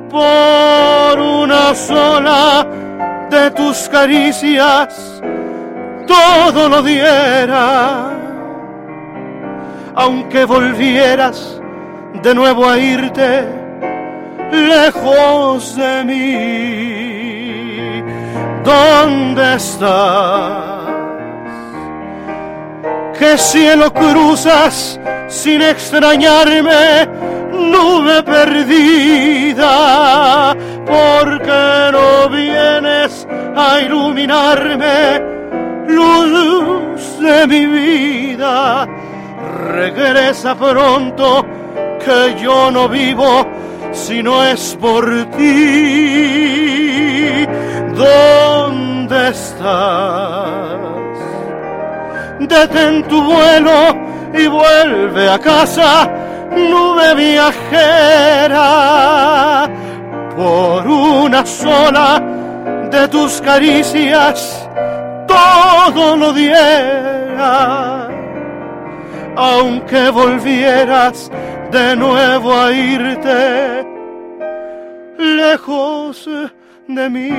Por 0.08 1.20
una 1.20 1.74
sola 1.74 2.66
de 3.30 3.50
tus 3.50 3.88
caricias, 3.88 5.20
todo 6.06 6.68
lo 6.68 6.82
diera. 6.82 8.10
Aunque 9.96 10.44
volvieras 10.44 11.60
de 12.22 12.34
nuevo 12.34 12.68
a 12.68 12.78
irte 12.78 13.63
lejos 14.52 15.76
de 15.76 16.04
mí. 16.04 17.24
¿Dónde 18.64 19.54
estás? 19.56 20.84
¿Qué 23.18 23.38
cielo 23.38 23.92
cruzas 23.92 25.00
sin 25.28 25.62
extrañarme, 25.62 27.08
nube 27.52 28.22
perdida? 28.22 29.64
¿Por 30.84 31.42
qué 31.42 31.90
no 31.92 32.28
vienes 32.28 33.26
a 33.56 33.80
iluminarme, 33.80 35.22
luz 35.88 37.20
de 37.20 37.46
mi 37.46 37.66
vida? 37.66 38.86
Regresa 39.72 40.54
pronto 40.54 41.46
que 42.04 42.34
yo 42.42 42.70
no 42.70 42.88
vivo 42.88 43.46
si 43.94 44.22
no 44.22 44.44
es 44.44 44.76
por 44.80 45.04
ti. 45.36 46.54
¿Dónde 47.94 49.28
estás? 49.28 50.78
Detén 52.40 53.04
tu 53.04 53.22
vuelo 53.22 53.96
y 54.34 54.46
vuelve 54.48 55.30
a 55.30 55.38
casa, 55.38 56.10
nube 56.50 57.14
viajera. 57.14 58.60
Por 60.36 60.86
una 60.86 61.46
sola 61.46 62.20
de 62.90 63.08
tus 63.08 63.40
caricias, 63.40 64.68
todo 65.26 66.16
lo 66.16 66.32
diera. 66.32 68.13
Aunque 69.36 70.10
volvieras 70.10 71.30
de 71.72 71.96
nuevo 71.96 72.54
a 72.54 72.72
irte 72.72 73.86
lejos 75.18 76.28
de 76.88 77.10
mí. 77.10 77.30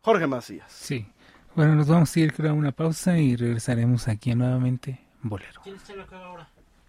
Jorge 0.00 0.26
Macías. 0.26 0.72
Sí. 0.72 1.06
Bueno, 1.54 1.74
nos 1.74 1.86
vamos 1.88 2.16
a 2.16 2.20
ir 2.20 2.34
a 2.46 2.52
una 2.52 2.72
pausa 2.72 3.18
y 3.18 3.36
regresaremos 3.36 4.08
aquí 4.08 4.34
nuevamente 4.34 5.00
Bolero. 5.22 5.60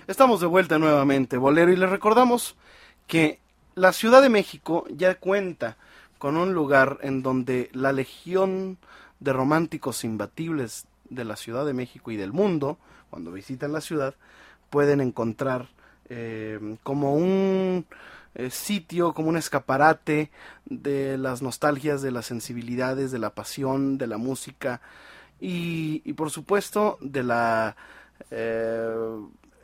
Estamos 0.07 0.41
de 0.41 0.47
vuelta 0.47 0.79
nuevamente, 0.79 1.37
Bolero, 1.37 1.73
y 1.73 1.77
les 1.77 1.91
recordamos 1.91 2.57
que 3.07 3.41
la 3.79 3.93
Ciudad 3.93 4.21
de 4.21 4.29
México 4.29 4.85
ya 4.91 5.15
cuenta 5.15 5.77
con 6.19 6.37
un 6.37 6.53
lugar 6.53 6.99
en 7.03 7.23
donde 7.23 7.71
la 7.73 7.93
legión 7.93 8.77
de 9.21 9.33
románticos 9.33 10.03
imbatibles 10.05 10.87
de 11.09 11.25
la 11.25 11.37
Ciudad 11.37 11.65
de 11.65 11.75
México 11.75 12.11
y 12.11 12.17
del 12.17 12.33
mundo, 12.33 12.79
cuando 13.09 13.31
visitan 13.31 13.73
la 13.73 13.81
ciudad, 13.81 14.15
pueden 14.69 15.01
encontrar 15.01 15.69
eh, 16.09 16.77
como 16.83 17.15
un 17.15 17.87
eh, 18.35 18.51
sitio, 18.51 19.15
como 19.15 19.29
un 19.29 19.37
escaparate 19.37 20.31
de 20.65 21.17
las 21.17 21.41
nostalgias, 21.41 22.03
de 22.03 22.11
las 22.11 22.27
sensibilidades, 22.27 23.13
de 23.13 23.19
la 23.21 23.31
pasión, 23.31 23.97
de 23.97 24.09
la 24.09 24.19
música 24.19 24.81
y, 25.41 26.13
por 26.15 26.31
supuesto 26.31 26.99
de 27.01 27.23
la 27.23 27.77
eh, 28.33 29.19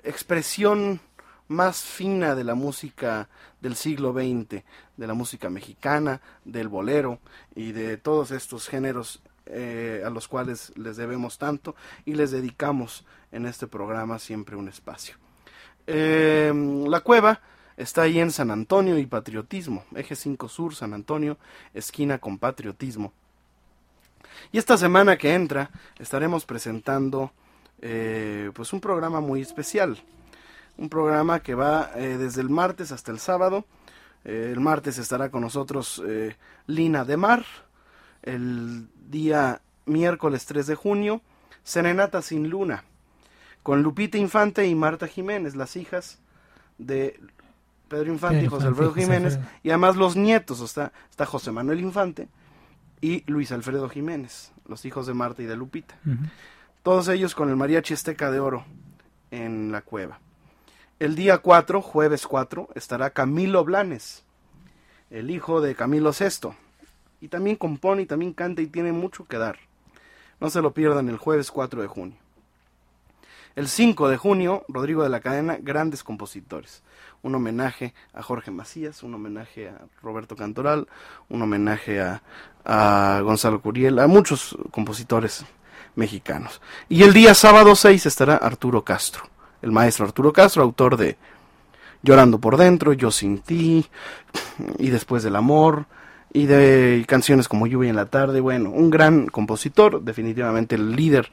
expresión 0.04 1.00
más 1.49 1.82
fina 1.82 2.34
de 2.34 2.45
la 2.45 2.55
música 2.55 3.28
del 3.61 3.76
siglo 3.76 4.12
XX, 4.12 4.62
de 4.97 5.07
la 5.07 5.14
música 5.14 5.51
mexicana, 5.51 6.20
del 6.45 6.68
bolero 6.68 7.18
y 7.55 7.72
de 7.72 7.97
todos 7.97 8.30
estos 8.30 8.68
géneros 8.68 9.22
eh, 9.47 10.03
a 10.05 10.11
los 10.11 10.26
cuales 10.26 10.72
les 10.76 10.97
debemos 10.97 11.36
tanto 11.36 11.74
y 12.07 12.14
les 12.14 12.30
dedicamos 12.30 13.05
en 13.30 13.47
este 13.47 13.66
programa 13.66 14.18
siempre 14.18 14.57
un 14.57 14.68
espacio. 14.68 15.16
Eh, 15.86 16.53
la 16.88 17.01
cueva 17.01 17.40
está 17.76 18.03
ahí 18.03 18.20
en 18.20 18.30
San 18.30 18.51
Antonio 18.51 18.99
y 18.99 19.07
Patriotismo, 19.07 19.84
Eje 19.95 20.16
5 20.16 20.49
Sur, 20.49 20.74
San 20.74 20.95
Antonio, 20.95 21.36
esquina 21.74 22.18
con 22.18 22.38
Patriotismo. 22.38 23.12
Y 24.51 24.59
esta 24.59 24.76
semana 24.76 25.16
que 25.16 25.34
entra 25.34 25.70
estaremos 25.99 26.47
presentando 26.47 27.32
eh, 27.82 28.51
pues 28.55 28.72
un 28.72 28.80
programa 28.80 29.20
muy 29.20 29.42
especial, 29.42 29.99
un 30.76 30.88
programa 30.88 31.40
que 31.40 31.54
va 31.54 31.90
eh, 31.94 32.16
desde 32.18 32.40
el 32.40 32.50
martes 32.50 32.92
hasta 32.92 33.12
el 33.12 33.18
sábado. 33.18 33.64
Eh, 34.24 34.50
el 34.52 34.60
martes 34.60 34.98
estará 34.98 35.30
con 35.30 35.42
nosotros 35.42 36.02
eh, 36.06 36.36
Lina 36.66 37.04
de 37.04 37.16
Mar, 37.16 37.44
el 38.22 38.88
día 39.08 39.60
miércoles 39.86 40.46
3 40.46 40.66
de 40.66 40.74
junio, 40.74 41.20
Serenata 41.62 42.22
sin 42.22 42.48
Luna, 42.48 42.84
con 43.62 43.82
Lupita 43.82 44.18
Infante 44.18 44.66
y 44.66 44.74
Marta 44.74 45.06
Jiménez, 45.06 45.56
las 45.56 45.76
hijas 45.76 46.18
de 46.78 47.20
Pedro 47.88 48.12
Infante 48.12 48.44
y 48.44 48.48
José 48.48 48.66
Alfredo 48.66 48.94
Jiménez, 48.94 49.38
y 49.62 49.70
además 49.70 49.96
los 49.96 50.16
nietos, 50.16 50.60
está, 50.60 50.92
está 51.10 51.26
José 51.26 51.52
Manuel 51.52 51.80
Infante 51.80 52.28
y 53.00 53.22
Luis 53.30 53.52
Alfredo 53.52 53.88
Jiménez, 53.88 54.52
los 54.66 54.84
hijos 54.86 55.06
de 55.06 55.14
Marta 55.14 55.42
y 55.42 55.46
de 55.46 55.56
Lupita. 55.56 55.96
Todos 56.82 57.08
ellos 57.08 57.34
con 57.34 57.50
el 57.50 57.56
mariachi 57.56 57.94
Esteca 57.94 58.30
de 58.30 58.40
Oro 58.40 58.64
en 59.30 59.70
la 59.70 59.82
cueva. 59.82 60.18
El 61.01 61.16
día 61.16 61.38
4, 61.38 61.82
jueves 61.82 62.24
4, 62.24 62.68
estará 62.76 63.11
Camilo 63.11 63.64
Blanes, 63.64 64.22
el 65.11 65.30
hijo 65.30 65.61
de 65.61 65.74
Camilo 65.74 66.12
VI. 66.12 66.51
Y 67.20 67.28
también 67.28 67.57
compone 67.57 68.03
y 68.03 68.07
también 68.07 68.32
canta 68.32 68.62
y 68.62 68.68
tiene 68.68 68.92
mucho 68.92 69.24
que 69.24 69.36
dar. 69.36 69.59
No 70.38 70.51
se 70.51 70.62
lo 70.62 70.72
pierdan 70.72 71.09
el 71.09 71.16
jueves 71.16 71.51
4 71.51 71.82
de 71.82 71.88
junio. 71.88 72.16
El 73.57 73.68
5 73.68 74.09
de 74.09 74.16
junio, 74.16 74.64
Rodrigo 74.68 75.03
de 75.03 75.09
la 75.09 75.20
Cadena, 75.20 75.59
grandes 75.61 76.05
compositores. 76.05 76.82
Un 77.22 77.34
homenaje 77.34 77.92
a 78.12 78.22
Jorge 78.22 78.53
Macías, 78.53 79.03
un 79.03 79.14
homenaje 79.14 79.70
a 79.70 79.80
Roberto 80.01 80.36
Cantoral, 80.36 80.86
un 81.28 81.42
homenaje 81.42 82.01
a, 82.01 82.22
a 82.64 83.20
Gonzalo 83.22 83.61
Curiel, 83.61 83.99
a 83.99 84.07
muchos 84.07 84.57
compositores 84.70 85.45
mexicanos. 85.97 86.61
Y 86.88 87.03
el 87.03 87.12
día 87.12 87.34
sábado 87.34 87.74
6 87.74 88.07
estará 88.07 88.36
Arturo 88.36 88.84
Castro, 88.84 89.24
el 89.64 89.72
maestro 89.72 90.04
Arturo 90.04 90.32
Castro, 90.32 90.62
autor 90.62 90.96
de 90.96 91.16
Llorando 92.02 92.38
por 92.38 92.58
dentro, 92.58 92.92
Yo 92.92 93.10
sin 93.10 93.38
ti, 93.38 93.86
y 94.78 94.90
Después 94.90 95.22
del 95.22 95.36
amor, 95.36 95.86
y 96.34 96.46
de 96.46 97.04
canciones 97.08 97.48
como 97.48 97.66
Lluvia 97.66 97.88
en 97.88 97.96
la 97.96 98.06
tarde, 98.06 98.40
bueno, 98.40 98.70
un 98.70 98.90
gran 98.90 99.26
compositor, 99.26 100.02
definitivamente 100.02 100.74
el 100.74 100.94
líder 100.94 101.30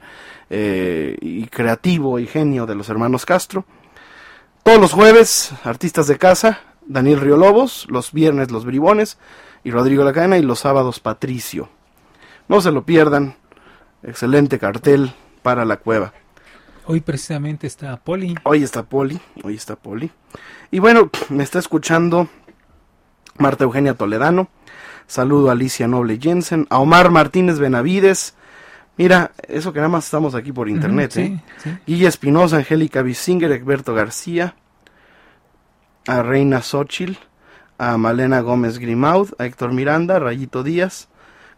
eh, 0.48 1.16
y 1.20 1.46
creativo 1.48 2.18
y 2.18 2.26
genio 2.26 2.66
de 2.66 2.76
los 2.76 2.88
hermanos 2.88 3.26
Castro. 3.26 3.66
Todos 4.62 4.80
los 4.80 4.92
jueves, 4.92 5.52
artistas 5.64 6.06
de 6.06 6.18
casa, 6.18 6.60
Daniel 6.86 7.20
Río 7.20 7.36
Lobos, 7.36 7.86
los 7.90 8.12
viernes 8.12 8.50
los 8.50 8.64
Bribones 8.64 9.18
y 9.64 9.72
Rodrigo 9.72 10.04
La 10.04 10.12
Cadena 10.12 10.38
y 10.38 10.42
los 10.42 10.60
sábados 10.60 11.00
Patricio. 11.00 11.68
No 12.48 12.60
se 12.60 12.70
lo 12.70 12.84
pierdan, 12.84 13.34
excelente 14.04 14.58
cartel 14.58 15.12
para 15.42 15.64
la 15.64 15.78
cueva. 15.78 16.12
Hoy 16.86 17.00
precisamente 17.00 17.66
está 17.66 17.96
Poli. 17.96 18.34
Hoy 18.44 18.62
está 18.62 18.82
Poli, 18.82 19.20
hoy 19.44 19.54
está 19.54 19.76
Poli. 19.76 20.10
Y 20.70 20.78
bueno, 20.80 21.10
me 21.28 21.44
está 21.44 21.58
escuchando 21.58 22.28
Marta 23.38 23.64
Eugenia 23.64 23.94
Toledano. 23.94 24.48
Saludo 25.06 25.48
a 25.48 25.52
Alicia 25.52 25.86
Noble 25.86 26.18
Jensen, 26.20 26.66
a 26.70 26.78
Omar 26.78 27.10
Martínez 27.10 27.58
Benavides. 27.58 28.34
Mira, 28.96 29.32
eso 29.48 29.72
que 29.72 29.78
nada 29.78 29.88
más 29.88 30.04
estamos 30.04 30.34
aquí 30.34 30.52
por 30.52 30.68
internet, 30.68 31.12
Ujú, 31.12 31.20
¿eh? 31.20 31.40
sí, 31.58 31.70
sí. 31.70 31.78
Guilla 31.86 32.08
Espinosa, 32.08 32.58
Angélica 32.58 33.02
Bissinger, 33.02 33.50
Egberto 33.52 33.94
García, 33.94 34.54
a 36.06 36.22
Reina 36.22 36.62
Xochil, 36.62 37.18
a 37.78 37.96
Malena 37.96 38.40
Gómez 38.40 38.78
Grimaud, 38.78 39.30
a 39.38 39.46
Héctor 39.46 39.72
Miranda, 39.72 40.18
Rayito 40.18 40.62
Díaz, 40.62 41.08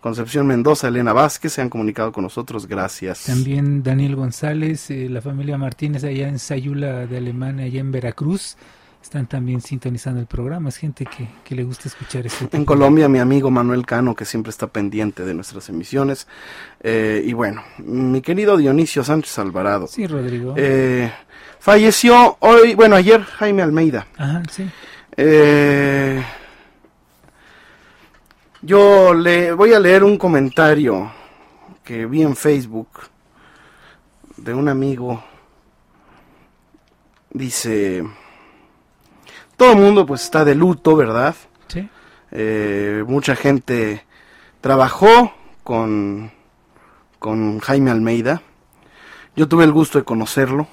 Concepción 0.04 0.46
Mendoza, 0.46 0.88
Elena 0.88 1.14
Vázquez, 1.14 1.54
se 1.54 1.62
han 1.62 1.70
comunicado 1.70 2.12
con 2.12 2.24
nosotros, 2.24 2.68
gracias. 2.68 3.24
También 3.24 3.82
Daniel 3.82 4.16
González, 4.16 4.90
eh, 4.90 5.08
la 5.08 5.22
familia 5.22 5.56
Martínez 5.56 6.04
allá 6.04 6.28
en 6.28 6.38
Sayula 6.38 7.06
de 7.06 7.16
Alemania, 7.16 7.64
allá 7.64 7.80
en 7.80 7.90
Veracruz, 7.90 8.58
están 9.02 9.26
también 9.26 9.62
sintonizando 9.62 10.20
el 10.20 10.26
programa. 10.26 10.68
Es 10.68 10.76
gente 10.76 11.06
que, 11.06 11.26
que 11.42 11.54
le 11.54 11.64
gusta 11.64 11.88
escuchar 11.88 12.26
este 12.26 12.54
En 12.54 12.66
Colombia, 12.66 13.08
mi 13.08 13.18
amigo 13.18 13.50
Manuel 13.50 13.86
Cano, 13.86 14.14
que 14.14 14.26
siempre 14.26 14.50
está 14.50 14.66
pendiente 14.66 15.24
de 15.24 15.32
nuestras 15.32 15.70
emisiones. 15.70 16.26
Eh, 16.82 17.22
y 17.24 17.32
bueno, 17.32 17.64
mi 17.78 18.20
querido 18.20 18.58
Dionisio 18.58 19.04
Sánchez 19.04 19.38
Alvarado. 19.38 19.86
Sí, 19.86 20.06
Rodrigo. 20.06 20.52
Eh, 20.58 21.10
falleció 21.60 22.36
hoy, 22.40 22.74
bueno, 22.74 22.96
ayer 22.96 23.22
Jaime 23.22 23.62
Almeida. 23.62 24.06
Ajá, 24.18 24.42
sí. 24.50 24.68
Eh, 25.16 26.22
yo 28.64 29.12
le 29.12 29.52
voy 29.52 29.74
a 29.74 29.80
leer 29.80 30.02
un 30.04 30.16
comentario 30.16 31.12
que 31.82 32.06
vi 32.06 32.22
en 32.22 32.34
Facebook 32.34 32.88
de 34.36 34.54
un 34.54 34.68
amigo. 34.68 35.22
Dice, 37.30 38.04
todo 39.56 39.72
el 39.72 39.78
mundo 39.78 40.06
pues 40.06 40.22
está 40.22 40.44
de 40.44 40.54
luto, 40.54 40.96
¿verdad? 40.96 41.34
Sí. 41.68 41.88
Eh, 42.30 43.04
mucha 43.06 43.36
gente 43.36 44.04
trabajó 44.60 45.32
con, 45.62 46.30
con 47.18 47.58
Jaime 47.60 47.90
Almeida. 47.90 48.42
Yo 49.36 49.46
tuve 49.46 49.64
el 49.64 49.72
gusto 49.72 49.98
de 49.98 50.04
conocerlo. 50.04 50.68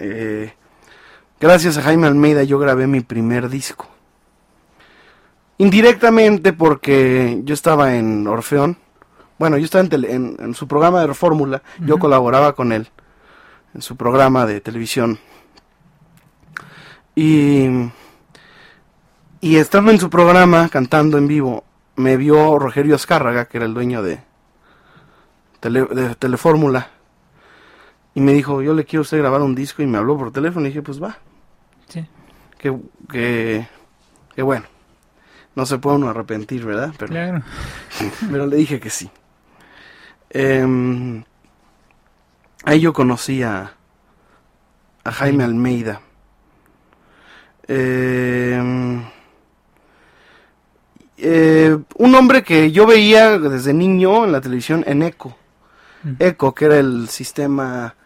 Eh, 0.00 0.54
gracias 1.40 1.78
a 1.78 1.82
Jaime 1.82 2.06
Almeida 2.06 2.42
yo 2.42 2.58
grabé 2.58 2.86
mi 2.86 3.00
primer 3.00 3.48
disco. 3.48 3.88
Indirectamente 5.58 6.52
porque 6.52 7.40
yo 7.44 7.52
estaba 7.54 7.96
en 7.96 8.26
Orfeón. 8.26 8.78
Bueno, 9.38 9.56
yo 9.58 9.64
estaba 9.64 9.82
en, 9.84 9.90
tele- 9.90 10.12
en- 10.12 10.36
en 10.38 10.54
su 10.54 10.66
programa 10.68 11.04
de 11.04 11.12
Fórmula. 11.14 11.62
Yo 11.80 11.98
colaboraba 11.98 12.54
con 12.54 12.72
él 12.72 12.88
en 13.74 13.82
su 13.82 13.96
programa 13.96 14.46
de 14.46 14.60
televisión. 14.60 15.18
Y, 17.14 17.66
y 19.40 19.56
estando 19.56 19.90
en 19.90 19.98
su 19.98 20.08
programa, 20.10 20.68
cantando 20.68 21.18
en 21.18 21.26
vivo, 21.28 21.64
me 21.96 22.16
vio 22.16 22.58
Rogerio 22.58 22.94
Azcárraga, 22.94 23.46
que 23.46 23.56
era 23.58 23.66
el 23.66 23.74
dueño 23.74 24.02
de, 24.02 24.20
tele, 25.60 25.84
de 25.84 26.14
Telefórmula. 26.14 26.90
Y 28.14 28.20
me 28.20 28.32
dijo, 28.32 28.62
yo 28.62 28.74
le 28.74 28.84
quiero 28.84 29.00
a 29.00 29.02
usted 29.02 29.18
grabar 29.18 29.42
un 29.42 29.54
disco. 29.54 29.82
Y 29.82 29.86
me 29.86 29.98
habló 29.98 30.16
por 30.16 30.32
teléfono. 30.32 30.66
Y 30.66 30.70
dije, 30.70 30.82
pues 30.82 31.02
va. 31.02 31.18
Sí. 31.88 32.06
Que, 32.58 32.76
que, 33.10 33.68
que 34.34 34.42
bueno. 34.42 34.66
No 35.58 35.66
se 35.66 35.78
puede 35.78 35.96
uno 35.96 36.08
arrepentir, 36.08 36.64
¿verdad? 36.64 36.92
Pero, 36.96 37.10
Claro. 37.10 37.42
pero 38.30 38.46
le 38.46 38.54
dije 38.58 38.78
que 38.78 38.90
sí. 38.90 39.10
Em, 40.30 41.24
ahí 42.62 42.78
yo 42.78 42.92
conocí 42.92 43.42
a, 43.42 43.72
a 45.02 45.10
Jaime 45.10 45.42
Almeida. 45.42 46.00
Em, 47.66 49.02
eh, 51.16 51.76
un 51.96 52.14
hombre 52.14 52.44
que 52.44 52.70
yo 52.70 52.86
veía 52.86 53.36
desde 53.40 53.74
niño 53.74 54.26
en 54.26 54.30
la 54.30 54.40
televisión 54.40 54.84
en 54.86 55.02
ECO. 55.02 55.36
ECO, 56.20 56.54
que 56.54 56.66
era 56.66 56.78
el 56.78 57.08
sistema 57.08 57.96
eh, 57.96 57.97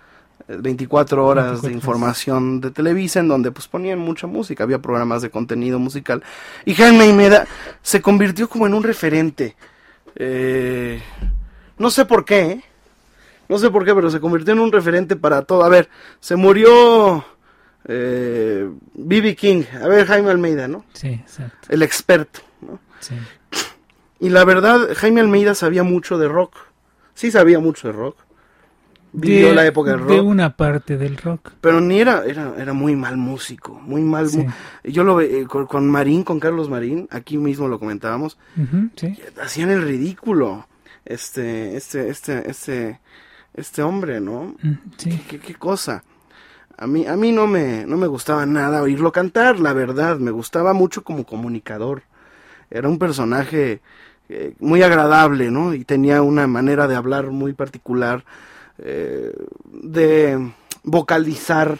24 0.48 1.26
horas 1.26 1.44
24 1.62 1.68
de 1.68 1.74
información 1.74 2.60
de 2.60 2.70
Televisa, 2.70 3.20
en 3.20 3.28
donde 3.28 3.50
pues 3.50 3.68
ponían 3.68 3.98
mucha 3.98 4.26
música, 4.26 4.64
había 4.64 4.80
programas 4.80 5.22
de 5.22 5.30
contenido 5.30 5.78
musical. 5.78 6.22
Y 6.64 6.74
Jaime 6.74 7.04
Almeida 7.04 7.46
se 7.82 8.02
convirtió 8.02 8.48
como 8.48 8.66
en 8.66 8.74
un 8.74 8.82
referente. 8.82 9.56
Eh, 10.16 11.00
no 11.78 11.90
sé 11.90 12.04
por 12.04 12.24
qué, 12.24 12.40
¿eh? 12.40 12.64
no 13.48 13.58
sé 13.58 13.70
por 13.70 13.84
qué, 13.84 13.94
pero 13.94 14.10
se 14.10 14.20
convirtió 14.20 14.52
en 14.52 14.60
un 14.60 14.72
referente 14.72 15.16
para 15.16 15.42
todo. 15.42 15.64
A 15.64 15.68
ver, 15.68 15.88
se 16.20 16.36
murió 16.36 17.24
eh, 17.86 18.68
B.B. 18.94 19.36
King, 19.36 19.62
a 19.82 19.88
ver 19.88 20.06
Jaime 20.06 20.30
Almeida, 20.30 20.68
¿no? 20.68 20.84
Sí, 20.92 21.08
exacto. 21.08 21.68
El 21.68 21.82
experto, 21.82 22.40
¿no? 22.60 22.78
Sí. 23.00 23.14
Y 24.20 24.28
la 24.28 24.44
verdad, 24.44 24.88
Jaime 24.94 25.20
Almeida 25.20 25.54
sabía 25.54 25.82
mucho 25.82 26.16
de 26.16 26.28
rock. 26.28 26.56
Sí 27.14 27.30
sabía 27.30 27.58
mucho 27.58 27.88
de 27.88 27.92
rock. 27.92 28.16
Vivió 29.12 29.48
de, 29.48 29.54
la 29.54 29.66
época 29.66 29.90
del 29.92 30.00
rock. 30.00 30.10
de 30.10 30.20
una 30.20 30.56
parte 30.56 30.96
del 30.96 31.16
rock. 31.16 31.52
Pero 31.60 31.80
ni 31.80 32.00
era, 32.00 32.24
era, 32.24 32.54
era 32.58 32.72
muy 32.72 32.96
mal 32.96 33.16
músico, 33.16 33.78
muy 33.84 34.02
mal. 34.02 34.28
Sí. 34.28 34.38
mu- 34.38 34.50
Yo 34.84 35.04
lo 35.04 35.16
ve 35.16 35.40
eh, 35.40 35.46
con, 35.46 35.66
con 35.66 35.88
Marín, 35.90 36.24
con 36.24 36.40
Carlos 36.40 36.68
Marín, 36.70 37.08
aquí 37.10 37.36
mismo 37.38 37.68
lo 37.68 37.78
comentábamos, 37.78 38.38
sí. 38.96 39.18
hacían 39.42 39.70
el 39.70 39.82
ridículo. 39.82 40.66
Este, 41.04 41.76
este, 41.76 42.08
este, 42.10 42.48
este, 42.48 43.00
este 43.54 43.82
hombre, 43.82 44.20
¿no? 44.20 44.54
Mm, 44.62 44.72
sí. 44.96 45.20
¿Qué, 45.28 45.40
qué 45.40 45.54
cosa? 45.56 46.04
A 46.78 46.86
mí, 46.86 47.06
a 47.06 47.16
mí 47.16 47.32
no 47.32 47.46
me, 47.48 47.84
no 47.86 47.96
me 47.96 48.06
gustaba 48.06 48.46
nada 48.46 48.82
oírlo 48.82 49.10
cantar, 49.10 49.58
la 49.58 49.72
verdad. 49.72 50.18
Me 50.18 50.30
gustaba 50.30 50.72
mucho 50.74 51.02
como 51.02 51.24
comunicador. 51.26 52.02
Era 52.70 52.88
un 52.88 52.98
personaje 52.98 53.80
eh, 54.28 54.54
muy 54.60 54.82
agradable, 54.82 55.50
¿no? 55.50 55.74
Y 55.74 55.84
tenía 55.84 56.22
una 56.22 56.46
manera 56.46 56.86
de 56.88 56.94
hablar 56.94 57.26
muy 57.32 57.52
particular, 57.52 58.24
eh, 58.78 59.32
de 59.64 60.52
vocalizar 60.82 61.78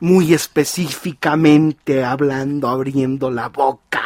muy 0.00 0.32
específicamente, 0.32 2.04
hablando, 2.04 2.68
abriendo 2.68 3.30
la 3.30 3.48
boca, 3.48 4.02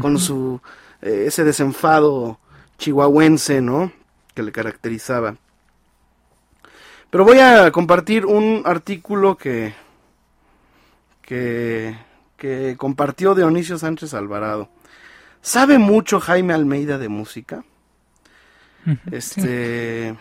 con 0.00 0.18
su 0.18 0.60
eh, 1.02 1.24
ese 1.26 1.44
desenfado 1.44 2.38
chihuahuense, 2.78 3.60
¿no? 3.60 3.92
Que 4.34 4.42
le 4.42 4.52
caracterizaba. 4.52 5.36
Pero 7.10 7.24
voy 7.24 7.38
a 7.40 7.70
compartir 7.72 8.24
un 8.24 8.62
artículo 8.64 9.36
que, 9.36 9.74
que, 11.20 11.96
que 12.36 12.76
compartió 12.78 13.34
Dionisio 13.34 13.76
Sánchez 13.76 14.14
Alvarado. 14.14 14.70
¿Sabe 15.42 15.78
mucho 15.78 16.20
Jaime 16.20 16.54
Almeida 16.54 16.98
de 16.98 17.08
música? 17.08 17.64
Este. 19.10 20.16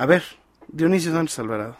A 0.00 0.06
ver, 0.06 0.22
Dionisio 0.68 1.12
Sánchez 1.12 1.38
Alvarado. 1.40 1.76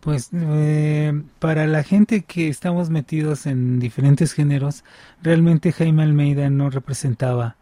Pues 0.00 0.30
eh, 0.32 1.12
para 1.40 1.66
la 1.66 1.82
gente 1.82 2.22
que 2.22 2.48
estamos 2.48 2.88
metidos 2.88 3.44
en 3.44 3.78
diferentes 3.78 4.32
géneros, 4.32 4.82
realmente 5.22 5.72
Jaime 5.72 6.02
Almeida 6.02 6.48
no 6.48 6.70
representaba 6.70 7.56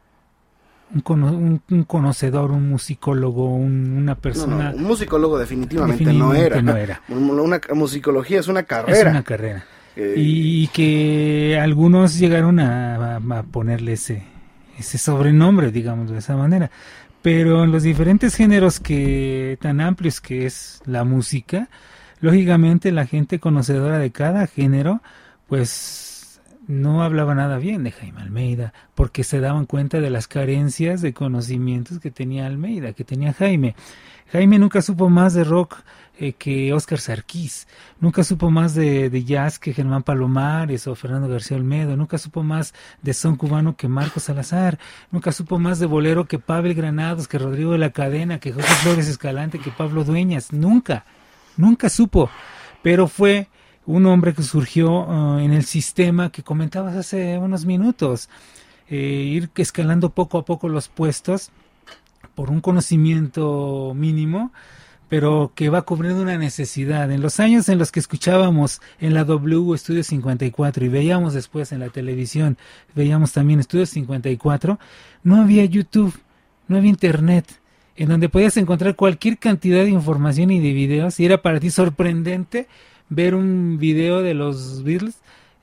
un, 0.95 1.01
cono- 1.01 1.33
un- 1.33 1.63
un 1.69 1.83
conocedor, 1.83 2.53
un 2.53 2.69
musicólogo, 2.69 3.53
un- 3.57 3.91
una 3.99 4.15
persona. 4.15 4.71
no, 4.71 4.77
un 4.77 4.85
musicólogo 4.85 5.37
definitivamente, 5.37 6.05
Definitivamente 6.05 6.63
no 6.63 6.73
no 6.73 6.79
era. 6.79 7.01
era. 7.09 7.19
Una 7.19 7.61
musicología 7.75 8.39
es 8.39 8.47
una 8.47 8.61
Es 8.61 8.67
carrera. 8.67 9.11
una 9.11 9.25
carrera. 9.25 9.65
Eh, 9.97 10.15
Y 10.17 10.69
que 10.69 11.59
algunos 11.61 12.21
llegaron 12.21 12.61
a, 12.61 13.17
a- 13.17 13.39
a 13.39 13.43
ponerle 13.43 13.95
ese, 13.95 14.23
ese 14.79 14.97
sobrenombre, 14.97 15.73
digamos 15.73 16.09
de 16.13 16.19
esa 16.19 16.37
manera. 16.37 16.71
Pero 17.23 17.65
en 17.65 17.73
los 17.73 17.83
diferentes 17.83 18.35
géneros 18.35 18.81
que 18.81 19.59
tan 19.61 19.81
amplios 19.81 20.21
que 20.21 20.47
es 20.47 20.81
la 20.87 21.05
música, 21.05 21.69
lógicamente 22.21 22.93
la 22.93 23.07
gente 23.07 23.41
conocedora 23.41 23.99
de 23.99 24.13
cada 24.13 24.47
género, 24.47 25.03
pues 25.49 26.41
no 26.69 27.03
hablaba 27.03 27.35
nada 27.35 27.59
bien 27.59 27.83
de 27.83 27.91
Jaime 27.93 28.21
Almeida, 28.21 28.73
porque 28.95 29.25
se 29.25 29.41
daban 29.41 29.67
cuenta 29.67 30.01
de 30.01 30.11
las 30.11 30.29
carencias 30.29 31.01
de 31.01 31.15
conocimientos 31.15 31.99
que 31.99 32.11
tenía 32.11 32.47
Almeida, 32.47 32.93
que 32.93 33.05
tenía 33.05 33.33
Jaime. 33.33 33.75
Jaime 34.31 34.59
nunca 34.59 34.83
supo 34.83 35.09
más 35.09 35.33
de 35.33 35.45
rock 35.45 35.79
eh, 36.21 36.33
que 36.33 36.73
Oscar 36.73 36.99
Sarkis, 36.99 37.69
nunca 38.01 38.25
supo 38.25 38.51
más 38.51 38.75
de, 38.75 39.09
de 39.09 39.25
jazz 39.25 39.61
que 39.61 39.73
Germán 39.73 40.03
Palomares 40.03 40.89
o 40.89 40.97
Fernando 40.97 41.29
García 41.29 41.57
Olmedo, 41.57 41.97
nunca 41.97 42.19
supo 42.19 42.43
más 42.43 42.75
de 43.03 43.15
son 43.15 43.37
cubano 43.37 43.77
que 43.77 43.87
Marcos 43.87 44.25
Salazar, 44.25 44.81
nunca 45.13 45.31
supo 45.31 45.61
más 45.61 45.79
de 45.79 45.87
bolero 45.87 46.27
que 46.27 46.41
Pavel 46.41 46.75
Granados, 46.75 47.29
que 47.29 47.39
Rodrigo 47.39 47.71
de 47.71 47.79
la 47.79 47.91
Cadena, 47.91 48.41
que 48.41 48.53
José 48.53 48.67
Flores 48.83 49.07
Escalante, 49.07 49.61
que 49.61 49.71
Pablo 49.71 50.03
Dueñas, 50.03 50.53
nunca, 50.53 51.05
nunca 51.57 51.89
supo, 51.89 52.29
pero 52.83 53.07
fue 53.07 53.49
un 53.87 54.05
hombre 54.07 54.35
que 54.35 54.43
surgió 54.43 55.39
eh, 55.39 55.45
en 55.45 55.53
el 55.53 55.65
sistema 55.65 56.31
que 56.31 56.43
comentabas 56.43 56.97
hace 56.97 57.39
unos 57.39 57.65
minutos, 57.65 58.29
eh, 58.89 58.97
ir 58.97 59.51
escalando 59.55 60.11
poco 60.11 60.39
a 60.39 60.45
poco 60.45 60.69
los 60.69 60.89
puestos 60.89 61.51
por 62.35 62.51
un 62.51 62.61
conocimiento 62.61 63.93
mínimo, 63.95 64.53
pero 65.09 65.53
que 65.55 65.71
va 65.71 65.83
cubriendo 65.83 66.23
una 66.23 66.37
necesidad. 66.37 67.11
En 67.11 67.23
los 67.23 67.41
años 67.41 67.69
en 67.69 67.79
los 67.79 67.91
que 67.91 68.01
escuchábamos 68.01 68.81
en 69.01 69.15
la 69.15 69.25
W 69.25 69.75
Estudio 69.75 70.05
54 70.05 70.85
y 70.85 70.89
veíamos 70.89 71.35
después 71.35 71.73
en 71.73 71.81
la 71.81 71.89
televisión, 71.89 72.59
veíamos 72.95 73.33
también 73.33 73.61
Estudio 73.61 73.87
54, 73.87 74.79
no 75.23 75.41
había 75.41 75.65
YouTube, 75.65 76.15
no 76.69 76.77
había 76.77 76.91
Internet, 76.91 77.61
en 77.97 78.09
donde 78.09 78.29
podías 78.29 78.57
encontrar 78.57 78.97
cualquier 78.97 79.39
cantidad 79.39 79.83
de 79.83 79.91
información 79.91 80.51
y 80.51 80.61
de 80.61 80.73
videos, 80.73 81.19
y 81.21 81.25
era 81.25 81.43
para 81.43 81.59
ti 81.59 81.71
sorprendente 81.71 82.69
ver 83.09 83.35
un 83.35 83.79
video 83.79 84.23
de 84.23 84.35
los 84.35 84.85
Beatles 84.85 85.17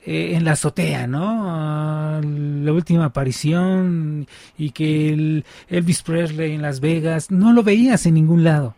eh, 0.06 0.36
en 0.36 0.46
la 0.46 0.52
azotea, 0.52 1.08
¿no? 1.08 2.22
La 2.22 2.74
última 2.74 3.06
aparición 3.06 4.28
y 4.58 4.72
que 4.72 5.10
el 5.10 5.46
Elvis 5.68 6.04
Presley 6.04 6.54
en 6.54 6.62
Las 6.62 6.80
Vegas, 6.80 7.32
no 7.32 7.54
lo 7.54 7.64
veías 7.64 8.06
en 8.06 8.16
ningún 8.16 8.44
lado. 8.44 8.76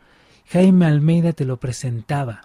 Jaime 0.51 0.85
Almeida 0.85 1.33
te 1.33 1.45
lo 1.45 1.57
presentaba. 1.57 2.41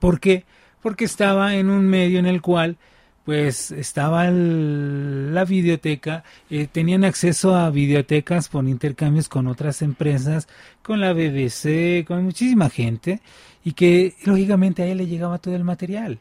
¿Por 0.00 0.20
qué? 0.20 0.44
Porque 0.82 1.04
estaba 1.04 1.54
en 1.54 1.70
un 1.70 1.86
medio 1.86 2.18
en 2.18 2.26
el 2.26 2.42
cual 2.42 2.76
pues 3.24 3.72
estaba 3.72 4.28
el- 4.28 5.34
la 5.34 5.44
videoteca, 5.44 6.22
eh, 6.48 6.68
tenían 6.70 7.02
acceso 7.02 7.56
a 7.56 7.70
videotecas 7.70 8.48
por 8.48 8.64
intercambios 8.68 9.28
con 9.28 9.48
otras 9.48 9.82
empresas, 9.82 10.46
con 10.84 11.00
la 11.00 11.12
BBC, 11.12 12.04
con 12.06 12.22
muchísima 12.22 12.70
gente, 12.70 13.20
y 13.64 13.72
que 13.72 14.14
lógicamente 14.24 14.84
a 14.84 14.86
él 14.86 14.98
le 14.98 15.08
llegaba 15.08 15.38
todo 15.38 15.56
el 15.56 15.64
material. 15.64 16.20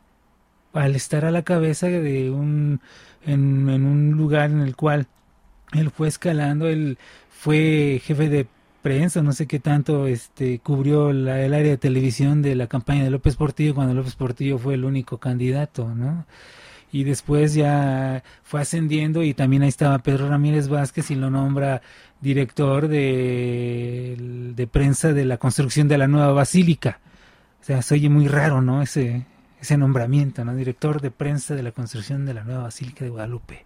Al 0.74 0.96
estar 0.96 1.26
a 1.26 1.32
la 1.32 1.44
cabeza 1.44 1.86
de 1.88 2.32
un, 2.32 2.82
en, 3.24 3.70
en 3.70 3.86
un 3.86 4.12
lugar 4.14 4.50
en 4.50 4.62
el 4.62 4.76
cual 4.76 5.06
él 5.74 5.92
fue 5.92 6.08
escalando, 6.08 6.68
él 6.68 6.98
fue 7.30 8.02
jefe 8.04 8.30
de 8.30 8.48
prensa, 8.86 9.24
no 9.24 9.34
sé 9.34 9.48
qué 9.48 9.60
tanto, 9.60 10.06
este, 10.06 10.60
cubrió 10.60 11.12
la- 11.12 11.42
el 11.42 11.56
área 11.56 11.72
de 11.72 11.78
televisión 11.78 12.44
de 12.44 12.54
la 12.54 12.68
campaña 12.68 13.04
de 13.04 13.10
López 13.10 13.36
Portillo 13.36 13.74
cuando 13.74 13.96
López 13.96 14.14
Portillo 14.16 14.60
fue 14.60 14.76
el 14.76 14.86
único 14.86 15.18
candidato, 15.18 15.96
¿no? 15.96 16.28
Y 16.92 17.04
después 17.04 17.56
ya 17.56 18.24
fue 18.44 18.62
ascendiendo 18.62 19.24
y 19.24 19.34
también 19.34 19.64
ahí 19.64 19.70
estaba 19.70 19.98
Pedro 19.98 20.30
Ramírez 20.30 20.68
Vázquez 20.68 21.10
y 21.10 21.16
lo 21.16 21.32
nombra 21.32 21.82
director 22.22 22.88
de, 22.88 24.18
de 24.56 24.68
prensa 24.68 25.14
de 25.14 25.26
la 25.26 25.38
construcción 25.38 25.88
de 25.88 25.98
la 25.98 26.08
nueva 26.08 26.32
basílica. 26.34 27.00
O 27.62 27.66
sea, 27.66 27.82
se 27.82 27.96
oye 27.96 28.10
muy 28.10 28.28
raro, 28.28 28.62
¿no? 28.62 28.84
Ese, 28.84 29.26
ese 29.60 29.78
nombramiento, 29.78 30.46
¿no? 30.46 30.56
Director 30.56 31.02
de 31.02 31.10
prensa 31.10 31.56
de 31.56 31.64
la 31.64 31.72
construcción 31.72 32.24
de 32.28 32.36
la 32.36 32.44
nueva 32.44 32.64
basílica 32.64 33.04
de 33.04 33.10
Guadalupe. 33.10 33.66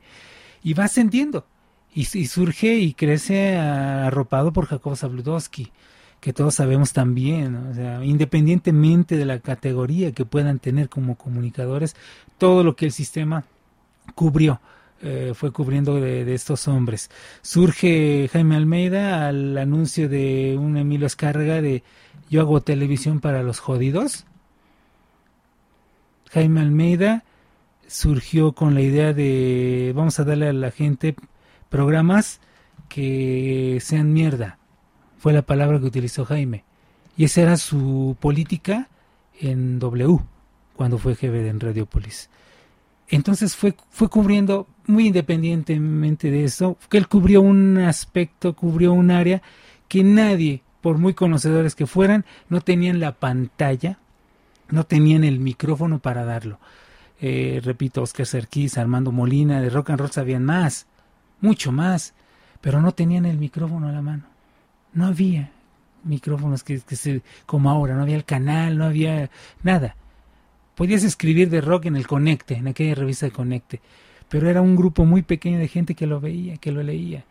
Y 0.64 0.74
va 0.76 0.86
ascendiendo. 0.86 1.46
Y, 1.94 2.06
surge 2.06 2.76
y 2.76 2.94
crece 2.94 3.58
arropado 3.58 4.54
por 4.54 4.68
Jacob 4.68 4.96
Zabludowski, 4.96 5.72
que 6.20 6.34
todos 6.34 6.56
sabemos 6.56 6.94
también, 6.94 7.56
o 7.56 7.74
sea, 7.74 8.04
independientemente 8.06 9.18
de 9.18 9.26
la 9.26 9.40
categoría 9.40 10.12
que 10.12 10.24
puedan 10.24 10.60
tener 10.60 10.88
como 10.88 11.16
comunicadores, 11.16 11.96
todo 12.38 12.64
lo 12.64 12.76
que 12.76 12.86
el 12.86 12.92
sistema 12.92 13.46
cubrió, 14.16 14.62
eh, 15.02 15.32
fue 15.34 15.52
cubriendo 15.52 15.96
de, 15.96 16.26
de 16.26 16.34
estos 16.36 16.68
hombres. 16.68 17.10
Surge 17.42 18.30
Jaime 18.32 18.56
Almeida 18.56 19.28
al 19.28 19.58
anuncio 19.58 20.10
de 20.10 20.58
un 20.60 20.78
Emilio 20.78 21.08
Escárraga 21.08 21.62
de 21.62 21.84
yo 22.30 22.42
hago 22.42 22.62
televisión 22.62 23.20
para 23.20 23.42
los 23.42 23.60
jodidos. 23.60 24.26
Jaime 26.32 26.62
Almeida 26.62 27.24
surgió 27.88 28.52
con 28.52 28.76
la 28.76 28.82
idea 28.82 29.14
de 29.14 29.94
vamos 29.96 30.20
a 30.20 30.24
darle 30.24 30.50
a 30.50 30.54
la 30.54 30.70
gente 30.70 31.16
programas 31.70 32.40
que 32.88 33.80
sean 33.82 34.14
mierda. 34.14 34.58
Fue 35.18 35.34
la 35.34 35.44
palabra 35.44 35.80
que 35.80 35.86
utilizó 35.86 36.26
Jaime. 36.26 36.64
Y 37.16 37.26
esa 37.26 37.42
era 37.42 37.58
su 37.58 38.18
política 38.20 38.88
en 39.40 39.80
W, 39.80 40.20
cuando 40.76 40.98
fue 40.98 41.16
jefe 41.16 41.48
en 41.48 41.60
Radiopolis. 41.60 42.30
Entonces 43.10 43.56
fue, 43.56 43.76
fue 43.90 44.10
cubriendo, 44.10 44.68
muy 44.86 45.08
independientemente 45.08 46.32
de 46.32 46.44
eso, 46.44 46.78
que 46.90 46.98
él 46.98 47.08
cubrió 47.08 47.42
un 47.42 47.78
aspecto, 47.80 48.56
cubrió 48.56 48.94
un 48.94 49.12
área 49.12 49.42
que 49.88 50.04
nadie, 50.04 50.62
por 50.82 50.98
muy 50.98 51.14
conocedores 51.14 51.76
que 51.76 51.88
fueran, 51.88 52.24
no 52.50 52.62
tenían 52.62 53.00
la 53.00 53.14
pantalla, 53.14 53.98
no 54.70 54.86
tenían 54.86 55.24
el 55.24 55.40
micrófono 55.40 56.00
para 56.00 56.24
darlo. 56.24 56.60
Eh, 57.20 57.60
repito, 57.64 58.02
Oscar 58.02 58.26
Serquís, 58.26 58.78
Armando 58.78 59.12
Molina, 59.12 59.60
de 59.60 59.70
rock 59.70 59.90
and 59.90 60.00
roll 60.00 60.12
sabían 60.12 60.46
más, 60.46 60.88
mucho 61.42 61.72
más, 61.72 62.14
pero 62.62 62.82
no 62.82 62.92
tenían 62.92 63.26
el 63.26 63.38
micrófono 63.38 63.88
a 63.88 63.92
la 63.92 64.02
mano. 64.02 64.24
No 64.94 65.06
había 65.06 65.52
micrófonos 66.04 66.64
que, 66.64 66.80
que 66.80 66.96
se, 66.96 67.22
como 67.46 67.70
ahora, 67.70 67.96
no 67.96 68.04
había 68.04 68.16
el 68.16 68.26
canal, 68.26 68.78
no 68.78 68.86
había 68.86 69.30
nada. 69.64 69.96
Podías 70.76 71.04
escribir 71.04 71.50
de 71.50 71.62
rock 71.62 71.86
en 71.86 71.96
el 71.96 72.08
Conecte, 72.08 72.56
en 72.56 72.68
aquella 72.68 72.96
revista 72.96 73.26
de 73.26 73.32
Conecte, 73.32 73.82
pero 74.30 74.50
era 74.50 74.62
un 74.62 74.76
grupo 74.76 75.06
muy 75.06 75.24
pequeño 75.24 75.60
de 75.60 75.68
gente 75.68 75.96
que 75.96 76.08
lo 76.08 76.20
veía, 76.22 76.58
que 76.58 76.72
lo 76.72 76.84
leía. 76.84 77.26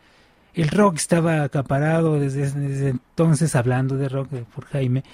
el 0.55 0.69
rock 0.69 0.97
estaba 0.97 1.45
acaparado 1.45 2.19
desde, 2.19 2.51
desde 2.51 2.89
entonces, 2.91 3.55
hablando 3.55 3.97
de 3.97 4.09
rock 4.09 4.29
por 4.55 4.65
Jaime, 4.67 5.05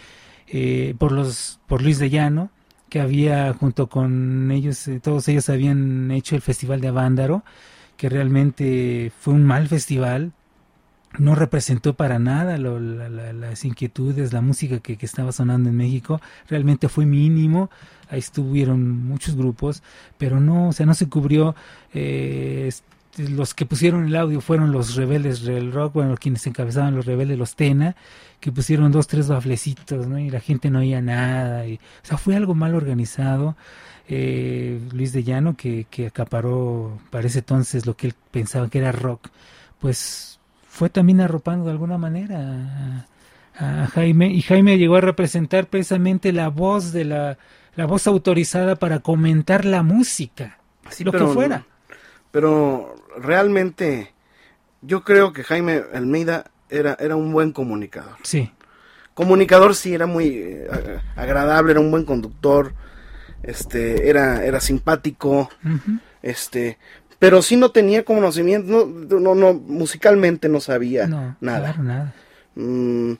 eh, 0.48 0.94
por, 0.98 1.12
los, 1.12 1.60
por 1.66 1.82
Luis 1.82 1.98
de 1.98 2.10
Llano, 2.10 2.50
que 2.88 3.00
había 3.00 3.52
junto 3.54 3.88
con 3.88 4.50
ellos, 4.50 4.88
eh, 4.88 5.00
todos 5.00 5.28
ellos 5.28 5.48
habían 5.48 6.10
hecho 6.10 6.36
el 6.36 6.42
Festival 6.42 6.80
de 6.80 6.88
Avándaro, 6.88 7.44
que 7.96 8.08
realmente 8.08 9.12
fue 9.18 9.34
un 9.34 9.44
mal 9.44 9.68
festival, 9.68 10.32
no 11.18 11.34
representó 11.34 11.94
para 11.94 12.18
nada 12.18 12.58
las 12.58 13.64
inquietudes, 13.64 14.32
la 14.32 14.40
música 14.40 14.80
que, 14.80 14.98
estaba 15.00 15.32
sonando 15.32 15.68
en 15.68 15.76
México, 15.76 16.20
realmente 16.48 16.88
fue 16.88 17.06
mínimo, 17.06 17.70
ahí 18.10 18.18
estuvieron 18.18 19.04
muchos 19.04 19.36
grupos, 19.36 19.82
pero 20.18 20.40
no, 20.40 20.68
o 20.68 20.72
sea, 20.72 20.86
no 20.86 20.94
se 20.94 21.08
cubrió, 21.08 21.54
eh, 21.92 22.70
los 23.16 23.54
que 23.54 23.64
pusieron 23.64 24.06
el 24.06 24.16
audio 24.16 24.40
fueron 24.40 24.72
los 24.72 24.96
rebeldes 24.96 25.42
del 25.42 25.72
rock, 25.72 25.94
bueno, 25.94 26.16
quienes 26.16 26.46
encabezaban 26.48 26.96
los 26.96 27.06
rebeldes, 27.06 27.38
los 27.38 27.54
Tena, 27.54 27.94
que 28.40 28.50
pusieron 28.50 28.90
dos, 28.90 29.06
tres 29.06 29.28
baflecitos, 29.28 30.08
¿no? 30.08 30.18
Y 30.18 30.30
la 30.30 30.40
gente 30.40 30.68
no 30.68 30.80
oía 30.80 31.00
nada, 31.00 31.66
y, 31.66 31.76
o 31.76 32.06
sea, 32.06 32.18
fue 32.18 32.34
algo 32.34 32.54
mal 32.54 32.74
organizado. 32.74 33.56
Eh, 34.06 34.80
Luis 34.92 35.12
de 35.12 35.24
Llano, 35.24 35.56
que, 35.56 35.86
que 35.90 36.08
acaparó 36.08 36.98
para 37.10 37.26
ese 37.26 37.38
entonces 37.38 37.86
lo 37.86 37.96
que 37.96 38.08
él 38.08 38.14
pensaba 38.30 38.68
que 38.68 38.78
era 38.78 38.92
rock, 38.92 39.28
pues 39.80 40.38
fue 40.68 40.90
también 40.90 41.20
arropando 41.20 41.64
de 41.66 41.70
alguna 41.70 41.98
manera 41.98 43.06
a, 43.56 43.86
Jaime 43.86 44.28
y 44.28 44.42
Jaime 44.42 44.76
llegó 44.76 44.96
a 44.96 45.00
representar 45.00 45.66
precisamente 45.68 46.32
la 46.32 46.48
voz 46.48 46.92
de 46.92 47.04
la, 47.04 47.38
la 47.76 47.86
voz 47.86 48.06
autorizada 48.06 48.76
para 48.76 48.98
comentar 48.98 49.64
la 49.64 49.82
música, 49.82 50.58
lo 50.98 51.12
que 51.12 51.26
fuera. 51.26 51.64
Pero 52.30 52.96
realmente 53.16 54.12
yo 54.82 55.04
creo 55.04 55.32
que 55.32 55.44
Jaime 55.44 55.82
Almeida 55.94 56.50
era, 56.68 56.96
era 56.98 57.16
un 57.16 57.32
buen 57.32 57.52
comunicador. 57.52 58.16
Sí. 58.22 58.50
Comunicador 59.14 59.76
sí, 59.76 59.94
era 59.94 60.06
muy 60.06 60.26
eh, 60.26 60.68
agradable, 61.14 61.70
era 61.70 61.80
un 61.80 61.90
buen 61.90 62.04
conductor, 62.04 62.74
este, 63.46 64.08
era, 64.08 64.44
era 64.44 64.60
simpático, 64.60 65.50
este, 66.22 66.78
pero 67.18 67.42
sí 67.42 67.56
no 67.56 67.70
tenía 67.70 68.04
conocimiento, 68.04 68.86
no, 68.86 69.20
no, 69.20 69.34
no 69.34 69.54
musicalmente 69.54 70.48
no 70.48 70.60
sabía 70.60 71.06
nada. 71.06 71.36
nada. 71.40 72.14
Mm, 72.54 73.12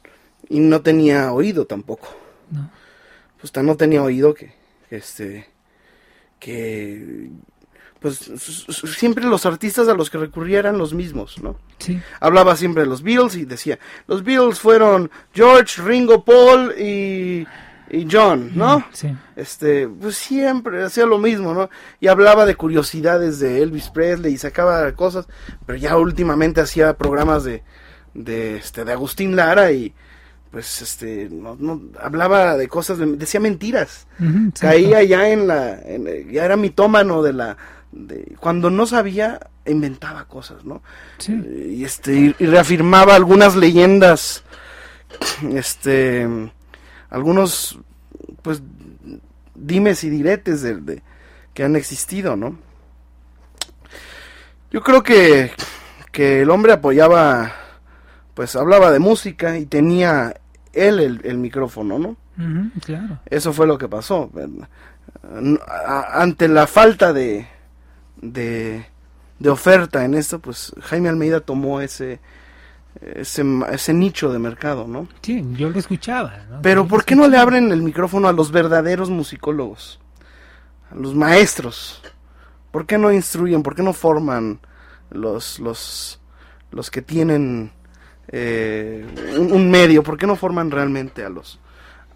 y 0.49 0.61
no 0.61 0.83
tenía 0.83 1.33
oído 1.33 1.67
tampoco. 1.67 2.09
No. 2.51 2.71
Pues 3.41 3.53
no 3.65 3.77
tenía 3.77 4.03
oído 4.03 4.35
que, 4.35 4.55
este, 4.91 5.49
que, 6.39 7.31
pues 8.01 8.19
siempre 8.99 9.25
los 9.25 9.47
artistas 9.47 9.89
a 9.89 9.95
los 9.95 10.11
que 10.11 10.19
recurría 10.19 10.59
eran 10.59 10.77
los 10.77 10.93
mismos, 10.93 11.43
¿no? 11.43 11.59
Sí. 11.79 12.01
Hablaba 12.21 12.57
siempre 12.57 12.83
de 12.83 12.89
los 12.91 13.03
Beatles 13.03 13.37
y 13.37 13.47
decía, 13.47 13.79
los 14.07 14.23
Beatles 14.23 14.61
fueron 14.61 15.11
George, 15.33 15.81
Ringo, 15.81 16.23
Paul 16.23 16.75
y 16.79 17.47
y 17.91 18.07
John, 18.11 18.53
¿no? 18.55 18.85
Sí. 18.93 19.15
Este, 19.37 19.89
pues 19.89 20.17
siempre 20.17 20.83
hacía 20.83 21.07
lo 21.07 21.19
mismo, 21.19 21.55
¿no? 21.55 21.69
Y 22.01 22.09
hablaba 22.09 22.47
de 22.47 22.55
curiosidades 22.55 23.39
de 23.39 23.63
Elvis 23.63 23.91
Presley 23.91 24.35
y 24.35 24.39
sacaba 24.39 24.91
cosas, 24.93 25.27
pero 25.67 25.79
ya 25.79 25.97
últimamente 25.97 26.61
hacía 26.61 26.97
programas 26.97 27.45
de, 27.45 27.63
de, 28.15 28.57
este, 28.57 28.85
de 28.85 28.93
Agustín 28.93 29.37
Lara 29.37 29.71
y, 29.73 29.93
pues, 30.51 30.83
este, 30.83 31.29
no, 31.31 31.57
no 31.59 31.83
hablaba 32.01 32.57
de 32.57 32.69
cosas, 32.69 32.99
decía 33.19 33.41
mentiras. 33.41 34.07
Caía 34.59 35.03
ya 35.03 35.29
en 35.29 35.47
la, 35.47 35.79
ya 36.31 36.45
era 36.45 36.57
mitómano 36.57 37.23
de 37.23 37.33
la, 37.33 37.57
de, 37.93 38.35
cuando 38.41 38.71
no 38.71 38.87
sabía, 38.87 39.41
inventaba 39.67 40.27
cosas, 40.27 40.65
¿no? 40.65 40.83
Sí. 41.19 41.33
Y 41.33 41.85
este, 41.85 42.35
y 42.39 42.47
reafirmaba 42.47 43.15
algunas 43.15 43.57
leyendas, 43.57 44.43
este, 45.53 46.51
algunos, 47.15 47.79
pues, 48.43 48.61
dimes 49.55 50.03
y 50.03 50.11
diretes 50.11 50.63
de, 50.63 51.01
que 51.55 51.63
han 51.63 51.77
existido, 51.77 52.35
¿no? 52.35 52.59
Yo 54.73 54.83
creo 54.83 55.05
que, 55.05 55.53
que 56.11 56.43
el 56.43 56.51
hombre 56.51 56.73
apoyaba, 56.73 57.53
pues 58.35 58.57
hablaba 58.57 58.91
de 58.91 58.99
música 58.99 59.57
y 59.57 59.67
tenía 59.67 60.35
él 60.73 61.21
el, 61.23 61.39
micrófono, 61.39 62.01
¿no? 62.01 62.17
claro. 62.85 63.21
Eso 63.27 63.53
fue 63.53 63.69
lo 63.69 63.79
que 63.79 63.87
pasó. 63.87 64.33
Ante 66.11 66.49
la 66.49 66.67
falta 66.67 67.13
de, 67.13 67.47
de, 68.21 68.87
de 69.39 69.49
oferta 69.51 70.05
en 70.05 70.15
esto, 70.15 70.41
pues 70.41 70.73
Jaime 70.81 71.11
Almeida 71.11 71.39
tomó 71.39 71.81
ese, 71.81 72.19
ese, 73.01 73.45
ese 73.73 73.93
nicho 73.93 74.33
de 74.33 74.39
mercado, 74.39 74.87
¿no? 74.87 75.09
Sí, 75.23 75.45
yo 75.57 75.71
lo 75.71 75.79
escuchaba. 75.79 76.61
Pero 76.63 76.87
¿por 76.87 77.05
qué 77.05 77.17
no 77.17 77.29
le 77.29 77.37
abren 77.37 77.71
el 77.73 77.83
micrófono 77.83 78.29
a 78.29 78.33
los 78.33 78.53
verdaderos 78.53 79.11
musicólogos? 79.11 80.01
A 80.91 80.95
los 80.95 81.15
maestros. 81.15 82.03
¿Por 82.71 82.87
qué 82.87 82.99
no 82.99 83.13
instruyen? 83.13 83.63
¿Por 83.63 83.75
qué 83.75 83.83
no 83.83 83.93
forman 83.93 84.61
los, 85.11 85.59
los, 85.61 86.21
los 86.71 86.91
que 86.91 87.03
tienen 87.03 87.73
eh, 88.29 89.07
un, 89.39 89.71
medio? 89.71 90.03
¿Por 90.03 90.17
qué 90.17 90.27
no 90.27 90.37
forman 90.37 90.71
realmente 90.71 91.25
a 91.25 91.29
los, 91.29 91.61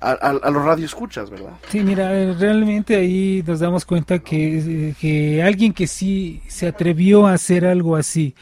a, 0.00 0.12
a, 0.12 0.50
los 0.50 0.64
radioescuchas, 0.64 1.30
verdad? 1.30 1.52
Sí, 1.68 1.80
mira, 1.80 2.12
eh, 2.12 2.34
realmente 2.38 2.96
ahí 2.96 3.42
nos 3.46 3.60
damos 3.60 3.84
cuenta 3.84 4.18
que, 4.20 4.94
que 5.00 5.42
alguien 5.42 5.72
que 5.72 5.86
sí 5.86 6.42
se 6.48 6.66
atrevió 6.66 7.26
a 7.26 7.34
hacer 7.34 7.64
algo 7.64 7.94
así, 7.94 8.34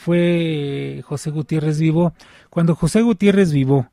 fue 0.00 1.02
José 1.04 1.30
Gutiérrez 1.30 1.78
Vivo. 1.78 2.14
Cuando 2.48 2.74
José 2.74 3.02
Gutiérrez 3.02 3.52
Vivo 3.52 3.90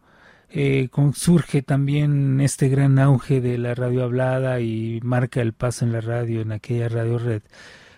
eh, 0.50 0.90
surge 1.14 1.62
también 1.62 2.40
este 2.40 2.70
gran 2.70 2.98
auge 2.98 3.42
de 3.42 3.58
la 3.58 3.76
radio 3.76 4.06
hablada 4.06 4.62
y 4.62 5.02
marca 5.04 5.42
el 5.42 5.52
paso 5.52 5.84
en 5.84 5.92
la 5.92 6.00
radio, 6.00 6.40
en 6.40 6.54
aquella 6.54 6.88
radio 6.88 7.18
red, 7.18 7.42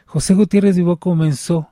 José 0.08 0.34
Gutiérrez 0.34 0.76
Vivo 0.76 0.98
comenzó 0.98 1.70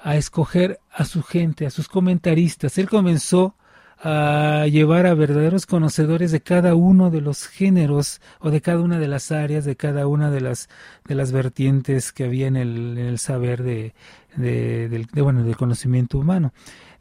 a 0.00 0.14
escoger 0.14 0.78
a 0.88 1.04
su 1.04 1.24
gente, 1.24 1.66
a 1.66 1.70
sus 1.70 1.88
comentaristas. 1.88 2.78
Él 2.78 2.88
comenzó 2.88 3.56
a 4.04 4.66
llevar 4.66 5.06
a 5.06 5.14
verdaderos 5.14 5.64
conocedores 5.64 6.32
de 6.32 6.40
cada 6.40 6.74
uno 6.74 7.10
de 7.10 7.20
los 7.20 7.46
géneros 7.46 8.20
o 8.40 8.50
de 8.50 8.60
cada 8.60 8.80
una 8.80 8.98
de 8.98 9.06
las 9.06 9.30
áreas, 9.30 9.64
de 9.64 9.76
cada 9.76 10.08
una 10.08 10.30
de 10.30 10.40
las 10.40 10.68
de 11.06 11.14
las 11.14 11.30
vertientes 11.30 12.12
que 12.12 12.24
había 12.24 12.48
en 12.48 12.56
el, 12.56 13.18
saber 13.20 13.62
de, 13.62 13.94
de, 14.34 14.88
del, 14.88 15.06
bueno, 15.22 15.44
del 15.44 15.56
conocimiento 15.56 16.18
humano. 16.18 16.52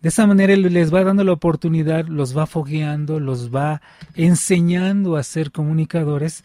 De 0.01 0.09
esa 0.09 0.27
manera 0.27 0.53
él 0.53 0.61
les 0.73 0.93
va 0.93 1.03
dando 1.03 1.23
la 1.23 1.33
oportunidad, 1.33 2.05
los 2.07 2.37
va 2.37 2.45
fogueando, 2.45 3.19
los 3.19 3.53
va 3.53 3.81
enseñando 4.15 5.15
a 5.15 5.23
ser 5.23 5.51
comunicadores, 5.51 6.43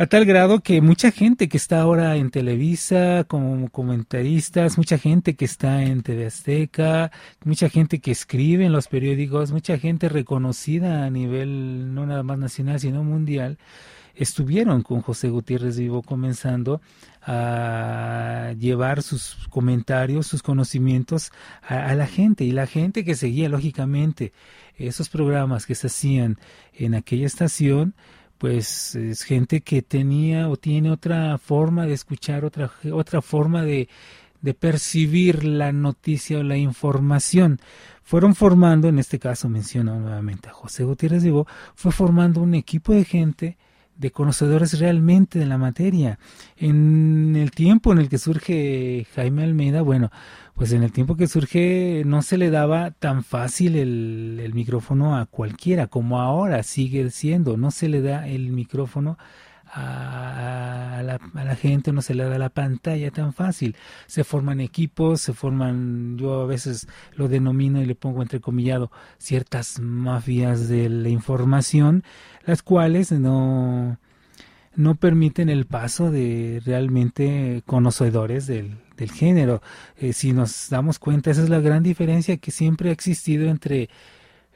a 0.00 0.06
tal 0.06 0.24
grado 0.24 0.60
que 0.60 0.80
mucha 0.80 1.10
gente 1.10 1.48
que 1.48 1.56
está 1.56 1.80
ahora 1.80 2.14
en 2.14 2.30
Televisa 2.30 3.24
como 3.24 3.68
comentaristas, 3.68 4.78
mucha 4.78 4.96
gente 4.96 5.34
que 5.34 5.44
está 5.44 5.82
en 5.82 6.02
TV 6.02 6.26
Azteca, 6.26 7.10
mucha 7.44 7.68
gente 7.68 7.98
que 7.98 8.12
escribe 8.12 8.64
en 8.64 8.70
los 8.70 8.86
periódicos, 8.86 9.50
mucha 9.50 9.76
gente 9.76 10.08
reconocida 10.08 11.04
a 11.04 11.10
nivel 11.10 11.92
no 11.94 12.06
nada 12.06 12.22
más 12.22 12.38
nacional, 12.38 12.78
sino 12.78 13.02
mundial, 13.02 13.58
estuvieron 14.14 14.82
con 14.82 15.00
José 15.00 15.30
Gutiérrez 15.30 15.76
Vivo 15.76 16.02
comenzando 16.02 16.80
a 17.22 18.54
llevar 18.56 19.02
sus 19.02 19.48
comentarios, 19.50 20.28
sus 20.28 20.44
conocimientos 20.44 21.32
a, 21.60 21.92
la 21.96 22.06
gente 22.06 22.44
y 22.44 22.52
la 22.52 22.68
gente 22.68 23.04
que 23.04 23.16
seguía 23.16 23.48
lógicamente 23.48 24.32
esos 24.76 25.08
programas 25.08 25.66
que 25.66 25.74
se 25.74 25.88
hacían 25.88 26.38
en 26.72 26.94
aquella 26.94 27.26
estación, 27.26 27.94
pues 28.38 28.94
es 28.94 29.22
gente 29.22 29.60
que 29.60 29.82
tenía 29.82 30.48
o 30.48 30.56
tiene 30.56 30.90
otra 30.90 31.36
forma 31.38 31.86
de 31.86 31.92
escuchar, 31.92 32.44
otra, 32.44 32.70
otra 32.92 33.20
forma 33.20 33.64
de, 33.64 33.88
de 34.40 34.54
percibir 34.54 35.44
la 35.44 35.72
noticia 35.72 36.38
o 36.38 36.42
la 36.42 36.56
información. 36.56 37.60
Fueron 38.02 38.34
formando, 38.34 38.88
en 38.88 38.98
este 38.98 39.18
caso 39.18 39.48
menciono 39.48 39.98
nuevamente 39.98 40.48
a 40.48 40.52
José 40.52 40.84
Gutiérrez 40.84 41.24
Vivo, 41.24 41.46
fue 41.74 41.92
formando 41.92 42.40
un 42.40 42.54
equipo 42.54 42.92
de 42.94 43.04
gente 43.04 43.58
de 43.98 44.10
conocedores 44.10 44.78
realmente 44.78 45.38
de 45.38 45.46
la 45.46 45.58
materia. 45.58 46.18
En 46.56 47.36
el 47.36 47.50
tiempo 47.50 47.92
en 47.92 47.98
el 47.98 48.08
que 48.08 48.18
surge 48.18 49.06
Jaime 49.14 49.42
Almeida, 49.42 49.82
bueno, 49.82 50.10
pues 50.54 50.72
en 50.72 50.82
el 50.82 50.92
tiempo 50.92 51.16
que 51.16 51.26
surge 51.26 52.02
no 52.06 52.22
se 52.22 52.38
le 52.38 52.50
daba 52.50 52.92
tan 52.92 53.22
fácil 53.24 53.76
el, 53.76 54.40
el 54.42 54.54
micrófono 54.54 55.16
a 55.16 55.26
cualquiera 55.26 55.88
como 55.88 56.20
ahora 56.20 56.62
sigue 56.62 57.10
siendo, 57.10 57.56
no 57.56 57.70
se 57.70 57.88
le 57.88 58.00
da 58.00 58.26
el 58.26 58.50
micrófono 58.52 59.18
a, 59.72 61.02
la, 61.04 61.20
a, 61.34 61.44
la, 61.44 61.56
gente 61.56 61.92
no 61.92 62.02
se 62.02 62.14
le 62.14 62.24
da 62.24 62.38
la 62.38 62.48
pantalla 62.48 63.10
tan 63.10 63.32
fácil. 63.32 63.76
Se 64.06 64.24
forman 64.24 64.60
equipos, 64.60 65.20
se 65.20 65.32
forman, 65.32 66.16
yo 66.16 66.42
a 66.42 66.46
veces 66.46 66.88
lo 67.14 67.28
denomino 67.28 67.82
y 67.82 67.86
le 67.86 67.94
pongo 67.94 68.22
entrecomillado, 68.22 68.90
ciertas 69.18 69.78
mafias 69.80 70.68
de 70.68 70.88
la 70.88 71.08
información, 71.08 72.04
las 72.48 72.62
cuales 72.62 73.12
no, 73.12 73.98
no 74.74 74.94
permiten 74.94 75.50
el 75.50 75.66
paso 75.66 76.10
de 76.10 76.62
realmente 76.64 77.62
conocedores 77.66 78.46
del, 78.46 78.78
del 78.96 79.10
género. 79.10 79.60
Eh, 79.98 80.14
si 80.14 80.32
nos 80.32 80.70
damos 80.70 80.98
cuenta, 80.98 81.30
esa 81.30 81.42
es 81.42 81.50
la 81.50 81.60
gran 81.60 81.82
diferencia 81.82 82.38
que 82.38 82.50
siempre 82.50 82.88
ha 82.88 82.92
existido 82.92 83.50
entre 83.50 83.90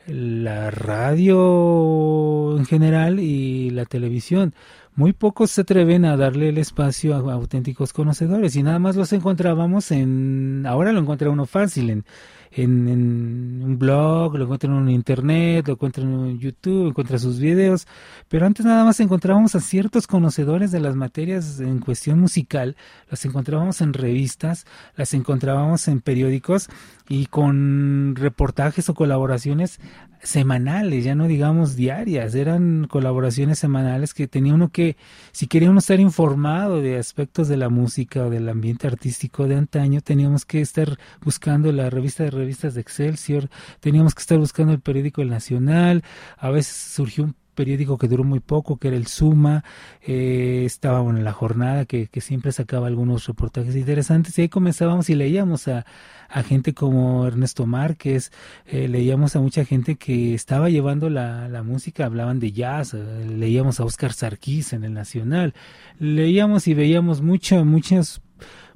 la 0.07 0.71
radio 0.71 2.57
en 2.57 2.65
general 2.65 3.21
y 3.21 3.69
la 3.69 3.85
televisión. 3.85 4.55
Muy 4.95 5.13
pocos 5.13 5.51
se 5.51 5.61
atreven 5.61 6.07
a 6.07 6.17
darle 6.17 6.49
el 6.49 6.57
espacio 6.57 7.15
a, 7.15 7.35
auténticos 7.35 7.93
conocedores 7.93 8.57
y 8.57 8.63
nada 8.63 8.79
más 8.79 8.97
los 8.97 9.13
encontrábamos 9.13 9.91
en, 9.91 10.65
ahora 10.67 10.93
lo 10.93 11.01
encuentra 11.01 11.29
uno 11.29 11.45
fácil, 11.45 11.91
en 11.91 12.05
en, 12.55 13.63
un 13.63 13.79
blog, 13.79 14.37
lo 14.37 14.45
encuentran 14.45 14.77
en 14.77 14.91
internet, 14.91 15.67
lo 15.67 15.75
encuentran 15.75 16.13
en 16.13 16.39
YouTube, 16.39 16.89
encuentran 16.89 17.19
sus 17.19 17.39
videos, 17.39 17.87
pero 18.29 18.47
antes 18.47 18.67
nada 18.67 18.85
más 18.85 19.01
encontrábamos 19.01 19.55
a 19.55 19.61
ciertos 19.61 20.07
conocedores 20.07 20.71
de 20.71 20.81
las 20.81 20.95
materias 20.95 21.61
en 21.61 21.79
cuestión 21.79 22.21
musical, 22.21 22.77
las 23.11 23.25
encontrábamos 23.25 23.81
en 23.81 23.93
revistas, 23.93 24.67
las 24.97 25.15
encontrábamos 25.15 25.89
en 25.89 26.01
periódicos 26.01 26.69
y 27.09 27.27
con 27.27 28.15
reportajes 28.17 28.89
o 28.89 28.95
colaboraciones 28.95 29.81
semanales, 30.23 31.05
ya 31.05 31.15
no 31.15 31.27
digamos 31.27 31.75
diarias, 31.75 32.35
eran 32.35 32.87
colaboraciones 32.87 33.59
semanales 33.59 34.15
que 34.15 34.29
tenía 34.29 34.55
uno 34.55 34.71
que, 34.71 34.97
si 35.33 35.49
quería 35.49 35.71
uno 35.71 35.81
estar 35.81 35.99
informado 36.01 36.81
de 36.81 36.97
aspectos 36.99 37.49
de 37.49 37.57
la 37.57 37.69
música 37.69 38.27
o 38.27 38.31
del 38.31 38.49
ambiente 38.49 38.87
artístico 38.87 39.49
de 39.49 39.57
antaño, 39.57 40.01
teníamos 40.01 40.45
que 40.45 40.61
estar 40.61 40.99
buscando 41.23 41.73
la 41.73 41.91
revista 41.91 42.23
de 42.25 42.31
revistas 42.31 42.75
de 42.75 42.83
Excelsior, 42.83 43.49
teníamos 43.81 44.15
que 44.15 44.21
estar 44.21 44.39
buscando 44.39 44.73
el 44.73 44.81
periódico 44.81 45.23
El 45.23 45.31
Nacional, 45.31 46.05
a 46.39 46.51
veces 46.51 46.77
surgió 46.77 47.25
un 47.25 47.35
periódico 47.55 47.99
que 47.99 48.09
duró 48.09 48.25
muy 48.25 48.41
poco, 48.41 48.77
que 48.77 48.89
era 48.89 48.97
el 48.97 49.07
Suma, 49.07 49.65
eh, 50.03 50.63
estábamos 50.65 51.17
en 51.17 51.25
la 51.25 51.33
jornada 51.33 51.85
que, 51.85 52.09
siempre 52.21 52.53
sacaba 52.53 52.87
algunos 52.87 53.27
reportajes 53.27 53.75
interesantes 53.75 54.39
y 54.39 54.43
ahí 54.43 54.49
comenzábamos 54.49 55.11
y 55.11 55.15
leíamos 55.15 55.67
a, 55.69 55.85
a 56.29 56.43
gente 56.43 56.73
como 56.73 57.27
Ernesto 57.27 57.67
Márquez, 57.67 58.31
eh, 58.67 58.89
leíamos 58.89 59.35
a 59.37 59.41
mucha 59.41 59.65
gente 59.65 59.97
que 59.97 60.35
estaba 60.35 60.71
llevando 60.71 61.11
la, 61.11 61.49
la 61.49 61.63
música, 61.63 62.07
hablaban 62.07 62.39
de 62.39 62.53
jazz, 62.53 62.95
eh, 62.95 63.27
leíamos 63.27 63.81
a 63.81 63.85
Oscar 63.85 64.13
Sarkis 64.13 64.73
en 64.73 64.85
el 64.85 64.95
Nacional, 64.95 65.55
leíamos 65.99 66.69
y 66.69 66.75
veíamos 66.75 67.23
mucho, 67.23 67.65
muchos 67.65 68.23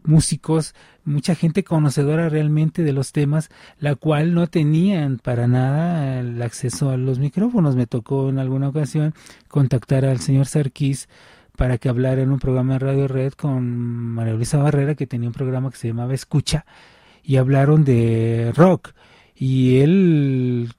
músicos, 0.07 0.75
mucha 1.05 1.35
gente 1.35 1.65
conocedora 1.65 2.29
realmente 2.29 2.83
de 2.83 2.93
los 2.93 3.13
temas, 3.13 3.51
la 3.79 3.95
cual 3.95 4.35
no 4.35 4.47
tenían 4.47 5.19
para 5.19 5.47
nada 5.47 6.21
el 6.21 6.41
acceso 6.43 6.91
a 6.91 6.97
los 6.97 7.19
micrófonos. 7.19 7.77
Me 7.77 7.87
tocó 7.87 8.29
en 8.29 8.39
alguna 8.39 8.69
ocasión 8.69 9.15
contactar 9.49 10.05
al 10.05 10.21
señor 10.21 10.47
Sarkis 10.47 11.09
para 11.57 11.79
que 11.79 11.89
hablara 11.89 12.23
en 12.23 12.31
un 12.31 12.39
programa 12.39 12.75
de 12.75 12.79
Radio 12.81 13.09
Red 13.09 13.33
con 13.33 13.67
María 13.67 14.35
Luisa 14.35 14.59
Barrera, 14.59 14.95
que 14.95 15.07
tenía 15.07 15.29
un 15.29 15.35
programa 15.35 15.71
que 15.71 15.79
se 15.79 15.89
llamaba 15.89 16.15
Escucha, 16.15 16.67
y 17.23 17.37
hablaron 17.37 17.85
de 17.85 18.53
rock. 18.55 18.93
Y 19.35 19.79
él 19.79 20.73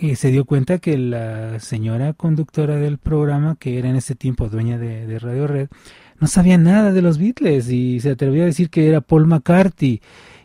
eh, 0.00 0.16
se 0.16 0.30
dio 0.30 0.44
cuenta 0.44 0.78
que 0.78 0.98
la 0.98 1.58
señora 1.60 2.12
conductora 2.12 2.76
del 2.76 2.98
programa, 2.98 3.56
que 3.56 3.78
era 3.78 3.88
en 3.88 3.96
ese 3.96 4.14
tiempo 4.14 4.48
dueña 4.48 4.78
de 4.78 5.18
Radio 5.18 5.46
Red, 5.46 5.68
no 6.20 6.26
sabía 6.26 6.58
nada 6.58 6.92
de 6.92 7.02
los 7.02 7.18
Beatles 7.18 7.68
y 7.68 8.00
se 8.00 8.10
atrevió 8.10 8.42
a 8.42 8.46
decir 8.46 8.70
que 8.70 8.88
era 8.88 9.00
Paul 9.00 9.26
McCartney. 9.26 10.00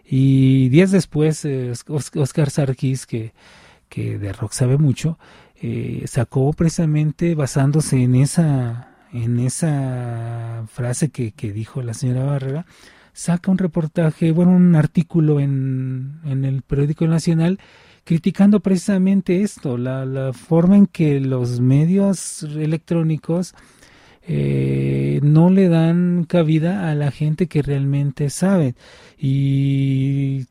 Y 0.05 0.69
días 0.69 0.91
después, 0.91 1.45
eh, 1.45 1.71
Oscar 1.87 2.49
Sarkis, 2.49 3.05
que, 3.05 3.33
que 3.89 4.17
de 4.17 4.33
rock 4.33 4.53
sabe 4.53 4.77
mucho, 4.77 5.19
eh, 5.61 6.03
sacó 6.07 6.51
precisamente 6.53 7.35
basándose 7.35 8.01
en 8.01 8.15
esa, 8.15 8.95
en 9.13 9.39
esa 9.39 10.65
frase 10.71 11.09
que, 11.09 11.31
que 11.31 11.53
dijo 11.53 11.83
la 11.83 11.93
señora 11.93 12.23
Barrera, 12.23 12.65
saca 13.13 13.51
un 13.51 13.57
reportaje, 13.57 14.31
bueno, 14.31 14.51
un 14.51 14.75
artículo 14.75 15.39
en, 15.39 16.21
en 16.25 16.45
el 16.45 16.61
periódico 16.63 17.05
nacional 17.05 17.59
criticando 18.03 18.61
precisamente 18.61 19.43
esto, 19.43 19.77
la, 19.77 20.05
la 20.05 20.33
forma 20.33 20.77
en 20.77 20.87
que 20.87 21.19
los 21.19 21.59
medios 21.59 22.41
electrónicos 22.41 23.53
eh, 24.27 25.19
no 25.23 25.49
le 25.49 25.69
dan 25.69 26.25
cabida 26.25 26.89
a 26.89 26.95
la 26.95 27.11
gente 27.11 27.47
que 27.47 27.61
realmente 27.61 28.29
sabe. 28.29 28.75
Y 29.17 30.45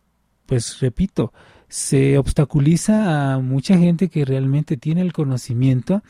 pues 0.47 0.81
repito, 0.81 1.33
se 1.69 2.19
obstaculiza 2.19 3.35
a 3.35 3.39
mucha 3.39 3.77
gente 3.79 4.09
que 4.09 4.25
realmente 4.25 4.77
tiene 4.77 5.03
el 5.03 5.13
conocimiento 5.13 6.03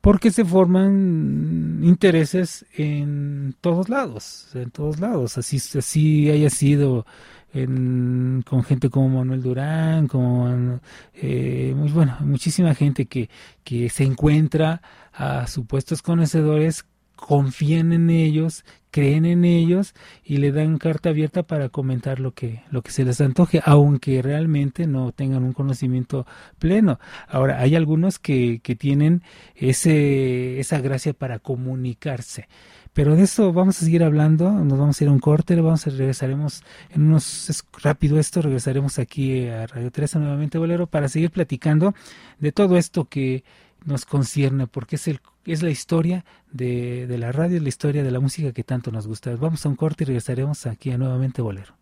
porque 0.00 0.32
se 0.32 0.44
forman 0.44 1.80
intereses 1.84 2.66
en 2.76 3.54
todos 3.60 3.88
lados, 3.88 4.48
en 4.54 4.70
todos 4.70 4.98
lados, 4.98 5.38
así, 5.38 5.58
así 5.78 6.28
haya 6.28 6.50
sido 6.50 7.06
con 7.52 8.64
gente 8.64 8.88
como 8.88 9.18
Manuel 9.18 9.42
Durán, 9.42 10.08
como 10.08 10.80
eh, 11.14 11.74
muy 11.76 11.90
bueno, 11.90 12.16
muchísima 12.20 12.74
gente 12.74 13.06
que, 13.06 13.28
que 13.62 13.90
se 13.90 14.04
encuentra 14.04 14.80
a 15.12 15.46
supuestos 15.46 16.00
conocedores 16.00 16.86
confían 17.22 17.92
en 17.92 18.10
ellos, 18.10 18.64
creen 18.90 19.24
en 19.24 19.44
ellos 19.44 19.94
y 20.24 20.38
le 20.38 20.50
dan 20.50 20.76
carta 20.76 21.10
abierta 21.10 21.44
para 21.44 21.68
comentar 21.68 22.18
lo 22.18 22.32
que, 22.32 22.62
lo 22.70 22.82
que 22.82 22.90
se 22.90 23.04
les 23.04 23.20
antoje, 23.20 23.62
aunque 23.64 24.20
realmente 24.22 24.88
no 24.88 25.12
tengan 25.12 25.44
un 25.44 25.52
conocimiento 25.52 26.26
pleno. 26.58 26.98
Ahora, 27.28 27.60
hay 27.60 27.76
algunos 27.76 28.18
que, 28.18 28.60
que 28.62 28.74
tienen 28.74 29.22
ese, 29.54 30.58
esa 30.58 30.80
gracia 30.80 31.12
para 31.12 31.38
comunicarse. 31.38 32.48
Pero 32.92 33.14
de 33.14 33.22
eso 33.22 33.52
vamos 33.52 33.80
a 33.80 33.84
seguir 33.84 34.02
hablando, 34.02 34.50
nos 34.50 34.78
vamos 34.78 35.00
a 35.00 35.04
ir 35.04 35.08
a 35.08 35.12
un 35.12 35.20
corte, 35.20 35.54
vamos 35.60 35.86
a 35.86 35.90
regresaremos 35.90 36.62
en 36.90 37.02
unos 37.02 37.64
rápido 37.82 38.18
esto, 38.18 38.42
regresaremos 38.42 38.98
aquí 38.98 39.46
a 39.46 39.66
Radio 39.68 39.92
13 39.92 40.18
nuevamente 40.18 40.58
Bolero 40.58 40.88
para 40.88 41.08
seguir 41.08 41.30
platicando 41.30 41.94
de 42.40 42.52
todo 42.52 42.76
esto 42.76 43.06
que 43.06 43.44
nos 43.84 44.04
concierne 44.04 44.66
porque 44.66 44.96
es 44.96 45.08
el 45.08 45.20
es 45.44 45.62
la 45.62 45.70
historia 45.70 46.24
de, 46.50 47.06
de 47.06 47.18
la 47.18 47.30
radio, 47.32 47.56
es 47.56 47.62
la 47.62 47.68
historia 47.68 48.02
de 48.02 48.10
la 48.10 48.20
música 48.20 48.52
que 48.52 48.64
tanto 48.64 48.90
nos 48.92 49.06
gusta. 49.06 49.34
Vamos 49.36 49.66
a 49.66 49.68
un 49.68 49.76
corte 49.76 50.04
y 50.04 50.06
regresaremos 50.06 50.66
aquí 50.66 50.90
a 50.90 50.98
nuevamente 50.98 51.42
Bolero. 51.42 51.74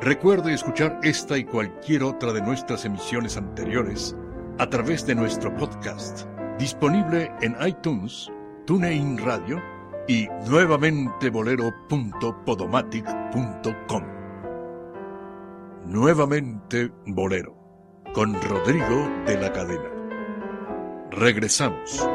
Recuerde 0.00 0.52
escuchar 0.52 0.98
esta 1.02 1.38
y 1.38 1.44
cualquier 1.44 2.02
otra 2.02 2.32
de 2.32 2.42
nuestras 2.42 2.84
emisiones 2.84 3.36
anteriores 3.36 4.16
a 4.58 4.68
través 4.68 5.06
de 5.06 5.14
nuestro 5.14 5.54
podcast, 5.56 6.26
disponible 6.58 7.30
en 7.40 7.56
iTunes, 7.66 8.30
TuneIn 8.66 9.18
Radio 9.18 9.62
y 10.06 10.28
nuevamente 10.48 11.30
bolero.podomatic.com. 11.30 14.02
Nuevamente 15.86 16.90
Bolero 17.06 17.65
con 18.16 18.34
Rodrigo 18.40 19.08
de 19.26 19.38
la 19.38 19.52
Cadena. 19.52 19.90
Regresamos. 21.10 22.08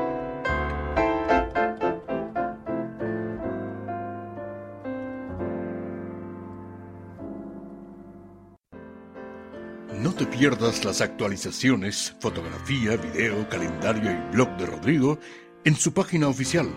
No 9.93 10.11
te 10.15 10.25
pierdas 10.25 10.83
las 10.83 11.01
actualizaciones, 11.01 12.15
fotografía, 12.19 12.97
video, 12.97 13.47
calendario 13.47 14.09
y 14.09 14.15
blog 14.33 14.57
de 14.57 14.65
Rodrigo 14.65 15.19
en 15.65 15.75
su 15.75 15.93
página 15.93 16.29
oficial 16.29 16.67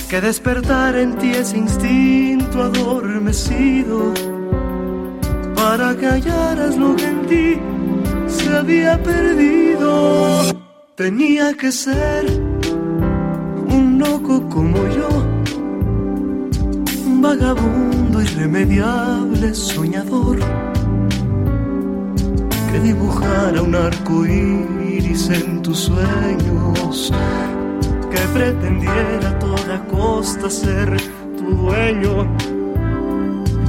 que 0.10 0.20
despertara 0.20 1.02
en 1.02 1.16
ti 1.20 1.30
ese 1.30 1.58
instinto 1.58 2.64
adormecido 2.64 4.12
para 5.56 5.96
que 5.96 6.08
hallaras 6.08 6.76
lo 6.76 6.96
que 6.96 7.06
en 7.06 7.28
ti 7.28 7.60
se 8.26 8.58
había 8.58 8.98
perdido. 9.04 10.42
Tenía 10.96 11.54
que 11.54 11.72
ser 11.72 12.26
un 13.70 14.00
loco 14.00 14.50
como 14.50 14.78
yo, 14.88 15.29
vagabundo 17.30 18.24
irremediable, 18.24 19.54
soñador, 19.54 20.40
que 22.72 22.80
dibujara 22.80 23.62
un 23.62 23.76
arco 23.76 24.26
iris 24.26 25.30
en 25.30 25.62
tus 25.62 25.80
sueños, 25.90 27.12
que 28.12 28.22
pretendiera 28.34 29.30
a 29.30 29.38
toda 29.38 29.86
costa 29.86 30.50
ser 30.50 30.98
tu 31.38 31.46
dueño 31.62 32.28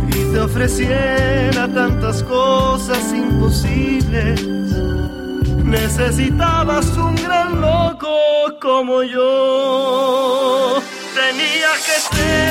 y 0.08 0.32
te 0.32 0.40
ofreciera 0.40 1.68
tantas 1.68 2.22
cosas 2.22 3.12
imposibles. 3.12 4.40
Necesitabas 5.64 6.96
un 6.96 7.14
gran 7.16 7.60
loco 7.60 8.08
como 8.58 9.02
yo. 9.02 10.78
Tenía 11.14 11.72
que 11.86 12.16
ser 12.16 12.49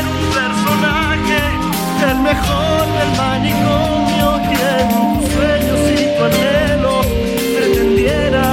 mejor 2.22 2.86
del 2.98 3.12
manicomio, 3.18 4.28
quien 4.50 4.86
tus 5.20 5.32
sueños 5.34 5.80
y 5.94 6.18
tu 6.18 6.24
anhelo 6.26 7.02
pretendiera. 7.56 8.46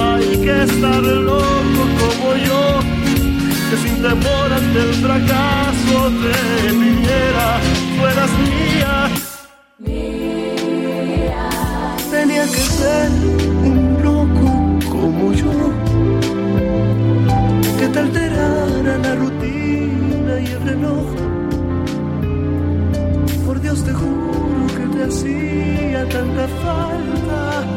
Hay 0.00 0.36
que 0.38 0.62
estar 0.62 1.02
loco 1.02 1.82
como 2.00 2.34
yo, 2.46 2.80
que 3.70 3.76
sin 3.82 4.02
temor 4.02 4.52
ante 4.52 4.78
el 4.80 4.94
fracaso 4.94 6.12
te 6.22 6.70
pidiera, 6.72 7.60
fueras 7.98 8.30
mía. 8.46 9.10
Tenía 12.10 12.44
que 12.44 12.62
ser 12.78 13.47
te 24.98 25.04
hacía 25.04 26.08
tanta 26.08 26.48
falta. 26.48 27.67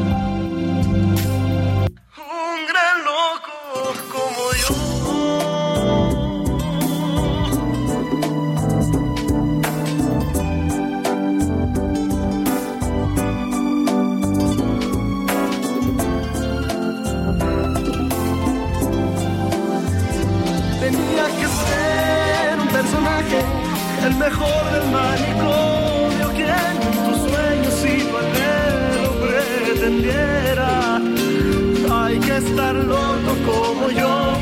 Estar 32.52 32.74
loco 32.74 33.32
como 33.46 33.90
yo, 33.90 34.36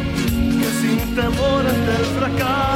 que 0.59 0.69
sin 0.81 1.15
temor 1.15 1.65
ante 1.67 1.93
el 2.01 2.07
fracaso 2.19 2.70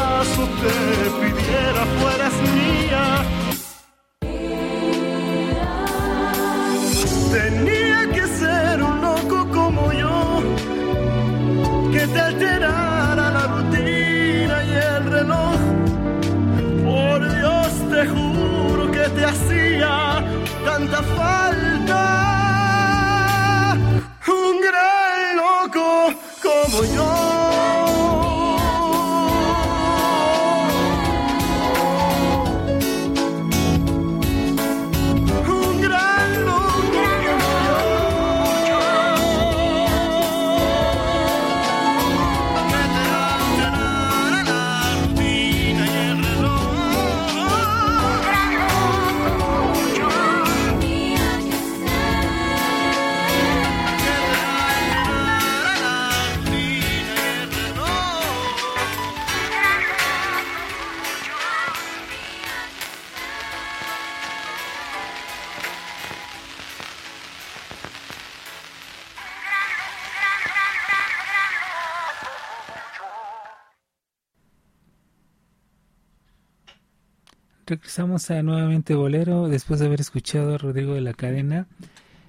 Regresamos 77.94 78.28
a 78.32 78.42
nuevamente 78.42 78.96
Bolero 78.96 79.48
después 79.48 79.78
de 79.78 79.86
haber 79.86 80.00
escuchado 80.00 80.52
a 80.52 80.58
Rodrigo 80.58 80.94
de 80.94 81.00
la 81.00 81.14
Cadena. 81.14 81.68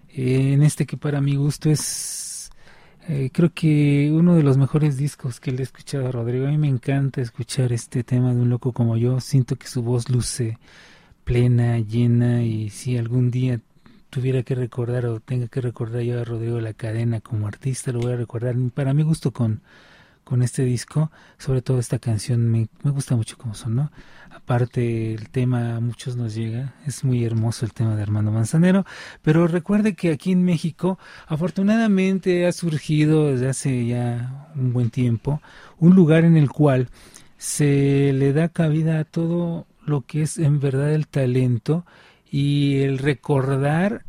eh, 0.09 0.53
en 0.53 0.61
este 0.61 0.85
que 0.85 0.95
para 0.95 1.21
mi 1.21 1.37
gusto 1.37 1.71
es 1.71 2.51
eh, 3.07 3.31
creo 3.33 3.51
que 3.51 4.11
uno 4.13 4.35
de 4.35 4.43
los 4.43 4.57
mejores 4.59 4.95
discos 4.95 5.39
que 5.39 5.51
le 5.51 5.61
he 5.61 5.63
escuchado 5.63 6.05
a 6.05 6.11
Rodrigo. 6.11 6.45
A 6.45 6.51
mí 6.51 6.59
me 6.59 6.67
encanta 6.67 7.19
escuchar 7.19 7.73
este 7.73 8.03
tema 8.03 8.31
de 8.31 8.41
un 8.41 8.49
loco 8.51 8.73
como 8.73 8.95
yo. 8.95 9.19
Siento 9.19 9.55
que 9.55 9.65
su 9.65 9.81
voz 9.81 10.07
luce 10.07 10.59
plena, 11.23 11.79
llena 11.79 12.43
y 12.43 12.69
si 12.69 12.95
algún 12.99 13.31
día 13.31 13.59
tuviera 14.11 14.43
que 14.43 14.53
recordar 14.53 15.07
o 15.07 15.19
tenga 15.19 15.47
que 15.47 15.61
recordar 15.61 16.03
yo 16.03 16.21
a 16.21 16.25
Rodrigo 16.25 16.57
de 16.57 16.61
la 16.61 16.73
Cadena 16.73 17.21
como 17.21 17.47
artista, 17.47 17.91
lo 17.91 18.01
voy 18.01 18.13
a 18.13 18.17
recordar 18.17 18.55
para 18.75 18.93
mi 18.93 19.01
gusto 19.01 19.31
con 19.31 19.61
con 20.25 20.41
este 20.41 20.63
disco, 20.63 21.11
sobre 21.37 21.61
todo 21.61 21.79
esta 21.79 21.99
canción 21.99 22.49
me, 22.51 22.67
me 22.83 22.91
gusta 22.91 23.15
mucho 23.15 23.37
como 23.37 23.53
sonó. 23.53 23.91
Aparte 24.35 25.13
el 25.13 25.29
tema 25.29 25.77
a 25.77 25.79
muchos 25.79 26.17
nos 26.17 26.35
llega, 26.35 26.73
es 26.85 27.05
muy 27.05 27.23
hermoso 27.23 27.65
el 27.65 27.71
tema 27.71 27.95
de 27.95 28.01
Armando 28.01 28.31
Manzanero, 28.31 28.85
pero 29.21 29.47
recuerde 29.47 29.95
que 29.95 30.11
aquí 30.11 30.33
en 30.33 30.43
México 30.43 30.99
afortunadamente 31.25 32.45
ha 32.45 32.51
surgido 32.51 33.31
desde 33.31 33.47
hace 33.47 33.85
ya 33.85 34.51
un 34.55 34.73
buen 34.73 34.89
tiempo 34.89 35.41
un 35.79 35.95
lugar 35.95 36.25
en 36.25 36.35
el 36.35 36.49
cual 36.49 36.89
se 37.37 38.11
le 38.11 38.33
da 38.33 38.49
cabida 38.49 38.99
a 38.99 39.03
todo 39.05 39.67
lo 39.85 40.01
que 40.01 40.23
es 40.23 40.37
en 40.37 40.59
verdad 40.59 40.91
el 40.91 41.07
talento 41.07 41.85
y 42.29 42.81
el 42.81 42.97
recordar 42.97 44.03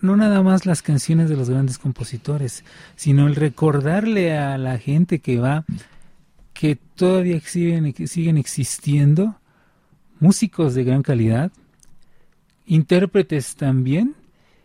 no 0.00 0.16
nada 0.16 0.42
más 0.42 0.64
las 0.64 0.80
canciones 0.80 1.28
de 1.28 1.36
los 1.36 1.50
grandes 1.50 1.76
compositores, 1.76 2.64
sino 2.96 3.26
el 3.26 3.36
recordarle 3.36 4.38
a 4.38 4.56
la 4.56 4.78
gente 4.78 5.18
que 5.18 5.38
va 5.38 5.66
que 6.58 6.74
todavía 6.74 7.38
siguen, 7.38 7.94
siguen 8.08 8.36
existiendo 8.36 9.36
músicos 10.18 10.74
de 10.74 10.82
gran 10.82 11.02
calidad, 11.02 11.52
intérpretes 12.66 13.54
también, 13.54 14.16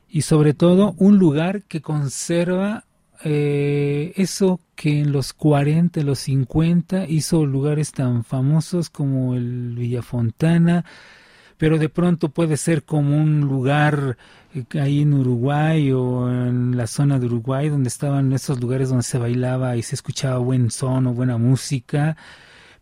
y 0.09 0.23
sobre 0.23 0.55
todo 0.55 0.95
un 0.97 1.19
lugar 1.19 1.61
que 1.61 1.81
conserva 1.81 2.85
eh, 3.23 4.11
eso 4.15 4.59
que 4.73 5.01
en 5.01 5.11
los 5.11 5.33
40, 5.33 6.01
los 6.01 6.17
50 6.17 7.07
hizo 7.09 7.45
lugares 7.45 7.91
tan 7.91 8.23
famosos 8.23 8.89
como 8.89 9.35
el 9.35 9.75
Villafontana, 9.75 10.85
pero 11.63 11.77
de 11.77 11.87
pronto 11.87 12.27
puede 12.27 12.57
ser 12.57 12.83
como 12.83 13.15
un 13.15 13.39
lugar 13.39 14.17
ahí 14.81 15.03
en 15.03 15.13
Uruguay 15.13 15.93
o 15.93 16.29
en 16.29 16.75
la 16.75 16.87
zona 16.87 17.19
de 17.19 17.27
Uruguay 17.27 17.69
donde 17.69 17.87
estaban 17.87 18.33
esos 18.33 18.59
lugares 18.59 18.89
donde 18.89 19.05
se 19.05 19.17
bailaba 19.17 19.77
y 19.77 19.81
se 19.81 19.95
escuchaba 19.95 20.39
buen 20.39 20.71
son 20.71 21.07
o 21.07 21.13
buena 21.13 21.37
música 21.37 22.17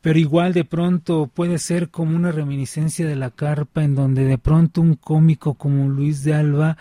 pero 0.02 0.18
igual 0.18 0.54
de 0.54 0.66
pronto 0.66 1.30
puede 1.32 1.60
ser 1.60 1.90
como 1.90 2.16
una 2.16 2.32
reminiscencia 2.32 3.06
de 3.06 3.16
la 3.16 3.30
carpa 3.30 3.84
en 3.84 3.94
donde 3.94 4.26
de 4.26 4.40
pronto 4.40 4.82
un 4.82 4.96
cómico 4.96 5.54
como 5.54 5.88
Luis 5.88 6.24
de 6.24 6.34
Alba 6.34 6.76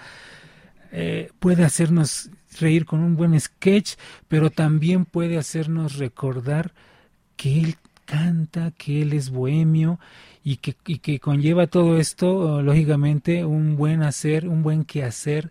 eh, 0.93 1.29
puede 1.39 1.65
hacernos 1.65 2.31
reír 2.59 2.87
con 2.87 3.01
un 3.01 3.15
buen 3.15 3.39
sketch 3.39 3.97
pero 4.27 4.49
también 4.49 5.05
puede 5.05 5.37
hacernos 5.37 5.99
recordar 5.99 6.73
que 7.37 7.61
él 7.61 7.77
canta, 8.07 8.71
que 8.71 9.03
él 9.03 9.13
es 9.13 9.29
bohemio 9.29 10.01
y 10.43 10.57
que, 10.57 10.75
que 10.75 11.21
conlleva 11.21 11.67
todo 11.67 11.99
esto, 11.99 12.63
lógicamente, 12.63 13.45
un 13.45 13.77
buen 13.77 14.03
hacer, 14.03 14.49
un 14.49 14.63
buen 14.63 14.85
quehacer 14.85 15.51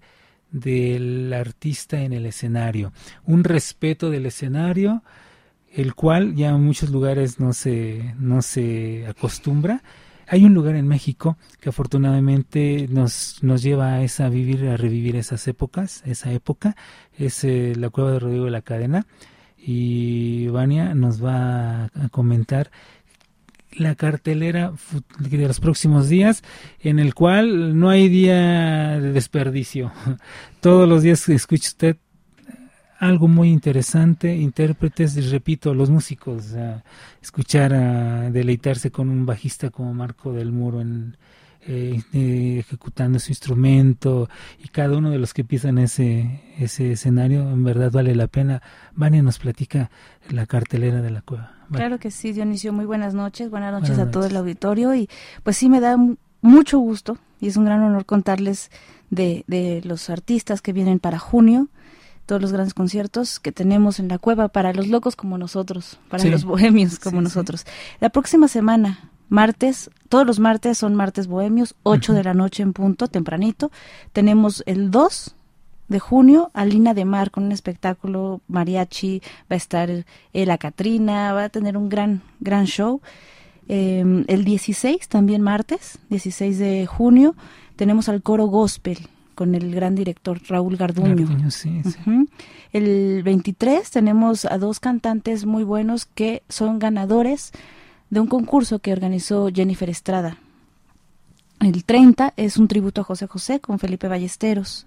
del 0.52 1.32
artista 1.34 2.02
en 2.02 2.14
el 2.14 2.26
escenario, 2.26 2.92
un 3.26 3.44
respeto 3.44 4.10
del 4.10 4.26
escenario, 4.26 5.04
el 5.74 5.94
cual 5.94 6.36
ya 6.36 6.50
en 6.50 6.64
muchos 6.64 6.90
lugares 6.90 7.40
no 7.40 7.54
se, 7.54 8.16
no 8.18 8.42
se 8.42 9.06
acostumbra. 9.08 9.84
Hay 10.28 10.44
un 10.46 10.54
lugar 10.54 10.76
en 10.76 10.88
México 10.88 11.38
que 11.60 11.70
afortunadamente 11.70 12.88
nos, 12.90 13.44
nos 13.44 13.62
lleva 13.62 13.94
a, 13.94 14.04
esa, 14.04 14.30
vivir, 14.30 14.68
a 14.68 14.78
revivir 14.78 15.16
esas 15.16 15.48
épocas, 15.48 16.04
esa 16.06 16.32
época, 16.32 16.76
es 17.18 17.44
eh, 17.44 17.74
la 17.76 17.90
cueva 17.90 18.12
de 18.12 18.20
Rodrigo 18.20 18.46
de 18.46 18.52
la 18.52 18.62
Cadena, 18.62 19.06
y 19.58 20.48
Vania 20.48 20.94
nos 20.94 21.24
va 21.24 21.86
a 21.86 22.10
comentar 22.12 22.72
la 23.72 23.96
cartelera 23.96 24.74
de 25.20 25.48
los 25.48 25.60
próximos 25.60 26.10
días, 26.10 26.44
en 26.80 27.00
el 27.00 27.14
cual 27.14 27.78
no 27.80 27.90
hay 27.90 28.10
día 28.10 29.00
de 29.00 29.12
desperdicio. 29.12 29.92
Todos 30.62 30.88
los 30.88 31.04
días 31.04 31.28
escucha 31.30 31.70
usted 31.70 31.98
algo 33.00 33.30
muy 33.30 33.50
interesante, 33.50 34.36
intérpretes, 34.36 35.32
repito, 35.32 35.74
los 35.74 35.90
músicos, 35.90 36.54
escuchar 37.22 37.74
a 37.74 38.30
deleitarse 38.30 38.92
con 38.92 39.10
un 39.10 39.26
bajista 39.26 39.70
como 39.70 39.94
Marco 39.94 40.34
del 40.34 40.52
Muro 40.52 40.82
en, 40.82 41.16
eh, 41.68 42.02
eh, 42.14 42.58
ejecutando 42.60 43.20
su 43.20 43.32
instrumento 43.32 44.30
y 44.64 44.70
cada 44.70 44.98
uno 44.98 45.12
de 45.12 45.20
los 45.20 45.34
que 45.34 45.44
pisan 45.44 45.78
ese, 45.78 46.42
ese 46.58 46.94
escenario 46.94 47.42
en 47.42 47.64
verdad 47.64 47.92
vale 47.92 48.16
la 48.16 48.28
pena. 48.28 48.62
Vania 48.96 49.22
nos 49.22 49.40
platica 49.40 49.92
la 50.30 50.46
cartelera 50.46 51.02
de 51.02 51.12
la 51.12 51.22
cueva. 51.22 51.59
Claro 51.72 52.00
que 52.00 52.12
sí, 52.12 52.32
Dionisio, 52.32 52.74
muy 52.74 52.86
buenas 52.86 53.14
noches, 53.14 53.50
buenas 53.50 53.72
noches 53.72 54.00
a 54.00 54.10
todo 54.10 54.26
el 54.26 54.36
auditorio 54.36 54.94
y 54.96 55.10
pues 55.44 55.58
sí 55.58 55.70
me 55.70 55.80
da 55.80 55.98
mucho 56.42 56.80
gusto 56.80 57.18
y 57.40 57.48
es 57.48 57.58
un 57.58 57.66
gran 57.66 57.82
honor 57.84 58.06
contarles 58.06 58.72
de, 59.10 59.44
de 59.48 59.82
los 59.84 60.10
artistas 60.10 60.62
que 60.62 60.74
vienen 60.74 61.00
para 61.00 61.20
junio 61.20 61.68
todos 62.26 62.42
los 62.42 62.52
grandes 62.52 62.76
conciertos 62.76 63.40
que 63.40 63.52
tenemos 63.52 64.00
en 64.00 64.08
la 64.08 64.20
cueva 64.20 64.50
para 64.50 64.72
los 64.72 64.88
locos 64.88 65.16
como 65.16 65.40
nosotros, 65.40 66.00
para 66.10 66.24
los 66.26 66.46
bohemios 66.46 67.00
como 67.00 67.22
nosotros. 67.22 67.66
La 68.00 68.10
próxima 68.10 68.48
semana, 68.48 69.10
martes, 69.30 69.90
todos 70.10 70.28
los 70.28 70.40
martes 70.40 70.78
son 70.78 70.94
martes 70.94 71.26
bohemios, 71.26 71.76
8 71.82 72.14
de 72.14 72.24
la 72.24 72.36
noche 72.36 72.62
en 72.62 72.74
punto, 72.74 73.08
tempranito. 73.08 73.72
Tenemos 74.14 74.62
el 74.68 74.92
2 74.92 75.36
de 75.90 76.00
junio 76.00 76.52
a 76.54 76.66
Lina 76.66 76.94
de 76.94 77.04
Mar 77.04 77.32
con 77.32 77.44
un 77.44 77.52
espectáculo 77.52 78.42
mariachi, 78.48 79.22
va 79.52 79.56
a 79.56 79.58
estar 79.58 79.90
la 80.34 80.58
Catrina, 80.58 81.34
va 81.34 81.46
a 81.46 81.50
tener 81.50 81.76
un 81.76 81.90
gran, 81.90 82.22
gran 82.40 82.66
show. 82.66 83.02
Em, 83.68 84.24
el 84.28 84.46
16, 84.46 85.08
también 85.08 85.42
martes, 85.42 86.00
16 86.10 86.58
de 86.58 86.86
junio, 86.86 87.36
tenemos 87.76 88.10
al 88.10 88.22
coro 88.22 88.46
gospel 88.46 88.98
con 89.36 89.56
el 89.56 89.74
gran 89.74 89.96
director 89.96 90.42
Raúl 90.48 90.76
Garduño. 90.76 91.28
El 92.74 93.24
23 93.24 93.90
tenemos 93.90 94.46
a 94.46 94.58
dos 94.58 94.80
cantantes 94.80 95.46
muy 95.46 95.64
buenos 95.64 96.06
que 96.06 96.44
son 96.50 96.78
ganadores 96.78 97.52
de 98.10 98.20
un 98.20 98.28
concurso 98.28 98.80
que 98.80 98.92
organizó 98.92 99.50
Jennifer 99.54 99.90
Estrada. 99.90 100.38
El 101.60 101.84
30 101.84 102.34
es 102.38 102.58
un 102.58 102.68
tributo 102.68 103.02
a 103.02 103.04
José 103.04 103.28
José 103.28 103.60
con 103.60 103.80
Felipe 103.80 104.08
Ballesteros. 104.08 104.86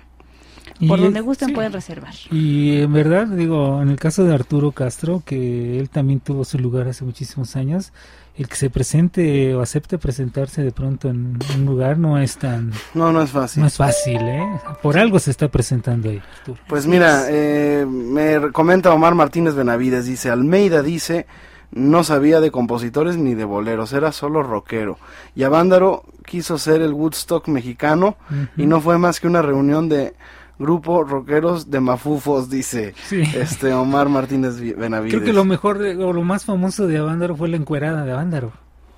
Por 0.87 1.01
donde 1.01 1.21
gusten 1.21 1.53
pueden 1.53 1.73
reservar. 1.73 2.15
Y 2.31 2.81
en 2.81 2.93
verdad, 2.93 3.27
digo, 3.27 3.83
en 3.83 3.91
el 3.91 3.97
caso 3.97 4.25
de 4.25 4.35
Arturo 4.35 4.73
Castro, 4.73 5.23
que 5.25 5.79
él 5.79 5.91
también 5.91 6.21
tuvo 6.21 6.45
su 6.45 6.59
lugar 6.59 6.89
hace 6.89 7.05
muchísimos 7.05 7.55
años, 7.57 7.93
el 8.37 8.49
que 8.49 8.57
se 8.57 8.71
presente 8.71 9.55
o 9.55 9.61
acepte 9.61 9.99
presentarse 9.99 10.63
de 10.63 10.73
pronto 10.73 11.11
en 11.11 11.39
un 11.55 11.67
lugar 11.67 11.99
no 11.99 12.19
es 12.19 12.39
tan... 12.39 12.73
No, 12.95 13.13
no 13.13 13.21
es 13.21 13.31
fácil. 13.31 13.61
No 13.61 13.67
es 13.67 13.77
fácil, 13.77 14.17
¿eh? 14.17 14.61
Por 14.83 14.97
algo 14.97 15.19
se 15.19 15.31
está 15.31 15.49
presentando 15.49 16.09
ahí. 16.09 16.23
Pues 16.67 16.87
mira, 16.87 17.25
eh, 17.29 17.85
me 17.87 18.51
comenta 18.53 18.95
Omar 18.95 19.15
Martínez 19.15 19.55
Benavides, 19.55 20.07
dice, 20.07 20.31
Almeida 20.31 20.83
dice, 20.83 21.27
no 21.73 22.03
sabía 22.03 22.41
de 22.41 22.51
compositores 22.51 23.17
ni 23.17 23.35
de 23.35 23.45
boleros, 23.45 23.93
era 23.93 24.13
solo 24.13 24.43
rockero. 24.43 24.99
Y 25.35 25.43
Avándaro 25.43 26.05
quiso 26.25 26.57
ser 26.59 26.81
el 26.81 26.95
Woodstock 26.95 27.47
mexicano 27.49 28.17
y 28.57 28.67
no 28.67 28.81
fue 28.81 28.97
más 28.99 29.21
que 29.21 29.27
una 29.27 29.43
reunión 29.43 29.89
de 29.89 30.15
grupo 30.61 31.03
rockeros 31.03 31.71
de 31.71 31.81
mafufos, 31.81 32.51
dice 32.51 32.95
este 33.11 33.73
Omar 33.73 34.11
Martínez 34.11 34.61
Benavides. 34.61 35.15
Creo 35.15 35.25
que 35.25 35.33
lo 35.33 35.45
mejor 35.45 35.79
o 35.79 36.13
lo 36.13 36.23
más 36.23 36.45
famoso 36.45 36.87
de 36.87 36.99
Avándaro 36.99 37.35
fue 37.35 37.49
la 37.49 37.57
encuerada 37.57 38.05
de 38.05 38.13
Avándaro, 38.13 38.53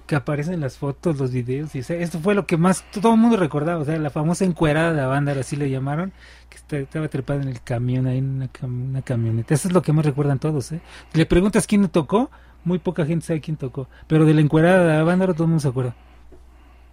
que 0.09 0.17
aparece 0.17 0.53
en 0.53 0.61
las 0.61 0.77
fotos, 0.77 1.19
los 1.19 1.31
videos, 1.31 1.75
y 1.77 1.79
esto 1.79 2.19
fue 2.19 2.35
lo 2.35 2.47
que 2.47 2.57
más 2.57 2.85
todo 2.91 3.15
el 3.15 3.21
mundo 3.21 3.37
recordaba, 3.37 3.81
o 3.81 3.85
sea, 3.85 3.97
la 3.99 4.11
famosa 4.11 4.45
encuerada 4.45 4.93
de 4.93 5.03
Avándaro, 5.03 5.41
así 5.41 5.55
le 5.55 5.71
llamaron, 5.71 6.13
que 6.51 6.79
estaba 6.79 7.07
trepada 7.07 7.43
en 7.43 7.49
el 7.49 7.63
camión, 7.63 8.09
ahí 8.09 8.19
en 8.19 8.51
una, 8.63 9.03
camioneta. 9.03 9.55
Eso 9.55 9.69
es 9.69 9.75
lo 9.75 9.83
que 9.83 9.93
más 9.93 10.05
recuerdan 10.05 10.41
todos, 10.41 10.73
¿eh? 10.73 10.81
Le 11.13 11.27
preguntas 11.27 11.69
quién 11.69 11.89
tocó, 11.89 12.29
muy 12.65 12.81
poca 12.81 13.07
gente 13.07 13.25
sabe 13.25 13.41
quién 13.41 13.57
tocó, 13.57 13.89
pero 14.09 14.25
de 14.25 14.35
la 14.35 14.41
encuerada 14.41 14.85
de 14.85 14.97
Avándaro 14.97 15.35
todo 15.35 15.45
el 15.45 15.51
mundo 15.51 15.63
se 15.63 15.69
acuerda. 15.69 15.95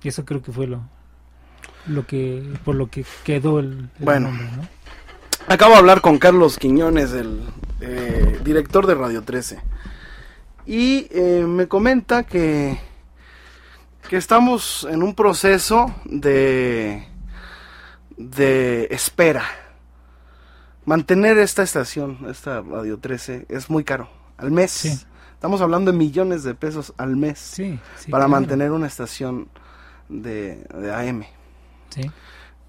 Y 0.04 0.08
eso 0.08 0.24
creo 0.24 0.42
que 0.44 0.52
fue 0.52 0.68
lo, 0.68 0.84
lo 1.88 2.06
que 2.06 2.44
por 2.64 2.76
lo 2.76 2.88
que 2.88 3.06
quedó 3.24 3.60
el, 3.60 3.90
bueno. 4.00 4.32
acabo 5.48 5.74
de 5.74 5.80
hablar 5.80 6.02
con 6.02 6.18
Carlos 6.18 6.58
Quiñones 6.58 7.12
el 7.14 7.42
eh, 7.82 8.40
director 8.44 8.88
de 8.88 8.96
Radio 8.96 9.24
13 9.24 9.60
y 10.66 11.08
eh, 11.12 11.46
me 11.48 11.68
comenta 11.68 12.24
que 12.24 12.78
que 14.10 14.18
estamos 14.18 14.88
en 14.90 15.04
un 15.04 15.14
proceso 15.14 15.94
de 16.06 17.08
de 18.18 18.88
espera. 18.92 19.46
Mantener 20.86 21.38
esta 21.38 21.64
estación 21.64 22.18
esta 22.30 22.62
Radio 22.62 22.98
13 22.98 23.46
es 23.50 23.70
muy 23.70 23.84
caro 23.84 24.10
al 24.38 24.52
mes. 24.52 25.06
Estamos 25.34 25.62
hablando 25.62 25.92
de 25.92 25.98
millones 25.98 26.44
de 26.44 26.54
pesos 26.54 26.94
al 26.98 27.16
mes 27.16 27.62
para 28.10 28.28
mantener 28.28 28.72
una 28.72 28.88
estación 28.88 29.48
de, 30.10 30.66
de 30.74 30.94
AM 30.94 31.24
Sí. 31.90 32.10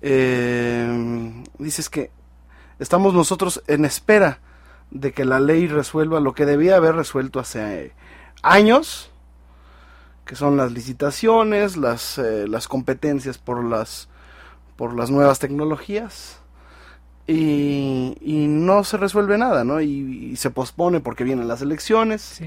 Eh, 0.02 1.42
dices 1.58 1.90
que 1.90 2.10
estamos 2.78 3.14
nosotros 3.14 3.62
en 3.66 3.84
espera 3.84 4.40
de 4.90 5.12
que 5.12 5.24
la 5.24 5.40
ley 5.40 5.68
resuelva 5.68 6.20
lo 6.20 6.34
que 6.34 6.46
debía 6.46 6.76
haber 6.76 6.94
resuelto 6.94 7.38
hace 7.38 7.92
años, 8.42 9.10
que 10.24 10.36
son 10.36 10.56
las 10.56 10.72
licitaciones, 10.72 11.76
las, 11.76 12.18
eh, 12.18 12.46
las 12.48 12.68
competencias 12.68 13.38
por 13.38 13.64
las, 13.64 14.08
por 14.76 14.94
las 14.94 15.10
nuevas 15.10 15.38
tecnologías. 15.38 16.38
Y, 17.26 18.16
no 18.48 18.82
se 18.82 18.96
resuelve 18.96 19.38
nada, 19.38 19.62
¿no? 19.62 19.80
Y, 19.80 20.34
se 20.36 20.50
pospone 20.50 20.98
porque 20.98 21.22
vienen 21.22 21.46
las 21.46 21.62
elecciones. 21.62 22.40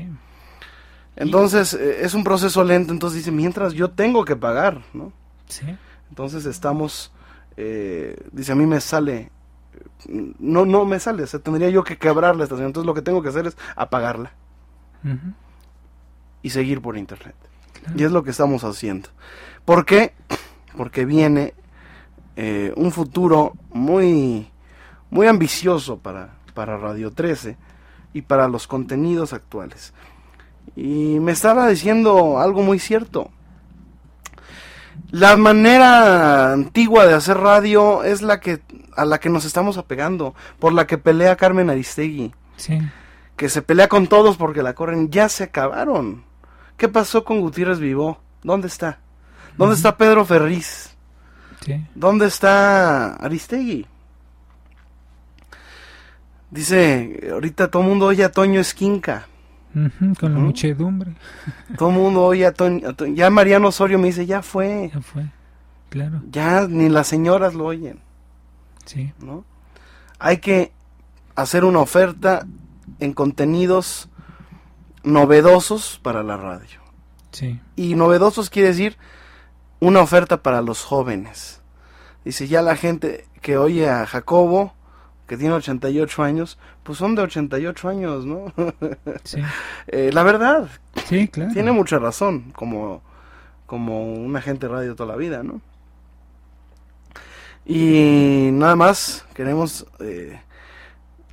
Entonces 1.16 1.74
eh, 1.74 2.04
es 2.04 2.14
un 2.14 2.26
proceso 2.26 2.64
lento, 2.64 2.92
entonces 2.92 3.20
dice, 3.20 3.32
mientras 3.32 3.74
yo 3.74 3.92
tengo 3.92 4.26
que 4.26 4.36
pagar, 4.36 4.82
¿no? 4.94 5.14
Sí. 5.48 5.66
Entonces 6.14 6.46
estamos, 6.46 7.12
eh, 7.58 8.16
dice, 8.32 8.52
a 8.52 8.56
mí 8.56 8.68
me 8.68 8.80
sale, 8.82 9.32
no, 10.38 10.64
no 10.64 10.86
me 10.86 11.00
sale, 11.00 11.24
o 11.24 11.26
sea, 11.26 11.40
tendría 11.40 11.72
yo 11.72 11.84
que 11.84 11.98
quebrar 11.98 12.36
la 12.36 12.44
estación. 12.44 12.68
Entonces 12.68 12.86
lo 12.86 12.94
que 12.94 13.02
tengo 13.02 13.24
que 13.24 13.30
hacer 13.30 13.48
es 13.48 13.58
apagarla 13.76 14.32
y 16.44 16.52
seguir 16.52 16.84
por 16.84 16.98
internet. 16.98 17.34
Y 17.96 18.04
es 18.04 18.12
lo 18.12 18.24
que 18.24 18.30
estamos 18.30 18.64
haciendo. 18.64 19.10
¿Por 19.66 19.86
qué? 19.86 20.14
Porque 20.78 21.06
viene 21.06 21.56
eh, 22.36 22.74
un 22.76 22.92
futuro 22.92 23.54
muy, 23.72 24.52
muy 25.10 25.26
ambicioso 25.26 25.98
para, 25.98 26.36
para 26.54 26.78
Radio 26.78 27.10
13 27.10 27.58
y 28.14 28.22
para 28.22 28.48
los 28.48 28.68
contenidos 28.68 29.34
actuales. 29.34 29.96
Y 30.76 31.18
me 31.20 31.32
estaba 31.32 31.68
diciendo 31.68 32.38
algo 32.38 32.62
muy 32.62 32.78
cierto. 32.78 33.32
La 35.12 35.38
manera 35.38 36.54
antigua 36.54 37.06
de 37.06 37.14
hacer 37.14 37.38
radio 37.38 38.04
es 38.04 38.22
la 38.22 38.40
que 38.40 38.62
a 38.96 39.06
la 39.06 39.20
que 39.20 39.30
nos 39.30 39.46
estamos 39.46 39.78
apegando, 39.78 40.36
por 40.60 40.74
la 40.74 40.88
que 40.88 40.98
pelea 40.98 41.36
Carmen 41.36 41.70
Aristegui. 41.70 42.34
Sí. 42.58 42.80
Que 43.36 43.50
se 43.50 43.62
pelea 43.62 43.88
con 43.88 44.08
todos 44.08 44.38
porque 44.38 44.64
la 44.64 44.76
corren, 44.76 45.10
ya 45.10 45.30
se 45.30 45.46
acabaron. 45.46 46.24
¿Qué 46.78 46.88
pasó 46.88 47.24
con 47.24 47.42
Gutiérrez 47.42 47.80
Vivó? 47.80 48.20
¿Dónde 48.44 48.68
está? 48.68 49.00
¿Dónde 49.58 49.76
está 49.76 49.98
Pedro 49.98 50.26
Ferriz? 50.26 50.96
Sí. 51.66 51.86
¿Dónde 51.96 52.28
está 52.28 53.16
Aristegui? 53.16 53.88
Dice, 56.52 57.30
ahorita 57.32 57.72
todo 57.72 57.82
el 57.82 57.90
mundo 57.90 58.08
oye 58.08 58.24
a 58.24 58.32
Toño 58.32 58.60
Esquinca. 58.60 59.28
Con 60.20 60.34
la 60.34 60.40
muchedumbre. 60.40 61.16
Todo 61.78 61.90
el 61.90 61.96
mundo 61.96 62.24
oye 62.24 62.46
a 62.46 62.54
Toño- 62.54 62.94
Ya 63.16 63.30
Mariano 63.30 63.70
Osorio 63.70 63.98
me 64.00 64.08
dice, 64.08 64.26
ya 64.26 64.42
fue. 64.42 64.92
Ya 64.94 65.02
fue. 65.02 65.26
Claro. 65.90 66.22
Ya 66.30 66.68
ni 66.68 66.90
las 66.90 67.08
señoras 67.08 67.54
lo 67.54 67.66
oyen, 67.66 68.00
Sí. 68.86 69.14
¿no? 69.20 69.46
Hay 70.20 70.38
que 70.38 70.72
hacer 71.36 71.66
una 71.66 71.80
oferta 71.80 72.46
en 73.00 73.14
contenidos 73.14 74.10
novedosos 75.04 76.00
para 76.02 76.24
la 76.24 76.38
radio. 76.38 76.80
Sí. 77.32 77.60
Y 77.76 77.96
novedosos 77.96 78.50
quiere 78.50 78.70
decir 78.70 78.98
una 79.80 80.02
oferta 80.02 80.42
para 80.42 80.62
los 80.62 80.84
jóvenes. 80.84 81.62
Dice, 82.24 82.48
ya 82.48 82.62
la 82.62 82.76
gente 82.76 83.26
que 83.42 83.58
oye 83.58 83.90
a 83.90 84.06
Jacobo, 84.06 84.74
que 85.34 85.38
tiene 85.40 85.56
88 85.56 86.22
años, 86.22 86.60
pues 86.84 87.00
son 87.00 87.16
de 87.16 87.24
88 87.24 87.90
años, 87.90 88.24
¿no? 88.24 88.54
Sí. 89.24 89.42
Eh, 89.88 90.12
la 90.14 90.22
verdad, 90.22 90.70
Sí, 91.08 91.28
claro. 91.28 91.52
tiene 91.54 91.72
mucha 91.72 91.98
razón, 91.98 92.52
como, 92.56 93.02
como 93.66 94.14
un 94.14 94.36
agente 94.36 94.68
de 94.68 94.74
radio 94.74 94.96
toda 94.96 95.12
la 95.14 95.18
vida, 95.18 95.42
¿no? 95.42 95.60
Y 97.66 98.50
nada 98.54 98.76
más 98.76 99.26
queremos 99.34 99.88
eh, 100.02 100.40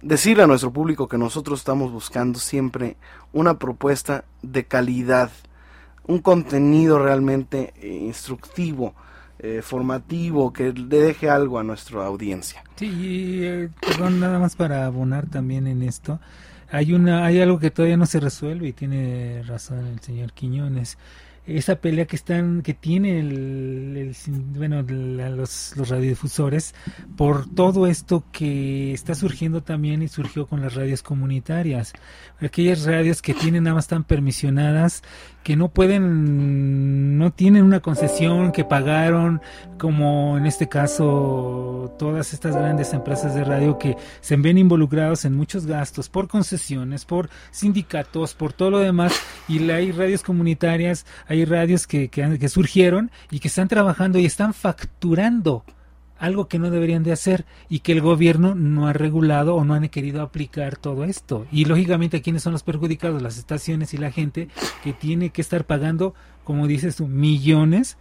decirle 0.01 0.45
a 0.45 0.47
nuestro 0.47 0.73
público 0.73 1.07
que 1.07 1.19
nosotros 1.19 1.59
estamos 1.59 1.93
buscando 1.93 2.39
siempre 2.39 2.97
una 3.35 3.59
propuesta 3.59 4.25
de 4.41 4.65
calidad, 4.65 5.31
un 6.07 6.21
contenido 6.21 6.99
realmente 6.99 7.75
eh, 7.77 7.89
instructivo, 7.89 8.95
eh, 9.43 9.61
formativo, 9.63 10.53
que 10.53 10.73
le 10.73 10.99
deje 11.01 11.29
algo 11.31 11.59
a 11.59 11.63
nuestra 11.65 12.05
audiencia. 12.07 12.63
Sí, 12.77 12.87
y, 12.87 13.45
eh, 13.45 13.69
perdón, 13.81 14.21
nada 14.21 14.39
más 14.39 14.57
para 14.57 14.87
abonar 14.87 15.27
también 15.27 15.67
en 15.67 15.83
esto. 15.83 16.21
Hay 16.71 16.93
una, 16.93 17.25
hay 17.25 17.41
algo 17.41 17.59
que 17.59 17.71
todavía 17.71 17.97
no 17.97 18.07
se 18.07 18.21
resuelve 18.21 18.69
y 18.69 18.73
tiene 18.73 19.43
razón 19.47 19.87
el 19.87 20.01
señor 20.01 20.33
Quiñones. 20.33 20.99
Esa 21.47 21.77
pelea 21.77 22.05
que 22.07 22.15
están, 22.15 22.63
que 22.63 22.75
tiene 22.75 23.19
el, 23.19 23.97
el 23.97 24.17
bueno, 24.55 24.83
la- 24.83 25.31
los, 25.31 25.73
los 25.77 25.89
radiodifusores 25.89 26.75
por 27.17 27.49
todo 27.53 27.89
esto 27.89 28.23
que 28.31 28.93
está 28.93 29.17
surgiendo 29.17 29.63
también 29.63 30.03
y 30.03 30.09
surgió 30.09 30.47
con 30.47 30.61
las 30.61 30.75
radios 30.75 31.03
comunitarias. 31.03 31.93
Aquellas 32.41 32.85
radios 32.85 33.21
que 33.21 33.35
tienen 33.35 33.65
nada 33.65 33.75
más 33.75 33.89
tan 33.89 34.05
permisionadas 34.05 35.03
que 35.43 35.57
no 35.57 35.69
pueden, 35.69 37.19
no 37.19 37.33
tienen 37.33 37.65
una 37.65 37.81
concesión 37.81 38.53
que 38.53 38.65
pagaron, 38.65 39.41
como 39.79 40.37
en 40.37 40.47
este 40.47 40.69
caso 40.69 41.95
todas 41.99 42.33
estas 42.35 42.55
grandes 42.55 42.93
empresas 42.93 43.35
de 43.35 43.45
radio 43.45 43.79
que 43.79 43.97
se 44.21 44.37
ven 44.37 44.59
involucrados 44.59 45.25
en 45.25 45.35
muchos 45.35 45.67
gastos 45.67 46.09
por 46.09 46.29
concesiones, 46.29 47.05
por 47.05 47.31
sindicatos, 47.51 48.35
por 48.35 48.53
todo 48.53 48.71
lo 48.71 48.79
demás, 48.79 49.19
y 49.49 49.71
hay 49.71 49.93
radios 49.93 50.23
comunitarias, 50.23 51.07
hay 51.27 51.45
radios 51.45 51.87
que, 51.87 52.09
que, 52.09 52.39
que 52.39 52.49
surgieron 52.49 53.11
y 53.31 53.41
que 53.41 53.49
están 53.49 53.69
trabajando 53.69 54.19
y 54.19 54.27
están 54.27 54.53
facturando 54.53 55.65
algo 56.21 56.49
que 56.49 56.59
no 56.59 56.71
deberían 56.71 57.03
de 57.03 57.13
hacer 57.13 57.47
y 57.69 57.81
que 57.81 57.93
el 57.93 58.03
gobierno 58.03 58.55
no 58.55 58.87
ha 58.87 58.93
regulado 58.93 59.57
o 59.57 59.65
no 59.65 59.75
han 59.75 59.89
querido 59.89 60.21
aplicar 60.23 60.77
todo 60.77 61.05
esto. 61.05 61.47
Y 61.51 61.65
lógicamente, 61.65 62.21
¿quiénes 62.21 62.43
son 62.43 62.53
los 62.53 62.63
perjudicados? 62.63 63.23
Las 63.23 63.39
estaciones 63.39 63.95
y 63.95 63.97
la 63.97 64.13
gente 64.13 64.49
que 64.85 64.93
tiene 64.93 65.31
que 65.31 65.41
estar 65.41 65.65
pagando, 65.65 66.15
como 66.45 66.67
dices 66.67 66.97
tú, 66.97 67.09
millones 67.09 67.97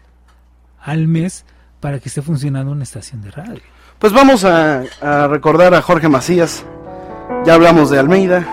al 0.82 1.08
mes 1.08 1.46
para 1.80 2.00
que 2.00 2.10
esté 2.10 2.22
funcionando 2.22 2.74
una 2.74 2.84
estación 2.84 3.22
de 3.22 3.32
radio. 3.32 3.62
Pues 4.00 4.12
vamos 4.12 4.44
a, 4.44 4.84
a 5.02 5.28
recordar 5.28 5.74
a 5.74 5.82
Jorge 5.82 6.10
Macías. 6.10 6.66
Ya 7.46 7.54
hablamos 7.54 7.90
de 7.90 8.00
Almeida, 8.00 8.46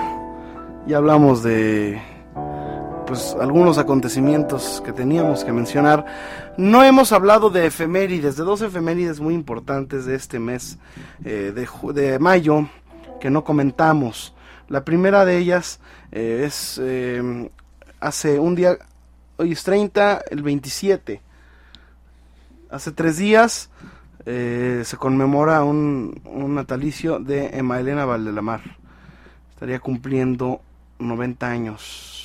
ya 0.86 0.98
hablamos 0.98 1.42
de 1.42 2.00
pues 3.06 3.36
algunos 3.40 3.78
acontecimientos 3.78 4.82
que 4.84 4.92
teníamos 4.92 5.44
que 5.44 5.52
mencionar. 5.52 6.04
No 6.58 6.82
hemos 6.82 7.12
hablado 7.12 7.50
de 7.50 7.66
efemérides, 7.66 8.36
de 8.36 8.44
dos 8.44 8.62
efemérides 8.62 9.20
muy 9.20 9.34
importantes 9.34 10.06
de 10.06 10.14
este 10.14 10.38
mes 10.38 10.78
eh, 11.24 11.52
de, 11.54 11.92
de 11.92 12.18
mayo 12.18 12.68
que 13.20 13.30
no 13.30 13.44
comentamos. 13.44 14.34
La 14.68 14.84
primera 14.84 15.24
de 15.24 15.38
ellas 15.38 15.80
eh, 16.12 16.44
es 16.46 16.80
eh, 16.82 17.50
hace 18.00 18.38
un 18.38 18.54
día, 18.54 18.78
hoy 19.36 19.52
es 19.52 19.62
30, 19.64 20.22
el 20.30 20.42
27. 20.42 21.20
Hace 22.70 22.92
tres 22.92 23.18
días 23.18 23.70
eh, 24.24 24.82
se 24.84 24.96
conmemora 24.96 25.62
un, 25.62 26.20
un 26.24 26.54
natalicio 26.54 27.20
de 27.20 27.48
Emma 27.48 27.78
Elena 27.78 28.06
Valdelamar. 28.06 28.62
Estaría 29.50 29.78
cumpliendo 29.78 30.62
90 30.98 31.48
años. 31.48 32.15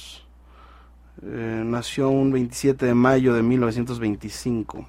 Eh, 1.24 1.62
nació 1.66 2.10
un 2.10 2.32
27 2.32 2.86
de 2.86 2.94
mayo 2.94 3.34
de 3.34 3.44
1925. 3.44 4.86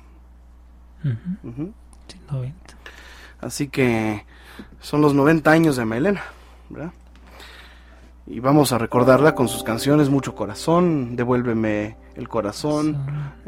Ujú, 1.05 1.49
Ujú. 1.49 1.73
sí, 2.09 2.21
90. 2.31 2.57
Así 3.41 3.69
que 3.69 4.25
son 4.81 5.01
los 5.01 5.15
90 5.15 5.51
años 5.51 5.77
de 5.77 5.83
Emma 5.83 5.97
Elena, 5.97 6.23
¿verdad? 6.71 6.93
Y 8.27 8.39
vamos 8.41 8.73
a 8.73 8.79
recordarla 8.79 9.35
con 9.35 9.49
sus 9.49 9.65
canciones 9.65 10.09
Mucho 10.09 10.35
Corazón, 10.35 11.17
Devuélveme 11.17 11.97
el 12.15 12.29
Corazón, 12.29 12.97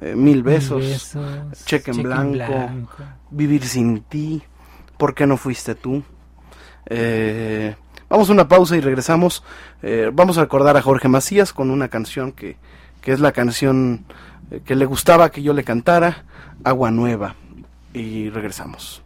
eh, 0.00 0.14
Mil 0.16 0.42
Besos, 0.42 0.80
mil 0.82 0.90
besos, 0.90 1.64
Cheque 1.64 1.92
en 1.92 2.02
blanco. 2.02 2.70
Vivir 3.30 3.64
sin 3.64 4.02
ti, 4.02 4.42
¿por 4.98 5.14
qué 5.14 5.26
no 5.26 5.36
fuiste 5.36 5.74
tú? 5.76 6.02
Eh, 6.86 7.76
vamos 8.14 8.30
a 8.30 8.32
una 8.32 8.46
pausa 8.46 8.76
y 8.76 8.80
regresamos. 8.80 9.42
Eh, 9.82 10.08
vamos 10.12 10.38
a 10.38 10.42
recordar 10.42 10.76
a 10.76 10.82
Jorge 10.82 11.08
Macías 11.08 11.52
con 11.52 11.70
una 11.70 11.88
canción 11.88 12.30
que, 12.30 12.56
que 13.00 13.10
es 13.12 13.18
la 13.18 13.32
canción 13.32 14.04
eh, 14.52 14.60
que 14.64 14.76
le 14.76 14.84
gustaba 14.84 15.30
que 15.30 15.42
yo 15.42 15.52
le 15.52 15.64
cantara, 15.64 16.24
Agua 16.62 16.92
Nueva. 16.92 17.34
Y 17.92 18.30
regresamos. 18.30 19.02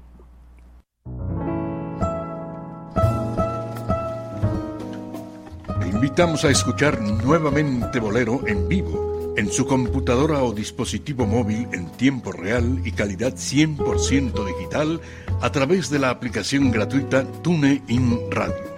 Te 5.80 5.88
invitamos 5.88 6.44
a 6.44 6.50
escuchar 6.50 7.00
nuevamente 7.00 8.00
Bolero 8.00 8.46
en 8.46 8.68
vivo, 8.68 9.34
en 9.38 9.50
su 9.50 9.66
computadora 9.66 10.42
o 10.42 10.52
dispositivo 10.52 11.26
móvil 11.26 11.66
en 11.72 11.86
tiempo 11.92 12.30
real 12.30 12.82
y 12.84 12.92
calidad 12.92 13.32
100% 13.32 14.44
digital 14.44 15.00
a 15.40 15.50
través 15.50 15.88
de 15.88 15.98
la 15.98 16.10
aplicación 16.10 16.70
gratuita 16.70 17.24
TuneIn 17.42 18.30
Radio. 18.30 18.77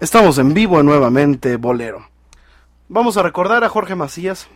Estamos 0.00 0.38
en 0.38 0.54
vivo 0.54 0.82
nuevamente, 0.82 1.58
Bolero. 1.58 2.06
Vamos 2.88 3.18
a 3.18 3.22
recordar 3.22 3.64
a 3.64 3.68
Jorge 3.68 3.94
Macías, 3.94 4.48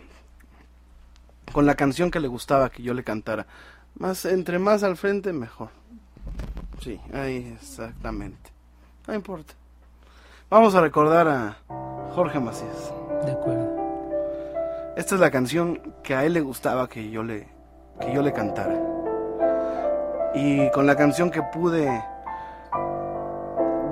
con 1.53 1.67
la 1.67 1.75
canción 1.75 2.11
que 2.11 2.19
le 2.19 2.29
gustaba 2.29 2.71
que 2.71 2.83
yo 2.83 2.95
le 2.95 3.05
cantara. 3.05 3.47
Más, 3.95 4.25
entre 4.25 4.59
más 4.59 4.83
al 4.83 4.97
frente, 4.97 5.35
mejor. 5.35 5.69
Sí, 6.81 6.99
ahí 7.13 7.55
exactamente. 7.61 8.53
No 9.07 9.13
importa. 9.13 9.53
Vamos 10.49 10.75
a 10.77 10.81
recordar 10.81 11.29
a 11.29 11.59
Jorge 12.15 12.41
Macías. 12.41 12.95
De 13.27 13.33
acuerdo. 13.33 14.95
Esta 14.97 15.15
es 15.15 15.21
la 15.21 15.31
canción 15.31 15.79
que 16.03 16.15
a 16.15 16.25
él 16.25 16.33
le 16.33 16.41
gustaba 16.41 16.89
que 16.89 17.11
yo 17.11 17.23
le, 17.23 17.49
que 18.01 18.15
yo 18.15 18.23
le 18.23 18.33
cantara. 18.33 18.81
Y 20.35 20.71
con 20.71 20.87
la 20.87 20.97
canción 20.97 21.31
que 21.31 21.43
pude 21.43 22.03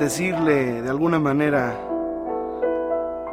decirle 0.03 0.83
de 0.83 0.91
alguna 0.91 1.21
manera 1.21 1.75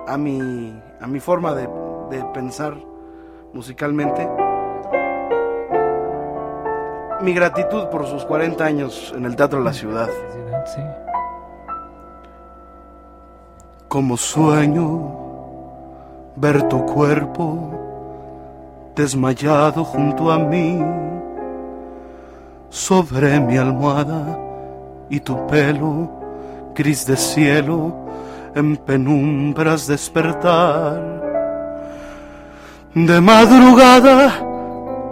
a 0.07 0.17
mi, 0.17 0.79
a 1.01 1.07
mi 1.07 1.19
forma 1.19 1.55
de, 1.55 1.67
de 2.11 2.23
pensar 2.31 2.75
musicalmente, 3.53 4.29
mi 7.21 7.33
gratitud 7.33 7.87
por 7.87 8.05
sus 8.05 8.23
40 8.23 8.63
años 8.63 9.13
en 9.17 9.25
el 9.25 9.35
Teatro 9.35 9.59
de 9.59 9.65
la 9.65 9.73
Ciudad. 9.73 10.09
Sí. 10.65 10.81
Como 13.87 14.15
sueño 14.15 15.15
ver 16.35 16.61
tu 16.69 16.85
cuerpo 16.85 18.91
desmayado 18.95 19.83
junto 19.83 20.31
a 20.31 20.37
mí, 20.37 20.79
sobre 22.69 23.39
mi 23.39 23.57
almohada 23.57 24.37
y 25.09 25.19
tu 25.19 25.47
pelo 25.47 26.18
gris 26.79 27.05
de 27.05 27.17
cielo 27.17 27.93
en 28.55 28.77
penumbras 28.77 29.85
despertar. 29.85 30.97
De 32.95 33.19
madrugada, 33.19 34.31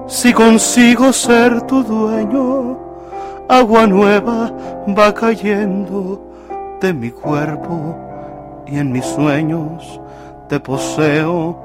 si 0.08 0.32
consigo 0.32 1.12
ser 1.12 1.62
tu 1.64 1.84
dueño, 1.84 2.78
agua 3.50 3.86
nueva 3.86 4.50
va 4.98 5.14
cayendo 5.14 6.32
de 6.80 6.94
mi 6.94 7.12
cuerpo 7.12 7.98
y 8.66 8.80
en 8.80 8.94
mis 8.94 9.06
sueños 9.06 10.00
te 10.48 10.62
poseo 10.62 11.58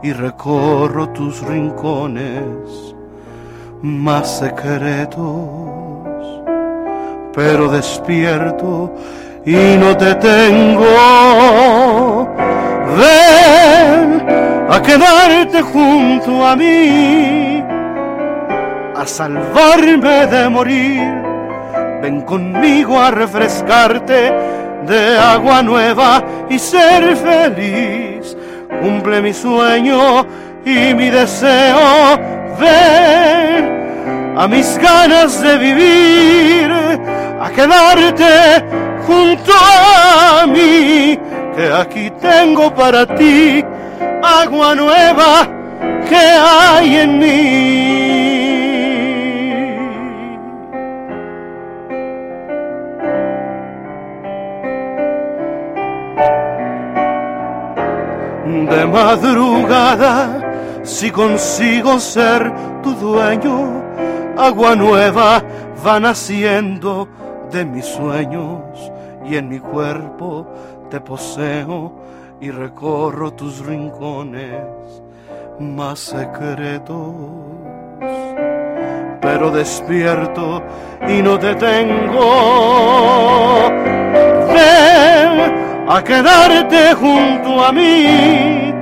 y 0.00 0.12
recorro 0.12 1.08
tus 1.08 1.42
rincones 1.42 2.94
más 3.82 4.38
secretos, 4.38 5.18
pero 7.34 7.68
despierto 7.68 8.92
y 9.44 9.76
no 9.78 9.96
te 9.96 10.14
tengo. 10.16 10.84
Ven 12.96 14.26
a 14.68 14.82
quedarte 14.82 15.62
junto 15.62 16.46
a 16.46 16.56
mí, 16.56 17.62
a 18.94 19.06
salvarme 19.06 20.26
de 20.26 20.48
morir. 20.48 21.22
Ven 22.02 22.22
conmigo 22.22 22.98
a 22.98 23.10
refrescarte 23.10 24.32
de 24.86 25.18
agua 25.18 25.62
nueva 25.62 26.22
y 26.48 26.58
ser 26.58 27.16
feliz. 27.16 28.36
Cumple 28.80 29.20
mi 29.20 29.32
sueño 29.32 30.26
y 30.64 30.94
mi 30.94 31.10
deseo. 31.10 32.18
Ven 32.58 33.89
a 34.36 34.48
mis 34.48 34.78
ganas 34.78 35.40
de 35.42 35.58
vivir, 35.58 36.70
a 37.40 37.50
quedarte 37.50 38.64
junto 39.06 39.52
a 39.52 40.46
mí, 40.46 41.18
que 41.56 41.72
aquí 41.72 42.10
tengo 42.20 42.74
para 42.74 43.06
ti 43.06 43.64
agua 44.22 44.74
nueva 44.74 45.48
que 46.08 46.16
hay 46.16 46.96
en 46.96 47.18
mí. 47.18 48.10
De 58.68 58.86
madrugada, 58.86 60.80
si 60.82 61.10
consigo 61.10 61.98
ser 61.98 62.52
tu 62.82 62.94
dueño, 62.94 63.89
agua 64.40 64.74
nueva 64.74 65.42
va 65.86 66.00
naciendo 66.00 67.08
de 67.50 67.64
mis 67.64 67.84
sueños 67.84 68.90
y 69.24 69.36
en 69.36 69.48
mi 69.48 69.58
cuerpo 69.58 70.46
te 70.90 71.00
poseo 71.00 71.92
y 72.40 72.50
recorro 72.50 73.32
tus 73.34 73.64
rincones 73.64 75.02
más 75.58 75.98
secretos. 75.98 77.14
Pero 79.20 79.50
despierto 79.50 80.62
y 81.06 81.20
no 81.22 81.38
te 81.38 81.54
tengo. 81.56 82.30
Ven 84.54 85.86
a 85.86 86.02
quedarte 86.02 86.94
junto 86.94 87.62
a 87.62 87.72
mí, 87.72 88.72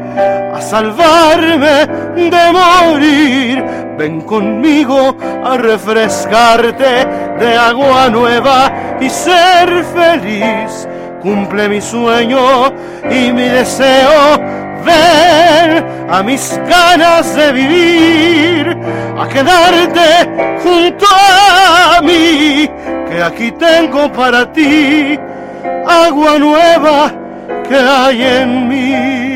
a 0.54 0.60
salvarme 0.60 1.86
de 2.14 2.52
morir. 2.52 3.77
Ven 3.98 4.20
conmigo 4.20 5.16
a 5.44 5.56
refrescarte 5.56 7.04
de 7.40 7.56
agua 7.56 8.08
nueva 8.08 8.72
y 9.00 9.10
ser 9.10 9.84
feliz. 9.86 10.88
Cumple 11.20 11.68
mi 11.68 11.80
sueño 11.80 12.72
y 13.10 13.32
mi 13.32 13.42
deseo. 13.42 14.38
Ven 14.84 15.84
a 16.08 16.22
mis 16.22 16.60
ganas 16.68 17.34
de 17.34 17.50
vivir, 17.50 18.78
a 19.18 19.28
quedarte 19.28 20.60
junto 20.62 21.06
a 21.10 22.00
mí, 22.00 22.70
que 23.10 23.20
aquí 23.20 23.50
tengo 23.50 24.12
para 24.12 24.52
ti 24.52 25.18
agua 25.84 26.38
nueva 26.38 27.12
que 27.68 27.74
hay 27.74 28.22
en 28.22 28.68
mí. 28.68 29.27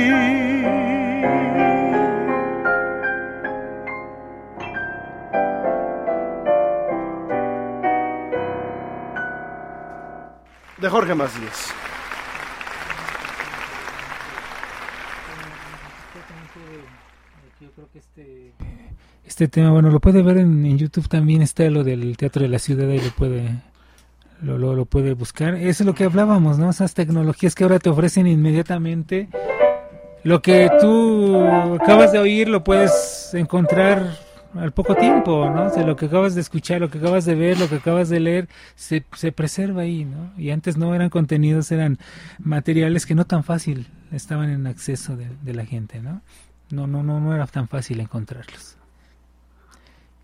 De 10.83 10.89
Jorge 10.89 11.15
Macías. 11.15 11.73
Este 19.25 19.47
tema, 19.47 19.71
bueno, 19.71 19.91
lo 19.91 20.01
puede 20.01 20.23
ver 20.23 20.39
en, 20.39 20.77
YouTube 20.77 21.09
también, 21.09 21.41
está 21.41 21.71
lo 21.71 21.85
del 21.85 22.17
Teatro 22.17 22.43
de 22.43 22.49
la 22.49 22.59
Ciudad, 22.59 22.91
ahí 22.91 22.99
lo 22.99 23.13
puede 23.13 23.63
lo, 24.43 24.59
lo, 24.59 24.75
lo, 24.75 24.85
puede 24.85 25.15
buscar. 25.15 25.55
Eso 25.55 25.85
es 25.85 25.87
lo 25.87 25.95
que 25.95 26.03
hablábamos, 26.03 26.59
¿no? 26.59 26.71
Esas 26.71 26.95
tecnologías 26.95 27.55
que 27.55 27.63
ahora 27.63 27.79
te 27.79 27.89
ofrecen 27.89 28.27
inmediatamente. 28.27 29.29
Lo 30.25 30.43
que 30.43 30.69
tú 30.81 31.45
acabas 31.81 32.11
de 32.11 32.19
oír 32.19 32.49
lo 32.49 32.65
puedes 32.65 33.31
encontrar 33.35 34.19
al 34.55 34.73
poco 34.73 34.95
tiempo, 34.95 35.51
¿no? 35.51 35.67
O 35.67 35.71
sea, 35.71 35.85
lo 35.85 35.97
que 35.97 36.07
acabas 36.07 36.35
de 36.35 36.41
escuchar, 36.41 36.81
lo 36.81 36.91
que 36.91 36.99
acabas 36.99 37.25
de 37.25 37.35
ver, 37.35 37.59
lo 37.59 37.69
que 37.69 37.77
acabas 37.77 38.09
de 38.09 38.21
leer, 38.21 38.49
se, 38.75 39.05
se 39.15 39.33
preserva 39.33 39.83
ahí, 39.83 40.05
¿no? 40.05 40.33
Y 40.37 40.51
antes 40.51 40.77
no 40.77 40.95
eran 40.95 41.11
contenidos, 41.11 41.73
eran 41.73 41.99
materiales 42.39 43.07
que 43.07 43.15
no 43.15 43.25
tan 43.25 43.45
fácil 43.45 43.89
estaban 44.13 44.51
en 44.51 44.67
acceso 44.67 45.17
de, 45.17 45.55
la 45.55 45.65
gente, 45.65 46.01
¿no? 46.01 46.23
No, 46.71 46.87
no, 46.87 47.03
no, 47.03 47.21
no 47.21 47.35
era 47.35 47.47
tan 47.47 47.69
fácil 47.69 48.01
encontrarlos. 48.01 48.77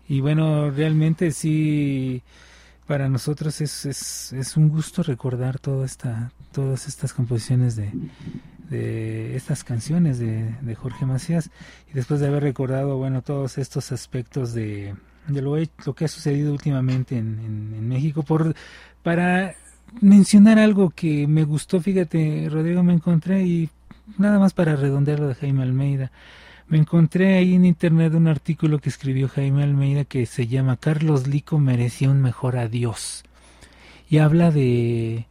Y 0.07 0.21
bueno, 0.21 0.71
realmente 0.71 1.31
sí 1.31 2.23
para 2.87 3.07
nosotros 3.07 3.61
es, 3.61 3.85
es, 3.85 4.33
es, 4.33 4.57
un 4.57 4.69
gusto 4.69 5.03
recordar 5.03 5.59
toda 5.59 5.85
esta, 5.85 6.31
todas 6.51 6.87
estas 6.87 7.13
composiciones 7.13 7.75
de, 7.75 7.91
de 8.69 9.35
estas 9.35 9.63
canciones 9.63 10.19
de, 10.19 10.55
de, 10.61 10.75
Jorge 10.75 11.05
Macías 11.05 11.49
y 11.89 11.93
después 11.93 12.19
de 12.19 12.27
haber 12.27 12.43
recordado 12.43 12.97
bueno 12.97 13.21
todos 13.21 13.57
estos 13.57 13.91
aspectos 13.91 14.53
de, 14.53 14.95
lo, 15.27 15.57
lo, 15.57 15.93
que 15.93 16.05
ha 16.05 16.07
sucedido 16.07 16.51
últimamente 16.51 17.17
en, 17.17 17.39
en, 17.39 17.73
en, 17.75 17.89
México 17.89 18.23
por 18.23 18.53
para 19.01 19.55
mencionar 20.01 20.59
algo 20.59 20.91
que 20.91 21.27
me 21.27 21.43
gustó 21.43 21.81
fíjate 21.81 22.47
Rodrigo 22.49 22.83
me 22.83 22.93
encontré 22.93 23.43
y 23.43 23.69
nada 24.17 24.37
más 24.37 24.53
para 24.53 24.75
redondearlo 24.75 25.27
de 25.27 25.35
Jaime 25.35 25.63
Almeida 25.63 26.11
me 26.69 26.77
encontré 26.77 27.35
ahí 27.35 27.55
en 27.55 27.65
internet 27.65 28.13
un 28.13 28.27
artículo 28.27 28.77
que 28.77 28.89
escribió 28.89 29.27
Jaime 29.27 29.63
Almeida 29.63 30.05
que 30.05 30.27
se 30.27 30.45
llama 30.45 30.77
Carlos 30.77 31.25
Lico 31.25 31.57
merecía 31.57 32.11
un 32.11 32.21
mejor 32.21 32.57
adiós. 32.57 33.23
Y 34.07 34.19
habla 34.19 34.51
de, 34.51 35.25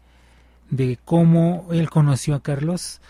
de 0.71 0.99
cómo 1.05 1.69
él 1.71 1.91
conoció 1.91 2.35
a 2.35 2.43
Carlos, 2.43 3.01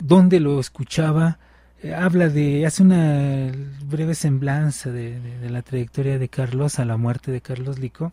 dónde 0.00 0.40
lo 0.40 0.60
escuchaba, 0.60 1.38
eh, 1.82 1.94
habla 1.94 2.28
de, 2.28 2.66
hace 2.66 2.82
una 2.82 3.52
breve 3.86 4.14
semblanza 4.14 4.90
de, 4.90 5.18
la 5.48 5.62
trayectoria 5.62 6.18
de 6.18 6.28
Carlos 6.28 6.78
a 6.78 6.84
la 6.84 6.96
muerte 6.96 7.30
de 7.30 7.40
Carlos 7.40 7.78
Lico, 7.78 8.12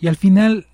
y 0.00 0.08
al 0.08 0.16
final 0.16 0.66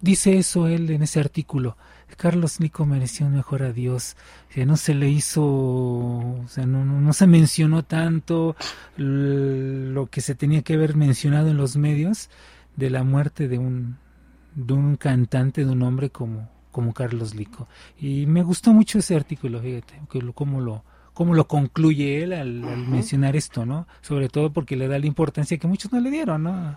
dice 0.00 0.38
eso 0.38 0.68
él 0.68 0.90
en 0.90 1.02
ese 1.02 1.20
artículo, 1.20 1.76
Carlos 2.16 2.60
Nico 2.60 2.86
mereció 2.86 3.26
un 3.26 3.34
mejor 3.34 3.62
adiós. 3.62 4.16
Que 4.50 4.66
no 4.66 4.76
se 4.76 4.94
le 4.94 5.08
hizo, 5.08 5.42
o 5.44 6.44
sea, 6.48 6.66
no, 6.66 6.84
no, 6.84 7.12
se 7.12 7.26
mencionó 7.26 7.82
tanto 7.82 8.54
lo 8.96 10.06
que 10.06 10.20
se 10.20 10.34
tenía 10.34 10.62
que 10.62 10.74
haber 10.74 10.94
mencionado 10.94 11.48
en 11.48 11.56
los 11.56 11.76
medios 11.76 12.28
de 12.76 12.90
la 12.90 13.02
muerte 13.02 13.48
de 13.48 13.58
un, 13.58 13.96
de 14.54 14.74
un 14.74 14.96
cantante, 14.96 15.64
de 15.64 15.70
un 15.70 15.82
hombre 15.82 16.10
como, 16.10 16.50
como 16.72 16.92
Carlos 16.92 17.36
Lico. 17.36 17.68
Y 17.96 18.26
me 18.26 18.42
gustó 18.42 18.72
mucho 18.72 18.98
ese 18.98 19.14
artículo, 19.14 19.60
fíjate, 19.60 20.00
que 20.10 20.20
lo, 20.20 20.32
cómo 20.32 20.60
lo, 20.60 20.82
cómo 21.14 21.34
lo 21.34 21.46
concluye 21.46 22.24
él 22.24 22.32
al, 22.32 22.60
mencionar 22.60 23.36
esto, 23.36 23.64
¿no? 23.64 23.86
Sobre 24.00 24.28
todo 24.28 24.52
porque 24.52 24.76
le 24.76 24.88
da 24.88 24.98
la 24.98 25.06
importancia 25.06 25.58
que 25.58 25.68
muchos 25.68 25.92
no 25.92 26.00
le 26.00 26.10
dieron, 26.10 26.42
¿no? 26.42 26.76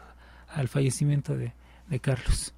Al 0.49 0.67
fallecimiento 0.67 1.35
de, 1.35 1.53
de 1.89 1.99
Carlos. 1.99 2.53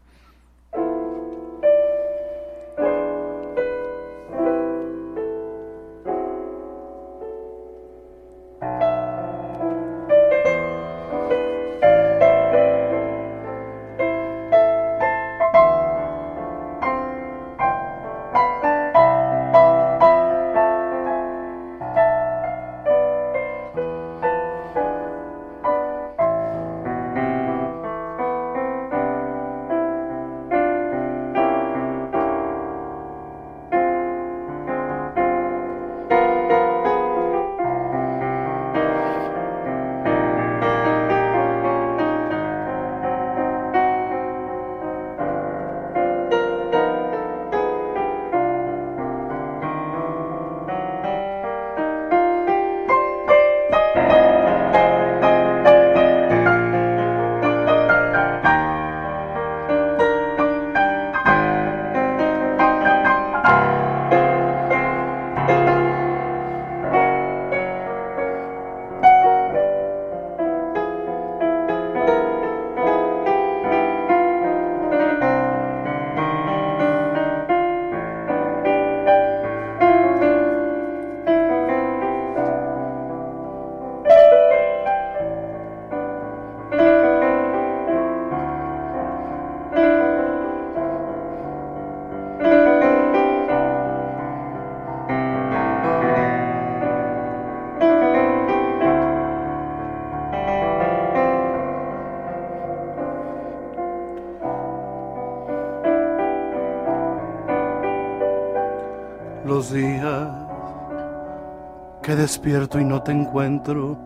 Despierto 112.18 112.80
y 112.80 112.84
no 112.84 113.02
te 113.02 113.12
encuentro, 113.12 113.98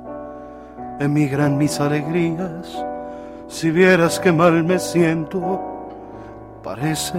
emigran 1.00 1.58
mis 1.58 1.80
alegrías. 1.80 2.86
Si 3.48 3.72
vieras 3.72 4.20
que 4.20 4.32
mal 4.32 4.64
me 4.64 4.78
siento, 4.78 5.90
parece 6.64 7.18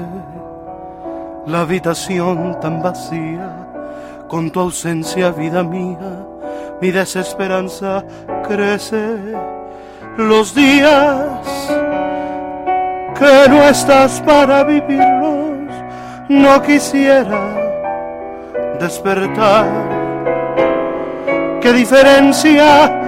la 1.47 1.63
habitación 1.63 2.61
tan 2.61 2.81
vacía, 2.81 3.67
con 4.29 4.51
tu 4.51 4.61
ausencia, 4.61 5.31
vida 5.31 5.63
mía, 5.65 6.27
mi 6.81 6.91
desesperanza 6.91 8.05
crece. 8.47 9.17
Los 10.17 10.55
días 10.55 11.49
que 13.19 13.49
no 13.49 13.63
estás 13.65 14.21
para 14.21 14.63
vivirlos, 14.63 15.73
no 16.29 16.63
quisiera 16.63 17.57
despertar 18.79 19.92
qué 21.63 21.73
diferencia 21.73 23.01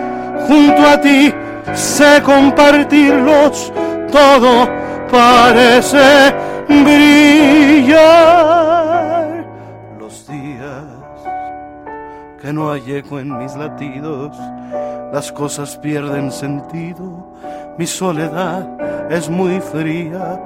junto 0.47 0.87
a 0.87 1.01
ti 1.01 1.35
sé 1.75 2.23
compartirlos, 2.23 3.73
todo 4.13 4.69
parece 5.11 6.35
brillar. 6.69 8.05
Los 9.99 10.27
días 10.29 10.85
que 12.41 12.53
no 12.53 12.71
hay 12.71 12.93
eco 12.93 13.19
en 13.19 13.37
mis 13.37 13.57
latidos, 13.57 14.37
las 15.13 15.33
cosas 15.33 15.77
pierden 15.79 16.31
sentido, 16.31 17.33
mi 17.77 17.87
soledad 17.87 18.69
es 19.11 19.29
muy 19.29 19.61
fría, 19.61 20.41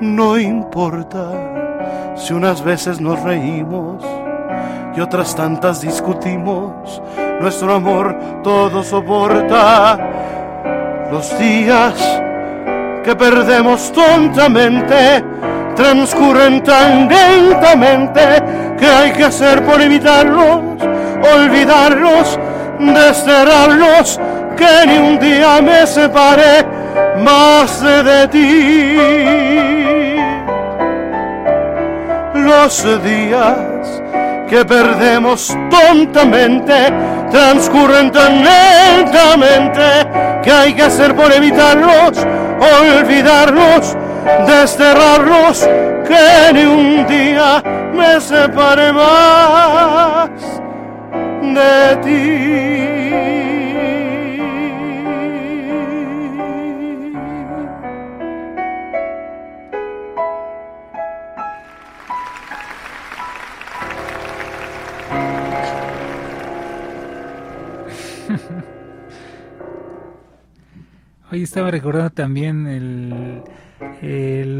no 0.00 0.38
importa 0.38 2.14
si 2.14 2.32
unas 2.32 2.62
veces 2.62 3.00
nos 3.00 3.20
reímos 3.22 4.04
y 4.96 5.00
otras 5.00 5.34
tantas 5.34 5.80
discutimos 5.80 7.00
nuestro 7.40 7.74
amor 7.74 8.42
todo 8.42 8.84
soporta 8.84 9.98
los 11.10 11.38
días 11.38 11.94
que 13.02 13.16
perdemos 13.16 13.90
tontamente 13.92 15.24
transcurren 15.74 16.62
tan 16.62 17.08
lentamente 17.08 18.20
que 18.78 18.86
hay 18.86 19.12
que 19.12 19.24
hacer 19.24 19.64
por 19.64 19.80
evitarlos, 19.80 20.60
olvidarlos, 21.34 22.38
desterrarlos, 22.78 24.20
que 24.56 24.86
ni 24.86 24.98
un 24.98 25.18
día 25.18 25.62
me 25.62 25.86
separe 25.86 26.66
más 27.24 27.82
de 27.82 28.28
ti. 28.28 28.96
Los 32.34 33.02
días 33.02 34.02
que 34.48 34.64
perdemos 34.64 35.56
tontamente 35.70 36.92
transcurren 37.30 38.10
tan 38.10 38.44
lentamente 38.44 39.82
que 40.42 40.50
hay 40.50 40.74
que 40.74 40.82
hacer 40.82 41.14
por 41.14 41.32
evitarlos, 41.32 42.26
olvidarlos, 42.82 43.96
desterrarlos, 44.46 45.68
que 46.06 46.52
ni 46.52 46.64
un 46.64 47.06
día 47.06 47.62
me 47.94 48.20
separe 48.20 48.92
más 48.92 50.30
de 51.42 51.96
ti. 52.02 52.99
Hoy 71.32 71.44
estaba 71.44 71.70
recordando 71.70 72.10
también 72.10 72.66
el, 72.66 73.44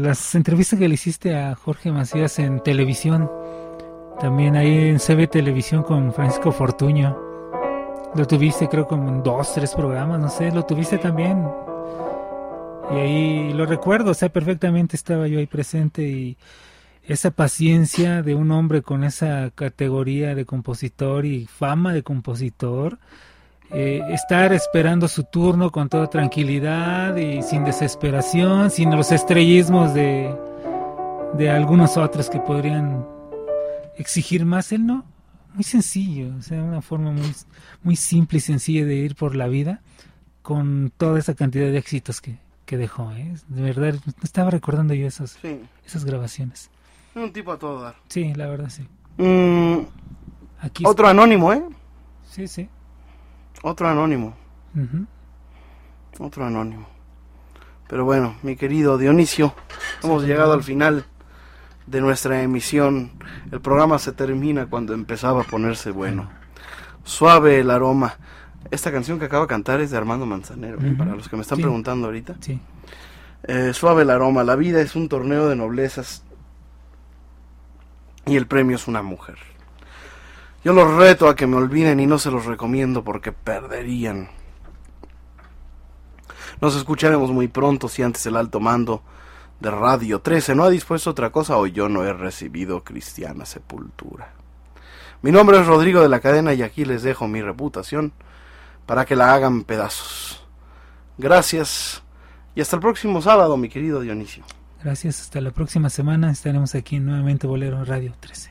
las 0.01 0.35
entrevistas 0.35 0.79
que 0.79 0.87
le 0.87 0.93
hiciste 0.93 1.35
a 1.35 1.53
Jorge 1.53 1.91
Macías 1.91 2.39
en 2.39 2.63
televisión. 2.63 3.29
También 4.21 4.55
ahí 4.55 4.87
en 4.87 4.97
CB 4.97 5.27
Televisión 5.29 5.83
con 5.83 6.13
Francisco 6.13 6.53
Fortuño. 6.53 7.17
Lo 8.15 8.25
tuviste 8.25 8.69
creo 8.69 8.87
como 8.87 9.09
en 9.09 9.21
dos, 9.21 9.53
tres 9.53 9.73
programas, 9.73 10.21
no 10.21 10.29
sé, 10.29 10.49
lo 10.53 10.63
tuviste 10.63 10.97
también. 10.97 11.45
Y 12.91 12.95
ahí 12.95 13.53
lo 13.53 13.65
recuerdo, 13.65 14.11
o 14.11 14.13
sea, 14.13 14.29
perfectamente 14.29 14.95
estaba 14.95 15.27
yo 15.27 15.39
ahí 15.39 15.47
presente 15.47 16.03
y 16.03 16.37
esa 17.05 17.31
paciencia 17.31 18.21
de 18.21 18.33
un 18.33 18.49
hombre 18.51 18.81
con 18.81 19.03
esa 19.03 19.51
categoría 19.55 20.35
de 20.35 20.45
compositor 20.45 21.25
y 21.25 21.47
fama 21.47 21.93
de 21.93 22.03
compositor 22.03 22.97
eh, 23.73 24.01
estar 24.09 24.51
esperando 24.53 25.07
su 25.07 25.23
turno 25.23 25.71
con 25.71 25.89
toda 25.89 26.09
tranquilidad 26.09 27.15
y 27.15 27.41
sin 27.41 27.63
desesperación, 27.63 28.69
sin 28.69 28.95
los 28.95 29.11
estrellismos 29.11 29.93
de, 29.93 30.35
de 31.33 31.49
algunos 31.49 31.97
otros 31.97 32.29
que 32.29 32.39
podrían 32.39 33.05
exigir 33.97 34.45
más. 34.45 34.71
Él 34.71 34.85
no, 34.85 35.05
muy 35.53 35.63
sencillo, 35.63 36.33
o 36.37 36.41
sea, 36.41 36.61
una 36.61 36.81
forma 36.81 37.11
muy, 37.11 37.33
muy 37.83 37.95
simple 37.95 38.39
y 38.39 38.41
sencilla 38.41 38.85
de 38.85 38.95
ir 38.95 39.15
por 39.15 39.35
la 39.35 39.47
vida 39.47 39.81
con 40.41 40.91
toda 40.97 41.19
esa 41.19 41.35
cantidad 41.35 41.67
de 41.67 41.77
éxitos 41.77 42.19
que, 42.19 42.37
que 42.65 42.77
dejó. 42.77 43.11
¿eh? 43.13 43.33
De 43.47 43.61
verdad, 43.61 43.95
estaba 44.23 44.49
recordando 44.49 44.93
yo 44.93 45.07
esas, 45.07 45.37
esas 45.85 46.05
grabaciones. 46.05 46.69
Un 47.15 47.31
tipo 47.31 47.51
a 47.51 47.59
todo 47.59 47.81
dar. 47.81 47.95
Sí, 48.07 48.33
la 48.33 48.47
verdad, 48.47 48.69
sí. 48.69 48.87
Mm, 49.17 49.85
Aquí 50.61 50.83
otro 50.85 51.07
anónimo, 51.07 51.51
¿eh? 51.51 51.63
Sí, 52.29 52.47
sí. 52.47 52.69
Otro 53.61 53.87
anónimo. 53.87 54.35
Otro 56.19 56.45
anónimo. 56.45 56.87
Pero 57.87 58.05
bueno, 58.05 58.35
mi 58.41 58.55
querido 58.55 58.97
Dionisio, 58.97 59.53
hemos 60.01 60.23
llegado 60.23 60.53
al 60.53 60.63
final 60.63 61.05
de 61.87 62.01
nuestra 62.01 62.41
emisión. 62.41 63.11
El 63.51 63.59
programa 63.59 63.99
se 63.99 64.13
termina 64.13 64.67
cuando 64.67 64.93
empezaba 64.93 65.41
a 65.41 65.43
ponerse 65.43 65.91
bueno. 65.91 66.29
Suave 67.03 67.59
el 67.59 67.69
aroma. 67.69 68.15
Esta 68.69 68.91
canción 68.91 69.19
que 69.19 69.25
acaba 69.25 69.43
de 69.43 69.49
cantar 69.49 69.81
es 69.81 69.91
de 69.91 69.97
Armando 69.97 70.25
Manzanero, 70.25 70.77
para 70.97 71.15
los 71.15 71.27
que 71.27 71.35
me 71.35 71.41
están 71.41 71.57
preguntando 71.57 72.07
ahorita. 72.07 72.35
Sí. 72.39 72.59
Eh, 73.43 73.73
suave 73.73 74.03
el 74.03 74.09
aroma. 74.09 74.43
La 74.43 74.55
vida 74.55 74.81
es 74.81 74.95
un 74.95 75.09
torneo 75.09 75.49
de 75.49 75.55
noblezas 75.55 76.23
y 78.25 78.37
el 78.37 78.47
premio 78.47 78.75
es 78.75 78.87
una 78.87 79.01
mujer. 79.01 79.37
Yo 80.63 80.73
los 80.73 80.93
reto 80.95 81.27
a 81.27 81.35
que 81.35 81.47
me 81.47 81.55
olviden 81.55 81.99
y 81.99 82.05
no 82.05 82.19
se 82.19 82.29
los 82.29 82.45
recomiendo 82.45 83.03
porque 83.03 83.31
perderían. 83.31 84.29
Nos 86.61 86.75
escucharemos 86.75 87.31
muy 87.31 87.47
pronto 87.47 87.87
si 87.87 88.03
antes 88.03 88.25
el 88.27 88.35
alto 88.35 88.59
mando 88.59 89.01
de 89.59 89.71
Radio 89.71 90.21
13 90.21 90.53
no 90.55 90.63
ha 90.63 90.69
dispuesto 90.69 91.09
otra 91.09 91.31
cosa 91.31 91.57
o 91.57 91.65
yo 91.65 91.89
no 91.89 92.03
he 92.03 92.13
recibido 92.13 92.83
cristiana 92.83 93.45
sepultura. 93.45 94.33
Mi 95.23 95.31
nombre 95.31 95.59
es 95.59 95.67
Rodrigo 95.67 96.01
de 96.01 96.09
la 96.09 96.19
Cadena 96.19 96.53
y 96.53 96.61
aquí 96.61 96.85
les 96.85 97.03
dejo 97.03 97.27
mi 97.27 97.41
reputación 97.41 98.13
para 98.85 99.05
que 99.05 99.15
la 99.15 99.33
hagan 99.33 99.63
pedazos. 99.63 100.45
Gracias 101.17 102.03
y 102.55 102.61
hasta 102.61 102.75
el 102.75 102.81
próximo 102.81 103.21
sábado, 103.21 103.57
mi 103.57 103.69
querido 103.69 104.01
Dionisio. 104.01 104.43
Gracias, 104.83 105.21
hasta 105.21 105.41
la 105.41 105.51
próxima 105.51 105.89
semana 105.89 106.31
estaremos 106.31 106.73
aquí 106.75 106.99
nuevamente 106.99 107.45
Bolero 107.45 107.85
Radio 107.85 108.13
13. 108.19 108.50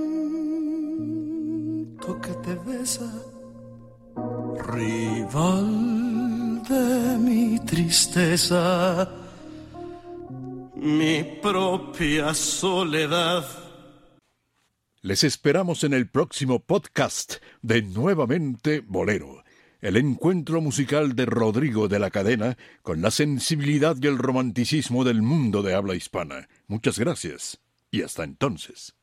que 2.21 2.33
te 2.45 2.55
besa, 2.55 3.11
rival 4.75 6.63
de 6.63 7.17
mi 7.19 7.59
tristeza, 7.59 9.09
mi 10.75 11.23
propia 11.41 12.33
soledad 12.33 13.45
les 15.03 15.23
esperamos 15.23 15.83
en 15.83 15.93
el 15.93 16.07
próximo 16.07 16.59
podcast 16.59 17.37
de 17.63 17.81
Nuevamente 17.81 18.81
Bolero, 18.81 19.43
el 19.79 19.97
encuentro 19.97 20.61
musical 20.61 21.15
de 21.15 21.25
Rodrigo 21.25 21.87
de 21.87 21.97
la 21.97 22.11
Cadena 22.11 22.55
con 22.83 23.01
la 23.01 23.09
sensibilidad 23.09 23.97
y 23.99 24.05
el 24.05 24.19
romanticismo 24.19 25.03
del 25.03 25.23
mundo 25.23 25.63
de 25.63 25.73
habla 25.73 25.95
hispana. 25.95 26.47
Muchas 26.67 26.99
gracias 26.99 27.59
y 27.89 28.03
hasta 28.03 28.23
entonces. 28.23 28.93